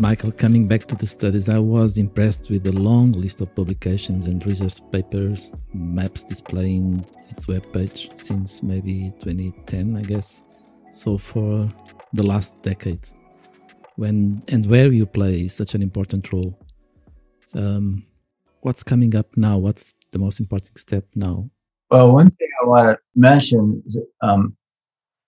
Michael, 0.00 0.30
coming 0.30 0.68
back 0.68 0.86
to 0.86 0.94
the 0.94 1.08
studies, 1.08 1.48
I 1.48 1.58
was 1.58 1.98
impressed 1.98 2.50
with 2.50 2.62
the 2.62 2.70
long 2.70 3.10
list 3.12 3.40
of 3.40 3.52
publications 3.56 4.26
and 4.26 4.46
research 4.46 4.78
papers, 4.92 5.50
maps 5.74 6.24
displaying 6.24 7.04
its 7.30 7.46
webpage 7.46 8.16
since 8.16 8.62
maybe 8.62 9.12
2010, 9.18 9.96
I 9.96 10.02
guess. 10.02 10.44
So, 10.92 11.18
for 11.18 11.68
the 12.12 12.22
last 12.22 12.54
decade, 12.62 13.04
when 13.96 14.40
and 14.46 14.64
where 14.66 14.92
you 14.92 15.04
play 15.04 15.48
such 15.48 15.74
an 15.74 15.82
important 15.82 16.32
role. 16.32 16.56
Um, 17.54 18.06
what's 18.60 18.84
coming 18.84 19.16
up 19.16 19.36
now? 19.36 19.58
What's 19.58 19.94
the 20.12 20.20
most 20.20 20.38
important 20.38 20.78
step 20.78 21.06
now? 21.16 21.50
Well, 21.90 22.12
one 22.12 22.30
thing 22.30 22.48
I 22.62 22.66
want 22.68 22.88
to 22.90 22.98
mention 23.16 23.82
um, 24.22 24.56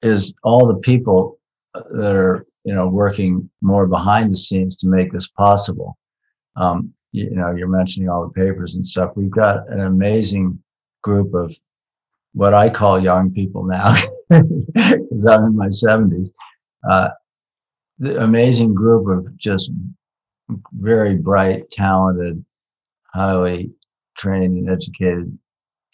is 0.01 0.33
all 0.45 0.69
the 0.69 0.77
people 0.77 1.41
that 1.75 2.15
are 2.15 2.47
you 2.65 2.75
know 2.75 2.89
working 2.89 3.49
more 3.61 3.87
behind 3.87 4.33
the 4.33 4.37
scenes 4.37 4.77
to 4.79 4.89
make 4.89 5.13
this 5.13 5.29
possible. 5.29 5.97
Um, 6.57 6.93
you, 7.13 7.25
you 7.25 7.37
know, 7.37 7.55
you're 7.55 7.69
mentioning 7.69 8.09
all 8.09 8.23
the 8.23 8.33
papers 8.33 8.75
and 8.75 8.87
stuff. 8.87 9.13
We've 9.17 9.31
got 9.31 9.69
an 9.69 9.81
amazing 9.81 10.59
group 11.03 11.35
of 11.35 11.55
what 12.33 12.55
I 12.55 12.69
call 12.71 13.01
young 13.01 13.33
people 13.33 13.67
now, 13.67 13.95
because 14.31 15.27
I'm 15.27 15.45
in 15.45 15.57
my 15.57 15.67
70s. 15.67 16.33
Uh, 16.89 17.11
the 17.99 18.23
amazing 18.23 18.75
group 18.75 19.09
of 19.09 19.37
just 19.37 19.73
very 20.73 21.17
bright, 21.17 21.71
talented, 21.71 22.45
highly 23.13 23.71
trained 24.17 24.57
and 24.57 24.71
educated 24.71 25.37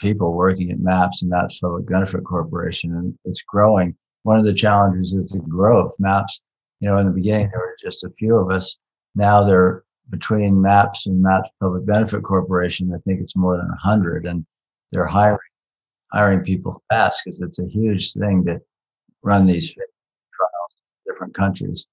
people 0.01 0.35
working 0.35 0.71
at 0.71 0.79
MAPS 0.79 1.23
and 1.23 1.31
MAPS 1.31 1.59
Public 1.61 1.89
Benefit 1.89 2.25
Corporation, 2.25 2.95
and 2.95 3.19
it's 3.25 3.43
growing. 3.43 3.97
One 4.23 4.39
of 4.39 4.45
the 4.45 4.55
challenges 4.55 5.15
is 5.15 5.31
the 5.31 5.41
growth. 5.41 5.95
MAPS, 5.99 6.43
you 6.81 6.89
know, 6.89 6.99
in 6.99 7.07
the 7.07 7.13
beginning 7.13 7.51
there 7.51 7.61
were 7.61 7.77
just 7.81 8.05
a 8.05 8.11
few 8.19 8.37
of 8.37 8.51
us. 8.51 8.79
Now 9.15 9.43
they're 9.43 9.85
between 10.11 10.61
MAPS 10.61 11.07
and 11.07 11.21
MAPS 11.23 11.49
Public 11.61 11.85
Benefit 11.87 12.23
Corporation. 12.23 12.93
I 12.95 12.99
think 12.99 13.21
it's 13.21 13.37
more 13.37 13.57
than 13.57 13.69
a 13.71 13.77
hundred, 13.77 14.27
and 14.27 14.45
they're 14.93 15.07
hiring 15.07 15.39
hiring 16.13 16.41
people 16.41 16.83
fast 16.89 17.23
because 17.25 17.41
it's 17.41 17.59
a 17.59 17.67
huge 17.67 18.13
thing 18.13 18.45
to 18.45 18.61
run 19.23 19.47
these 19.47 19.73
trials 19.73 20.73
in 21.07 21.13
different 21.13 21.35
countries. 21.35 21.87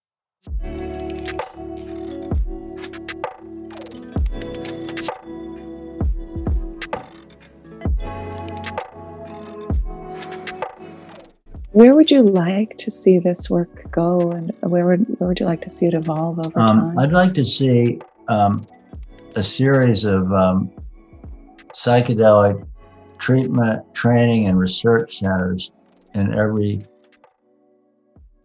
Where 11.74 11.95
would 11.95 12.11
you 12.11 12.21
like 12.21 12.78
to 12.78 12.91
see 12.91 13.17
this 13.17 13.49
work 13.49 13.91
go, 13.91 14.32
and 14.32 14.51
where 14.61 14.86
would 14.86 15.19
where 15.19 15.28
would 15.28 15.39
you 15.39 15.47
like 15.47 15.61
to 15.61 15.71
see 15.71 15.88
it 15.88 15.95
evolve 15.95 16.39
over 16.45 16.59
um, 16.59 16.82
time? 16.82 16.99
I'd 16.99 17.11
like 17.11 17.34
to 17.34 17.43
see 17.43 17.99
um, 18.28 18.67
a 19.36 19.41
series 19.41 20.05
of 20.05 20.32
um, 20.32 20.71
psychedelic 21.74 22.63
treatment, 23.17 23.91
training, 23.95 24.47
and 24.47 24.59
research 24.59 25.17
centers 25.17 25.71
in 26.13 26.38
every 26.38 26.86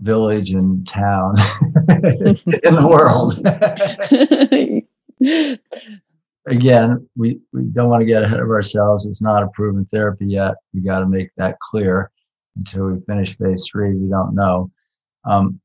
village 0.01 0.53
and 0.53 0.89
town 0.89 1.35
in 1.91 2.75
the 2.75 2.89
world. 2.89 3.35
Again, 6.47 7.07
we, 7.15 7.41
we 7.53 7.63
don't 7.65 7.91
want 7.91 8.01
to 8.01 8.07
get 8.07 8.23
ahead 8.23 8.41
of 8.41 8.49
ourselves. 8.49 9.05
It's 9.05 9.21
not 9.21 9.43
a 9.43 9.49
proven 9.49 9.85
therapy 9.85 10.29
yet. 10.29 10.55
We 10.73 10.81
got 10.81 11.01
to 11.01 11.07
make 11.07 11.29
that 11.37 11.59
clear. 11.61 12.11
Until 12.59 12.91
we 12.91 13.01
finish 13.07 13.37
phase 13.37 13.67
three, 13.71 13.95
we 13.95 14.09
don't 14.09 14.35
know. 14.35 14.71
Um, 15.25 15.61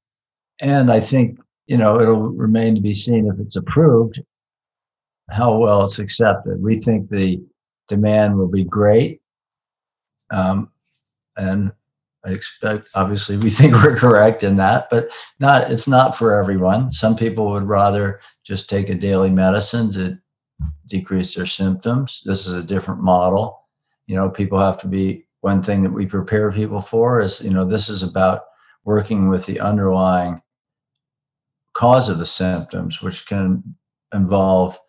and 0.61 0.91
I 0.91 0.99
think, 0.99 1.39
you 1.65 1.77
know, 1.77 1.99
it'll 1.99 2.29
remain 2.29 2.75
to 2.75 2.81
be 2.81 2.93
seen 2.93 3.27
if 3.27 3.39
it's 3.39 3.55
approved, 3.55 4.21
how 5.29 5.57
well 5.57 5.85
it's 5.85 5.99
accepted. 5.99 6.61
We 6.61 6.75
think 6.75 7.09
the 7.09 7.43
demand 7.87 8.37
will 8.37 8.47
be 8.47 8.63
great. 8.63 9.21
Um, 10.31 10.69
and 11.35 11.71
I 12.25 12.31
expect, 12.31 12.87
obviously, 12.95 13.37
we 13.37 13.49
think 13.49 13.73
we're 13.73 13.95
correct 13.95 14.43
in 14.43 14.57
that, 14.57 14.89
but 14.89 15.09
not. 15.39 15.71
It's 15.71 15.87
not 15.87 16.17
for 16.17 16.39
everyone. 16.39 16.91
Some 16.91 17.15
people 17.15 17.49
would 17.51 17.63
rather 17.63 18.21
just 18.43 18.69
take 18.69 18.89
a 18.89 18.95
daily 18.95 19.29
medicine 19.29 19.91
to 19.93 20.17
decrease 20.87 21.35
their 21.35 21.45
symptoms. 21.45 22.21
This 22.25 22.45
is 22.45 22.53
a 22.53 22.63
different 22.63 23.01
model. 23.01 23.67
You 24.07 24.15
know, 24.15 24.29
people 24.29 24.59
have 24.59 24.79
to 24.81 24.87
be. 24.87 25.25
One 25.43 25.61
thing 25.61 25.83
that 25.83 25.91
we 25.91 26.05
prepare 26.05 26.53
people 26.53 26.79
for 26.79 27.19
is, 27.19 27.41
you 27.41 27.49
know, 27.49 27.65
this 27.65 27.89
is 27.89 28.01
about 28.01 28.43
working 28.85 29.27
with 29.27 29.45
the 29.45 29.59
underlying 29.59 30.41
cause 31.73 32.07
of 32.07 32.17
the 32.17 32.25
symptoms, 32.25 33.01
which 33.01 33.25
can 33.25 33.75
involve 34.13 34.79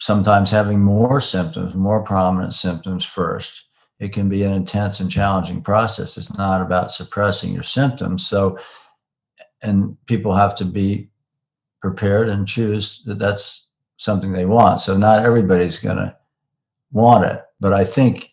sometimes 0.00 0.52
having 0.52 0.78
more 0.78 1.20
symptoms, 1.20 1.74
more 1.74 2.04
prominent 2.04 2.54
symptoms 2.54 3.04
first. 3.04 3.64
It 3.98 4.12
can 4.12 4.28
be 4.28 4.44
an 4.44 4.52
intense 4.52 5.00
and 5.00 5.10
challenging 5.10 5.60
process. 5.60 6.16
It's 6.16 6.38
not 6.38 6.62
about 6.62 6.92
suppressing 6.92 7.52
your 7.52 7.64
symptoms. 7.64 8.28
So, 8.28 8.56
and 9.60 9.96
people 10.06 10.36
have 10.36 10.54
to 10.54 10.64
be 10.64 11.10
prepared 11.82 12.28
and 12.28 12.46
choose 12.46 13.02
that 13.06 13.18
that's 13.18 13.70
something 13.96 14.30
they 14.30 14.46
want. 14.46 14.78
So, 14.78 14.96
not 14.96 15.24
everybody's 15.24 15.80
going 15.80 15.96
to 15.96 16.16
want 16.92 17.24
it, 17.24 17.42
but 17.58 17.72
I 17.72 17.82
think 17.82 18.30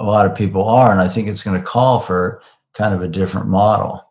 a 0.00 0.04
lot 0.04 0.26
of 0.26 0.36
people 0.36 0.68
are. 0.68 0.90
And 0.90 1.00
I 1.00 1.08
think 1.08 1.28
it's 1.28 1.44
going 1.44 1.58
to 1.58 1.66
call 1.66 2.00
for 2.00 2.42
kind 2.74 2.94
of 2.94 3.02
a 3.02 3.08
different 3.08 3.48
model. 3.48 4.02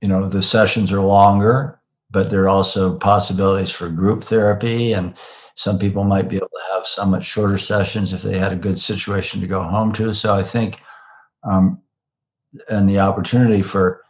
You 0.00 0.08
know, 0.08 0.28
the 0.28 0.42
sessions 0.42 0.92
are 0.92 1.00
longer, 1.00 1.80
but 2.10 2.30
there 2.30 2.44
are 2.44 2.48
also 2.48 2.96
possibilities 2.96 3.70
for 3.70 3.88
group 3.88 4.22
therapy 4.22 4.92
and 4.92 5.14
some 5.56 5.78
people 5.78 6.04
might 6.04 6.28
be 6.28 6.36
able 6.36 6.48
to 6.48 6.74
have 6.74 6.86
somewhat 6.86 7.24
shorter 7.24 7.56
sessions 7.56 8.12
if 8.12 8.20
they 8.20 8.38
had 8.38 8.52
a 8.52 8.56
good 8.56 8.78
situation 8.78 9.40
to 9.40 9.46
go 9.46 9.62
home 9.62 9.90
to. 9.94 10.12
So 10.12 10.34
I 10.34 10.42
think, 10.42 10.82
um, 11.44 11.80
and 12.68 12.88
the 12.88 12.98
opportunity 12.98 13.62
for 13.62 14.02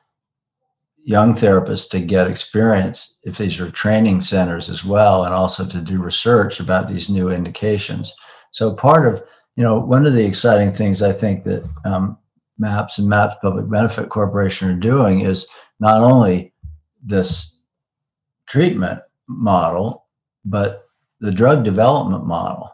young 1.05 1.35
therapists 1.35 1.89
to 1.91 2.01
get 2.01 2.27
experience 2.27 3.21
if 3.23 3.39
these 3.39 3.61
are 3.61 3.71
training 3.71 4.21
centers 4.21 4.69
as 4.69 4.85
well, 4.85 5.25
and 5.25 5.33
also 5.33 5.64
to 5.64 5.81
do 5.81 6.03
research 6.03 6.59
about 6.59 6.89
these 6.89 7.09
new 7.09 7.31
indications. 7.31 8.12
So 8.51 8.75
part 8.75 9.07
of, 9.07 9.23
you 9.57 9.65
know, 9.65 9.79
one 9.79 10.07
of 10.07 10.13
the 10.13 10.25
exciting 10.25 10.71
things 10.71 11.03
I 11.03 11.13
think 11.13 11.45
that 11.45 11.69
um, 11.85 12.19
MAPS 12.59 12.99
and 12.99 13.09
MAPS 13.09 13.37
Public 13.43 13.69
Benefit 13.69 14.09
Corporation 14.11 14.71
are 14.71 14.75
doing 14.75 15.21
is 15.21 15.47
not 15.81 16.03
only 16.03 16.53
this 17.03 17.57
treatment 18.47 19.01
model, 19.29 20.07
but 20.45 20.87
the 21.21 21.33
drug 21.33 21.65
development 21.65 22.27
model. 22.27 22.71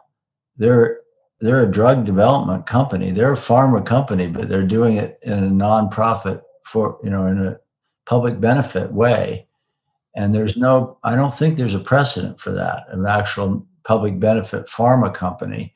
They're 0.57 0.99
they're 1.39 1.63
a 1.63 1.71
drug 1.71 2.05
development 2.05 2.65
company. 2.65 3.11
They're 3.11 3.33
a 3.33 3.37
pharma 3.37 3.85
company, 3.85 4.27
but 4.27 4.47
they're 4.47 4.63
doing 4.63 4.95
it 4.95 5.19
in 5.23 5.43
a 5.43 5.49
nonprofit 5.49 6.41
for 6.65 6.99
you 7.03 7.09
know 7.09 7.25
in 7.25 7.45
a 7.45 7.59
public 8.05 8.39
benefit 8.39 8.91
way. 8.91 9.47
And 10.15 10.35
there's 10.35 10.57
no, 10.57 10.99
I 11.03 11.15
don't 11.15 11.33
think 11.33 11.57
there's 11.57 11.73
a 11.73 11.79
precedent 11.79 12.39
for 12.39 12.51
that, 12.51 12.85
an 12.89 13.05
actual 13.05 13.65
public 13.83 14.19
benefit 14.19 14.67
pharma 14.67 15.11
company. 15.11 15.73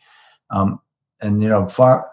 Um, 0.51 0.80
and 1.22 1.41
you 1.41 1.49
know, 1.49 1.65
far, 1.65 2.09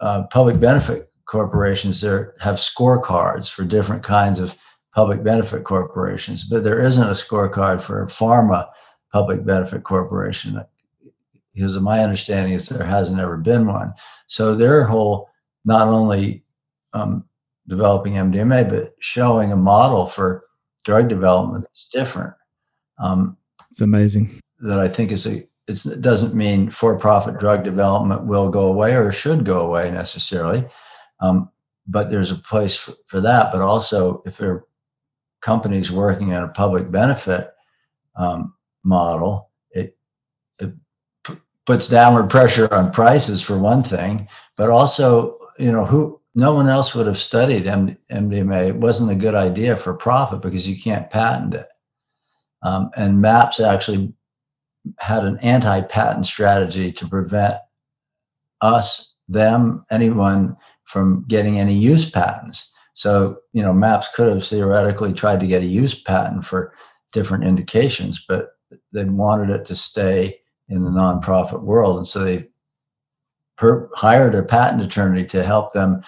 uh, 0.00 0.22
public 0.24 0.58
benefit 0.58 1.10
corporations 1.26 2.00
there 2.00 2.34
have 2.40 2.56
scorecards 2.56 3.50
for 3.50 3.64
different 3.64 4.02
kinds 4.02 4.40
of 4.40 4.56
public 4.94 5.22
benefit 5.22 5.64
corporations, 5.64 6.44
but 6.44 6.64
there 6.64 6.84
isn't 6.84 7.08
a 7.08 7.12
scorecard 7.12 7.80
for 7.80 8.02
a 8.02 8.06
pharma 8.06 8.68
public 9.12 9.44
benefit 9.44 9.84
corporation. 9.84 10.60
Because 11.54 11.78
my 11.78 12.00
understanding 12.00 12.52
is 12.52 12.68
there 12.68 12.84
hasn't 12.84 13.20
ever 13.20 13.36
been 13.36 13.66
one. 13.66 13.92
So 14.26 14.54
their 14.54 14.84
whole 14.84 15.28
not 15.64 15.88
only 15.88 16.44
um, 16.92 17.24
developing 17.68 18.14
MDMA, 18.14 18.68
but 18.68 18.94
showing 19.00 19.52
a 19.52 19.56
model 19.56 20.06
for 20.06 20.44
drug 20.84 21.08
development 21.08 21.64
that's 21.64 21.88
different. 21.88 22.34
Um, 22.98 23.36
it's 23.70 23.80
amazing. 23.80 24.40
That 24.60 24.80
I 24.80 24.88
think 24.88 25.12
is 25.12 25.26
a 25.26 25.46
it 25.70 26.00
doesn't 26.00 26.34
mean 26.34 26.70
for-profit 26.70 27.38
drug 27.38 27.64
development 27.64 28.26
will 28.26 28.50
go 28.50 28.66
away 28.66 28.94
or 28.94 29.12
should 29.12 29.44
go 29.44 29.66
away 29.66 29.90
necessarily, 29.90 30.66
um, 31.20 31.50
but 31.86 32.10
there's 32.10 32.30
a 32.30 32.36
place 32.36 32.76
for, 32.76 32.92
for, 33.06 33.20
that. 33.20 33.52
But 33.52 33.60
also, 33.60 34.22
if 34.26 34.38
there 34.38 34.52
are 34.52 34.66
companies 35.40 35.90
working 35.90 36.34
on 36.34 36.44
a 36.44 36.48
public 36.48 36.90
benefit 36.90 37.52
um, 38.16 38.54
model, 38.84 39.50
it, 39.70 39.96
it 40.58 40.72
p- 41.24 41.36
puts 41.66 41.88
downward 41.88 42.30
pressure 42.30 42.72
on 42.72 42.90
prices 42.92 43.42
for 43.42 43.58
one 43.58 43.82
thing, 43.82 44.28
but 44.56 44.70
also, 44.70 45.38
you 45.58 45.70
know, 45.70 45.84
who 45.84 46.20
no 46.34 46.54
one 46.54 46.68
else 46.68 46.94
would 46.94 47.06
have 47.06 47.18
studied 47.18 47.66
M- 47.66 47.98
MDMA. 48.10 48.68
It 48.68 48.76
wasn't 48.76 49.10
a 49.10 49.16
good 49.16 49.34
idea 49.34 49.76
for 49.76 49.94
profit 49.94 50.40
because 50.40 50.68
you 50.68 50.80
can't 50.80 51.10
patent 51.10 51.54
it. 51.54 51.68
Um, 52.62 52.90
and 52.96 53.20
MAPS 53.20 53.60
actually 53.60 54.12
had 54.98 55.24
an 55.24 55.38
anti-patent 55.38 56.26
strategy 56.26 56.92
to 56.92 57.06
prevent 57.06 57.56
us, 58.60 59.14
them, 59.28 59.84
anyone 59.90 60.56
from 60.84 61.24
getting 61.28 61.58
any 61.58 61.74
use 61.74 62.10
patents. 62.10 62.72
So, 62.94 63.38
you 63.52 63.62
know, 63.62 63.72
MAPS 63.72 64.08
could 64.14 64.32
have 64.32 64.44
theoretically 64.44 65.12
tried 65.12 65.40
to 65.40 65.46
get 65.46 65.62
a 65.62 65.66
use 65.66 66.00
patent 66.00 66.44
for 66.44 66.74
different 67.12 67.44
indications, 67.44 68.24
but 68.28 68.50
they 68.92 69.04
wanted 69.04 69.50
it 69.50 69.66
to 69.66 69.74
stay 69.74 70.40
in 70.68 70.84
the 70.84 70.90
nonprofit 70.90 71.62
world, 71.62 71.96
and 71.96 72.06
so 72.06 72.24
they 72.24 72.46
per- 73.56 73.90
hired 73.94 74.34
a 74.34 74.42
patent 74.42 74.82
attorney 74.82 75.24
to 75.26 75.42
help 75.42 75.72
them 75.72 76.02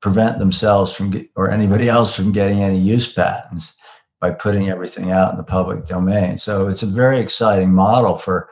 prevent 0.00 0.38
themselves 0.38 0.94
from 0.94 1.10
get, 1.10 1.28
or 1.34 1.50
anybody 1.50 1.88
else 1.88 2.14
from 2.14 2.30
getting 2.30 2.62
any 2.62 2.78
use 2.78 3.12
patents 3.12 3.76
by 4.20 4.30
putting 4.30 4.68
everything 4.68 5.10
out 5.10 5.32
in 5.32 5.36
the 5.36 5.44
public 5.44 5.86
domain. 5.86 6.38
So 6.38 6.66
it's 6.68 6.82
a 6.82 6.86
very 6.86 7.18
exciting 7.18 7.72
model 7.72 8.16
for 8.16 8.48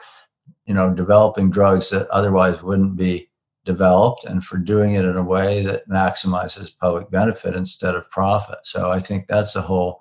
you 0.65 0.73
know 0.73 0.93
developing 0.93 1.49
drugs 1.49 1.89
that 1.89 2.07
otherwise 2.09 2.63
wouldn't 2.63 2.95
be 2.95 3.29
developed 3.65 4.23
and 4.25 4.43
for 4.43 4.57
doing 4.57 4.93
it 4.93 5.05
in 5.05 5.17
a 5.17 5.23
way 5.23 5.63
that 5.63 5.89
maximizes 5.89 6.77
public 6.77 7.09
benefit 7.09 7.55
instead 7.55 7.95
of 7.95 8.09
profit. 8.11 8.59
So 8.63 8.91
I 8.91 8.99
think 8.99 9.27
that's 9.27 9.55
a 9.55 9.61
whole 9.61 9.99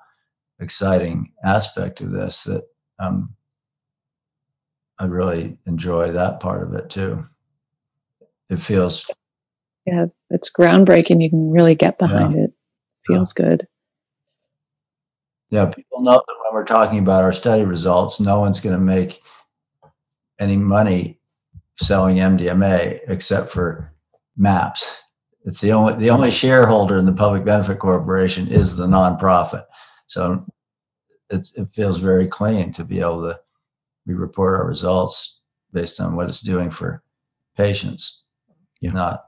exciting 0.60 1.32
aspect 1.42 2.00
of 2.00 2.12
this 2.12 2.44
that 2.44 2.64
um, 2.98 3.34
I 4.98 5.06
really 5.06 5.58
enjoy 5.66 6.12
that 6.12 6.40
part 6.40 6.62
of 6.62 6.74
it 6.74 6.90
too. 6.90 7.26
It 8.50 8.60
feels. 8.60 9.10
Yeah, 9.86 10.06
it's 10.30 10.50
groundbreaking. 10.50 11.22
You 11.22 11.30
can 11.30 11.50
really 11.50 11.74
get 11.74 11.98
behind 11.98 12.34
yeah. 12.34 12.44
it. 12.44 12.52
Feels 13.06 13.34
yeah. 13.36 13.44
good. 13.44 13.68
Yeah, 15.54 15.66
people 15.66 16.00
know 16.00 16.14
that 16.14 16.36
when 16.42 16.52
we're 16.52 16.64
talking 16.64 16.98
about 16.98 17.22
our 17.22 17.32
study 17.32 17.62
results, 17.62 18.18
no 18.18 18.40
one's 18.40 18.58
going 18.58 18.74
to 18.74 18.84
make 18.84 19.22
any 20.40 20.56
money 20.56 21.20
selling 21.76 22.16
MDMA 22.16 22.98
except 23.06 23.50
for 23.50 23.94
MAPS. 24.36 25.02
It's 25.44 25.60
the 25.60 25.70
only 25.70 25.94
the 25.94 26.10
only 26.10 26.32
shareholder 26.32 26.98
in 26.98 27.06
the 27.06 27.12
public 27.12 27.44
benefit 27.44 27.78
corporation 27.78 28.48
is 28.48 28.74
the 28.74 28.88
nonprofit. 28.88 29.64
So 30.06 30.44
it's, 31.30 31.54
it 31.54 31.72
feels 31.72 31.98
very 31.98 32.26
clean 32.26 32.72
to 32.72 32.82
be 32.82 32.98
able 32.98 33.22
to 33.22 33.38
we 34.06 34.14
report 34.14 34.58
our 34.58 34.66
results 34.66 35.40
based 35.72 36.00
on 36.00 36.16
what 36.16 36.28
it's 36.28 36.40
doing 36.40 36.68
for 36.68 37.04
patients, 37.56 38.24
yeah. 38.80 38.90
not 38.90 39.26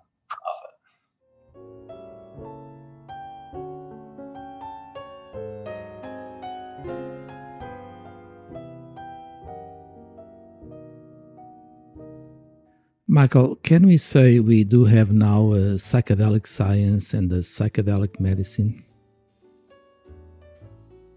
Michael, 13.16 13.56
can 13.62 13.86
we 13.86 13.96
say 13.96 14.40
we 14.40 14.62
do 14.62 14.84
have 14.84 15.10
now 15.10 15.54
a 15.54 15.80
psychedelic 15.80 16.46
science 16.46 17.14
and 17.14 17.32
a 17.32 17.38
psychedelic 17.38 18.20
medicine? 18.20 18.84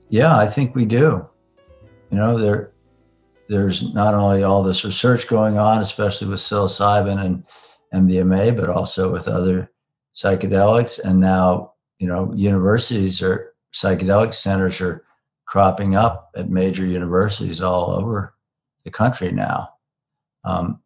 Yeah, 0.07 0.37
I 0.37 0.47
think 0.47 0.75
we 0.75 0.85
do. 0.85 1.27
You 2.09 2.17
know, 2.17 2.37
there 2.37 2.71
there's 3.49 3.93
not 3.93 4.13
only 4.13 4.43
all 4.43 4.63
this 4.63 4.85
research 4.85 5.27
going 5.27 5.57
on, 5.57 5.81
especially 5.81 6.29
with 6.29 6.39
psilocybin 6.39 7.19
and 7.19 7.43
MDMA, 7.93 8.55
but 8.55 8.69
also 8.69 9.11
with 9.11 9.27
other 9.27 9.69
psychedelics. 10.15 11.03
And 11.03 11.19
now, 11.19 11.73
you 11.97 12.07
know, 12.07 12.31
universities 12.33 13.21
or 13.21 13.55
psychedelic 13.73 14.33
centers 14.33 14.79
are 14.79 15.03
cropping 15.45 15.97
up 15.97 16.31
at 16.37 16.49
major 16.49 16.85
universities 16.85 17.61
all 17.61 17.91
over 17.91 18.35
the 18.85 18.89
country 18.89 19.33
now. 19.33 19.73
Um, 20.45 20.79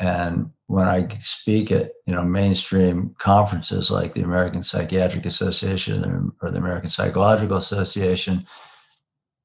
and 0.00 0.50
when 0.66 0.86
I 0.86 1.08
speak 1.18 1.72
at 1.72 1.92
you 2.06 2.14
know 2.14 2.24
mainstream 2.24 3.14
conferences 3.18 3.90
like 3.90 4.14
the 4.14 4.22
American 4.22 4.62
Psychiatric 4.62 5.26
Association 5.26 6.32
or 6.42 6.50
the 6.50 6.58
American 6.58 6.90
Psychological 6.90 7.56
Association, 7.56 8.46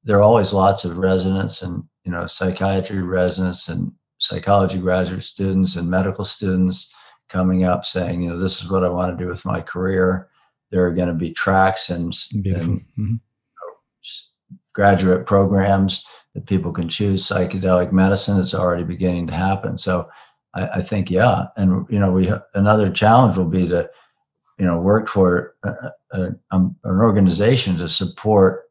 there 0.04 0.18
are 0.18 0.24
always 0.24 0.54
lots 0.54 0.86
of 0.86 0.98
residents 0.98 1.62
and 1.62 1.84
you 2.04 2.12
know 2.12 2.28
psychiatry 2.28 3.02
residents 3.02 3.68
and 3.68 3.92
psychology 4.20 4.80
graduate 4.80 5.24
students 5.24 5.76
and 5.76 5.90
medical 5.90 6.24
students 6.24 6.94
coming 7.30 7.64
up 7.64 7.84
saying, 7.84 8.22
you 8.22 8.30
know, 8.30 8.38
this 8.38 8.62
is 8.62 8.70
what 8.70 8.84
I 8.84 8.90
want 8.90 9.18
to 9.18 9.22
do 9.22 9.30
with 9.30 9.46
my 9.46 9.60
career. 9.60 10.30
There 10.72 10.86
are 10.86 10.94
going 10.94 11.08
to 11.08 11.14
be 11.14 11.32
tracks 11.32 11.90
and, 11.90 12.14
and 12.34 12.82
mm-hmm. 12.82 13.16
graduate 14.74 15.26
programs 15.26 16.06
that 16.36 16.46
people 16.46 16.72
can 16.72 16.88
choose 16.88 17.28
psychedelic 17.28 17.92
medicine. 17.92 18.40
It's 18.40 18.54
already 18.54 18.84
beginning 18.84 19.28
to 19.28 19.34
happen. 19.34 19.78
So 19.78 20.10
I, 20.54 20.68
I 20.68 20.82
think, 20.82 21.10
yeah. 21.10 21.46
And, 21.56 21.86
you 21.90 22.00
know, 22.00 22.12
we, 22.12 22.32
another 22.54 22.90
challenge 22.90 23.38
will 23.38 23.46
be 23.46 23.68
to, 23.68 23.90
you 24.60 24.66
know, 24.66 24.80
work 24.80 25.08
for 25.08 25.56
a, 25.64 25.92
a, 26.12 26.36
um, 26.52 26.76
an 26.84 27.00
organization 27.00 27.78
to 27.78 27.90
support, 27.90 28.64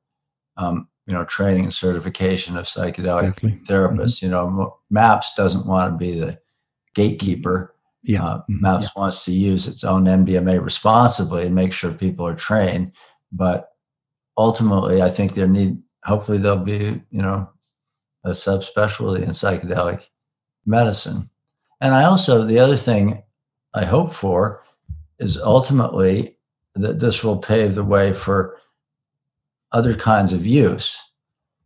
um, 0.57 0.89
you 1.07 1.15
know, 1.15 1.25
training 1.25 1.65
and 1.65 1.73
certification 1.73 2.57
of 2.57 2.67
psychedelic 2.67 3.25
exactly. 3.25 3.61
therapists. 3.69 4.23
Mm-hmm. 4.23 4.27
You 4.27 4.31
know, 4.31 4.79
MAPS 4.91 5.35
doesn't 5.35 5.67
want 5.67 5.93
to 5.93 5.99
be 5.99 6.19
the 6.19 6.39
gatekeeper. 6.95 7.75
Yeah. 8.03 8.25
Uh, 8.25 8.39
mm-hmm. 8.39 8.61
MAPS 8.63 8.85
yeah. 8.85 9.01
wants 9.01 9.25
to 9.25 9.33
use 9.33 9.67
its 9.67 9.83
own 9.85 10.05
MDMA 10.05 10.63
responsibly 10.63 11.47
and 11.47 11.55
make 11.55 11.73
sure 11.73 11.93
people 11.93 12.27
are 12.27 12.35
trained. 12.35 12.93
But 13.33 13.71
ultimately, 14.37 15.03
I 15.03 15.09
think 15.09 15.35
there 15.35 15.49
need, 15.49 15.79
hopefully, 16.05 16.39
there'll 16.39 16.59
be, 16.59 17.03
you 17.11 17.23
know, 17.23 17.51
a 18.25 18.31
subspecialty 18.31 19.23
in 19.23 19.31
psychedelic 19.31 20.07
medicine. 20.65 21.29
And 21.83 21.93
I 21.95 22.05
also, 22.05 22.45
the 22.45 22.61
other 22.61 22.77
thing 22.77 23.23
I 23.75 23.85
hope 23.85 24.11
for 24.11 24.65
is 25.19 25.37
ultimately 25.37 26.39
that 26.75 27.01
this 27.01 27.23
will 27.23 27.37
pave 27.37 27.75
the 27.75 27.85
way 27.85 28.15
for 28.15 28.59
other 29.73 29.95
kinds 29.95 30.33
of 30.33 30.47
use 30.47 30.97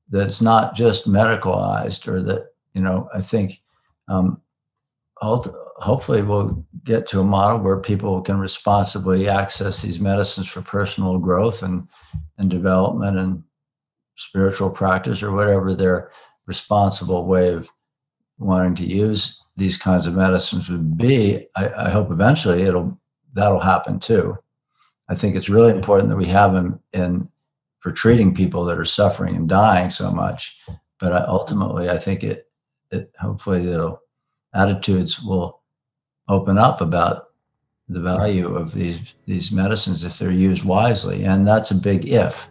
that's 0.08 0.40
not 0.40 0.74
just 0.74 1.08
medicalized 1.08 2.06
or 2.06 2.22
that 2.22 2.48
you 2.74 2.80
know 2.80 3.08
i 3.12 3.20
think 3.20 3.60
um, 4.08 4.40
hopefully 5.16 6.22
we'll 6.22 6.64
get 6.84 7.06
to 7.08 7.20
a 7.20 7.24
model 7.24 7.58
where 7.58 7.80
people 7.80 8.20
can 8.22 8.38
responsibly 8.38 9.28
access 9.28 9.82
these 9.82 9.98
medicines 9.98 10.46
for 10.46 10.62
personal 10.62 11.18
growth 11.18 11.62
and 11.62 11.88
and 12.38 12.50
development 12.50 13.18
and 13.18 13.42
spiritual 14.16 14.70
practice 14.70 15.22
or 15.22 15.32
whatever 15.32 15.74
their 15.74 16.10
responsible 16.46 17.26
way 17.26 17.48
of 17.48 17.68
wanting 18.38 18.76
to 18.76 18.84
use 18.84 19.42
these 19.56 19.76
kinds 19.76 20.06
of 20.06 20.14
medicines 20.14 20.70
would 20.70 20.96
be 20.96 21.46
I, 21.56 21.86
I 21.86 21.90
hope 21.90 22.10
eventually 22.10 22.62
it'll 22.62 22.98
that'll 23.32 23.60
happen 23.60 23.98
too 23.98 24.36
i 25.08 25.14
think 25.14 25.36
it's 25.36 25.48
really 25.48 25.72
important 25.72 26.10
that 26.10 26.16
we 26.16 26.26
have 26.26 26.52
them 26.52 26.80
in 26.92 27.28
for 27.86 27.92
treating 27.92 28.34
people 28.34 28.64
that 28.64 28.78
are 28.78 28.84
suffering 28.84 29.36
and 29.36 29.48
dying 29.48 29.90
so 29.90 30.10
much. 30.10 30.58
But 30.98 31.12
I, 31.12 31.18
ultimately, 31.18 31.88
I 31.88 31.98
think 31.98 32.24
it, 32.24 32.50
it 32.90 33.12
hopefully 33.16 33.64
it'll 33.70 34.00
attitudes 34.52 35.22
will 35.22 35.60
open 36.28 36.58
up 36.58 36.80
about 36.80 37.28
the 37.88 38.00
value 38.00 38.56
of 38.56 38.72
these 38.74 39.14
these 39.26 39.52
medicines 39.52 40.02
if 40.02 40.18
they're 40.18 40.32
used 40.32 40.64
wisely, 40.64 41.22
and 41.22 41.46
that's 41.46 41.70
a 41.70 41.76
big 41.76 42.08
if. 42.08 42.50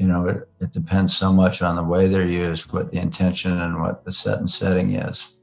You 0.00 0.08
know, 0.08 0.26
it, 0.26 0.48
it 0.60 0.72
depends 0.72 1.16
so 1.16 1.32
much 1.32 1.62
on 1.62 1.76
the 1.76 1.84
way 1.84 2.08
they're 2.08 2.26
used, 2.26 2.72
what 2.72 2.90
the 2.90 2.98
intention 2.98 3.60
and 3.60 3.80
what 3.80 4.02
the 4.02 4.10
set 4.10 4.38
and 4.38 4.50
setting 4.50 4.94
is. 4.94 5.35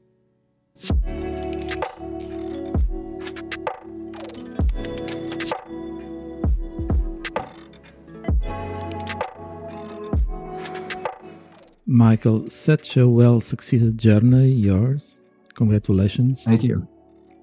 Michael, 11.86 12.50
such 12.50 12.96
a 12.96 13.06
well 13.06 13.40
succeeded 13.40 13.98
journey, 13.98 14.48
yours. 14.48 15.18
Congratulations. 15.54 16.42
Thank 16.42 16.64
you. 16.64 16.88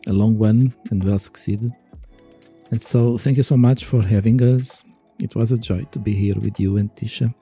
A 0.08 0.14
long 0.14 0.38
one 0.38 0.74
and 0.89 1.04
well 1.04 1.20
succeeded. 1.20 1.72
And 2.72 2.84
so, 2.84 3.18
thank 3.18 3.38
you 3.38 3.44
so 3.44 3.56
much 3.56 3.86
for 3.86 4.02
having 4.02 4.42
us. 4.42 4.84
It 5.20 5.36
was 5.36 5.52
a 5.52 5.58
joy 5.58 5.84
to 5.92 6.00
be 6.00 6.14
here 6.14 6.36
with 6.36 6.60
you 6.60 6.78
and 6.78 6.94
Tisha. 6.96 7.34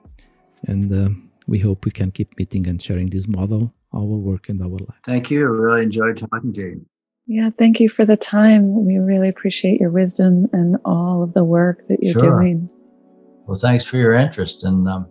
And 0.67 0.91
uh, 0.91 1.09
we 1.47 1.59
hope 1.59 1.85
we 1.85 1.91
can 1.91 2.11
keep 2.11 2.37
meeting 2.37 2.67
and 2.67 2.81
sharing 2.81 3.09
this 3.09 3.27
model, 3.27 3.73
our 3.93 4.03
work, 4.03 4.49
and 4.49 4.61
our 4.61 4.69
life. 4.69 4.99
Thank 5.05 5.31
you. 5.31 5.45
I 5.45 5.49
Really 5.49 5.83
enjoyed 5.83 6.17
talking 6.17 6.53
to 6.53 6.61
you. 6.61 6.85
Yeah, 7.27 7.51
thank 7.57 7.79
you 7.79 7.89
for 7.89 8.05
the 8.05 8.17
time. 8.17 8.85
We 8.85 8.97
really 8.97 9.29
appreciate 9.29 9.79
your 9.79 9.91
wisdom 9.91 10.47
and 10.51 10.77
all 10.83 11.21
of 11.21 11.33
the 11.33 11.43
work 11.43 11.87
that 11.87 12.01
you're 12.01 12.13
sure. 12.13 12.39
doing. 12.39 12.69
Well, 13.45 13.57
thanks 13.57 13.83
for 13.83 13.97
your 13.97 14.13
interest 14.13 14.63
and 14.63 14.87
um, 14.87 15.07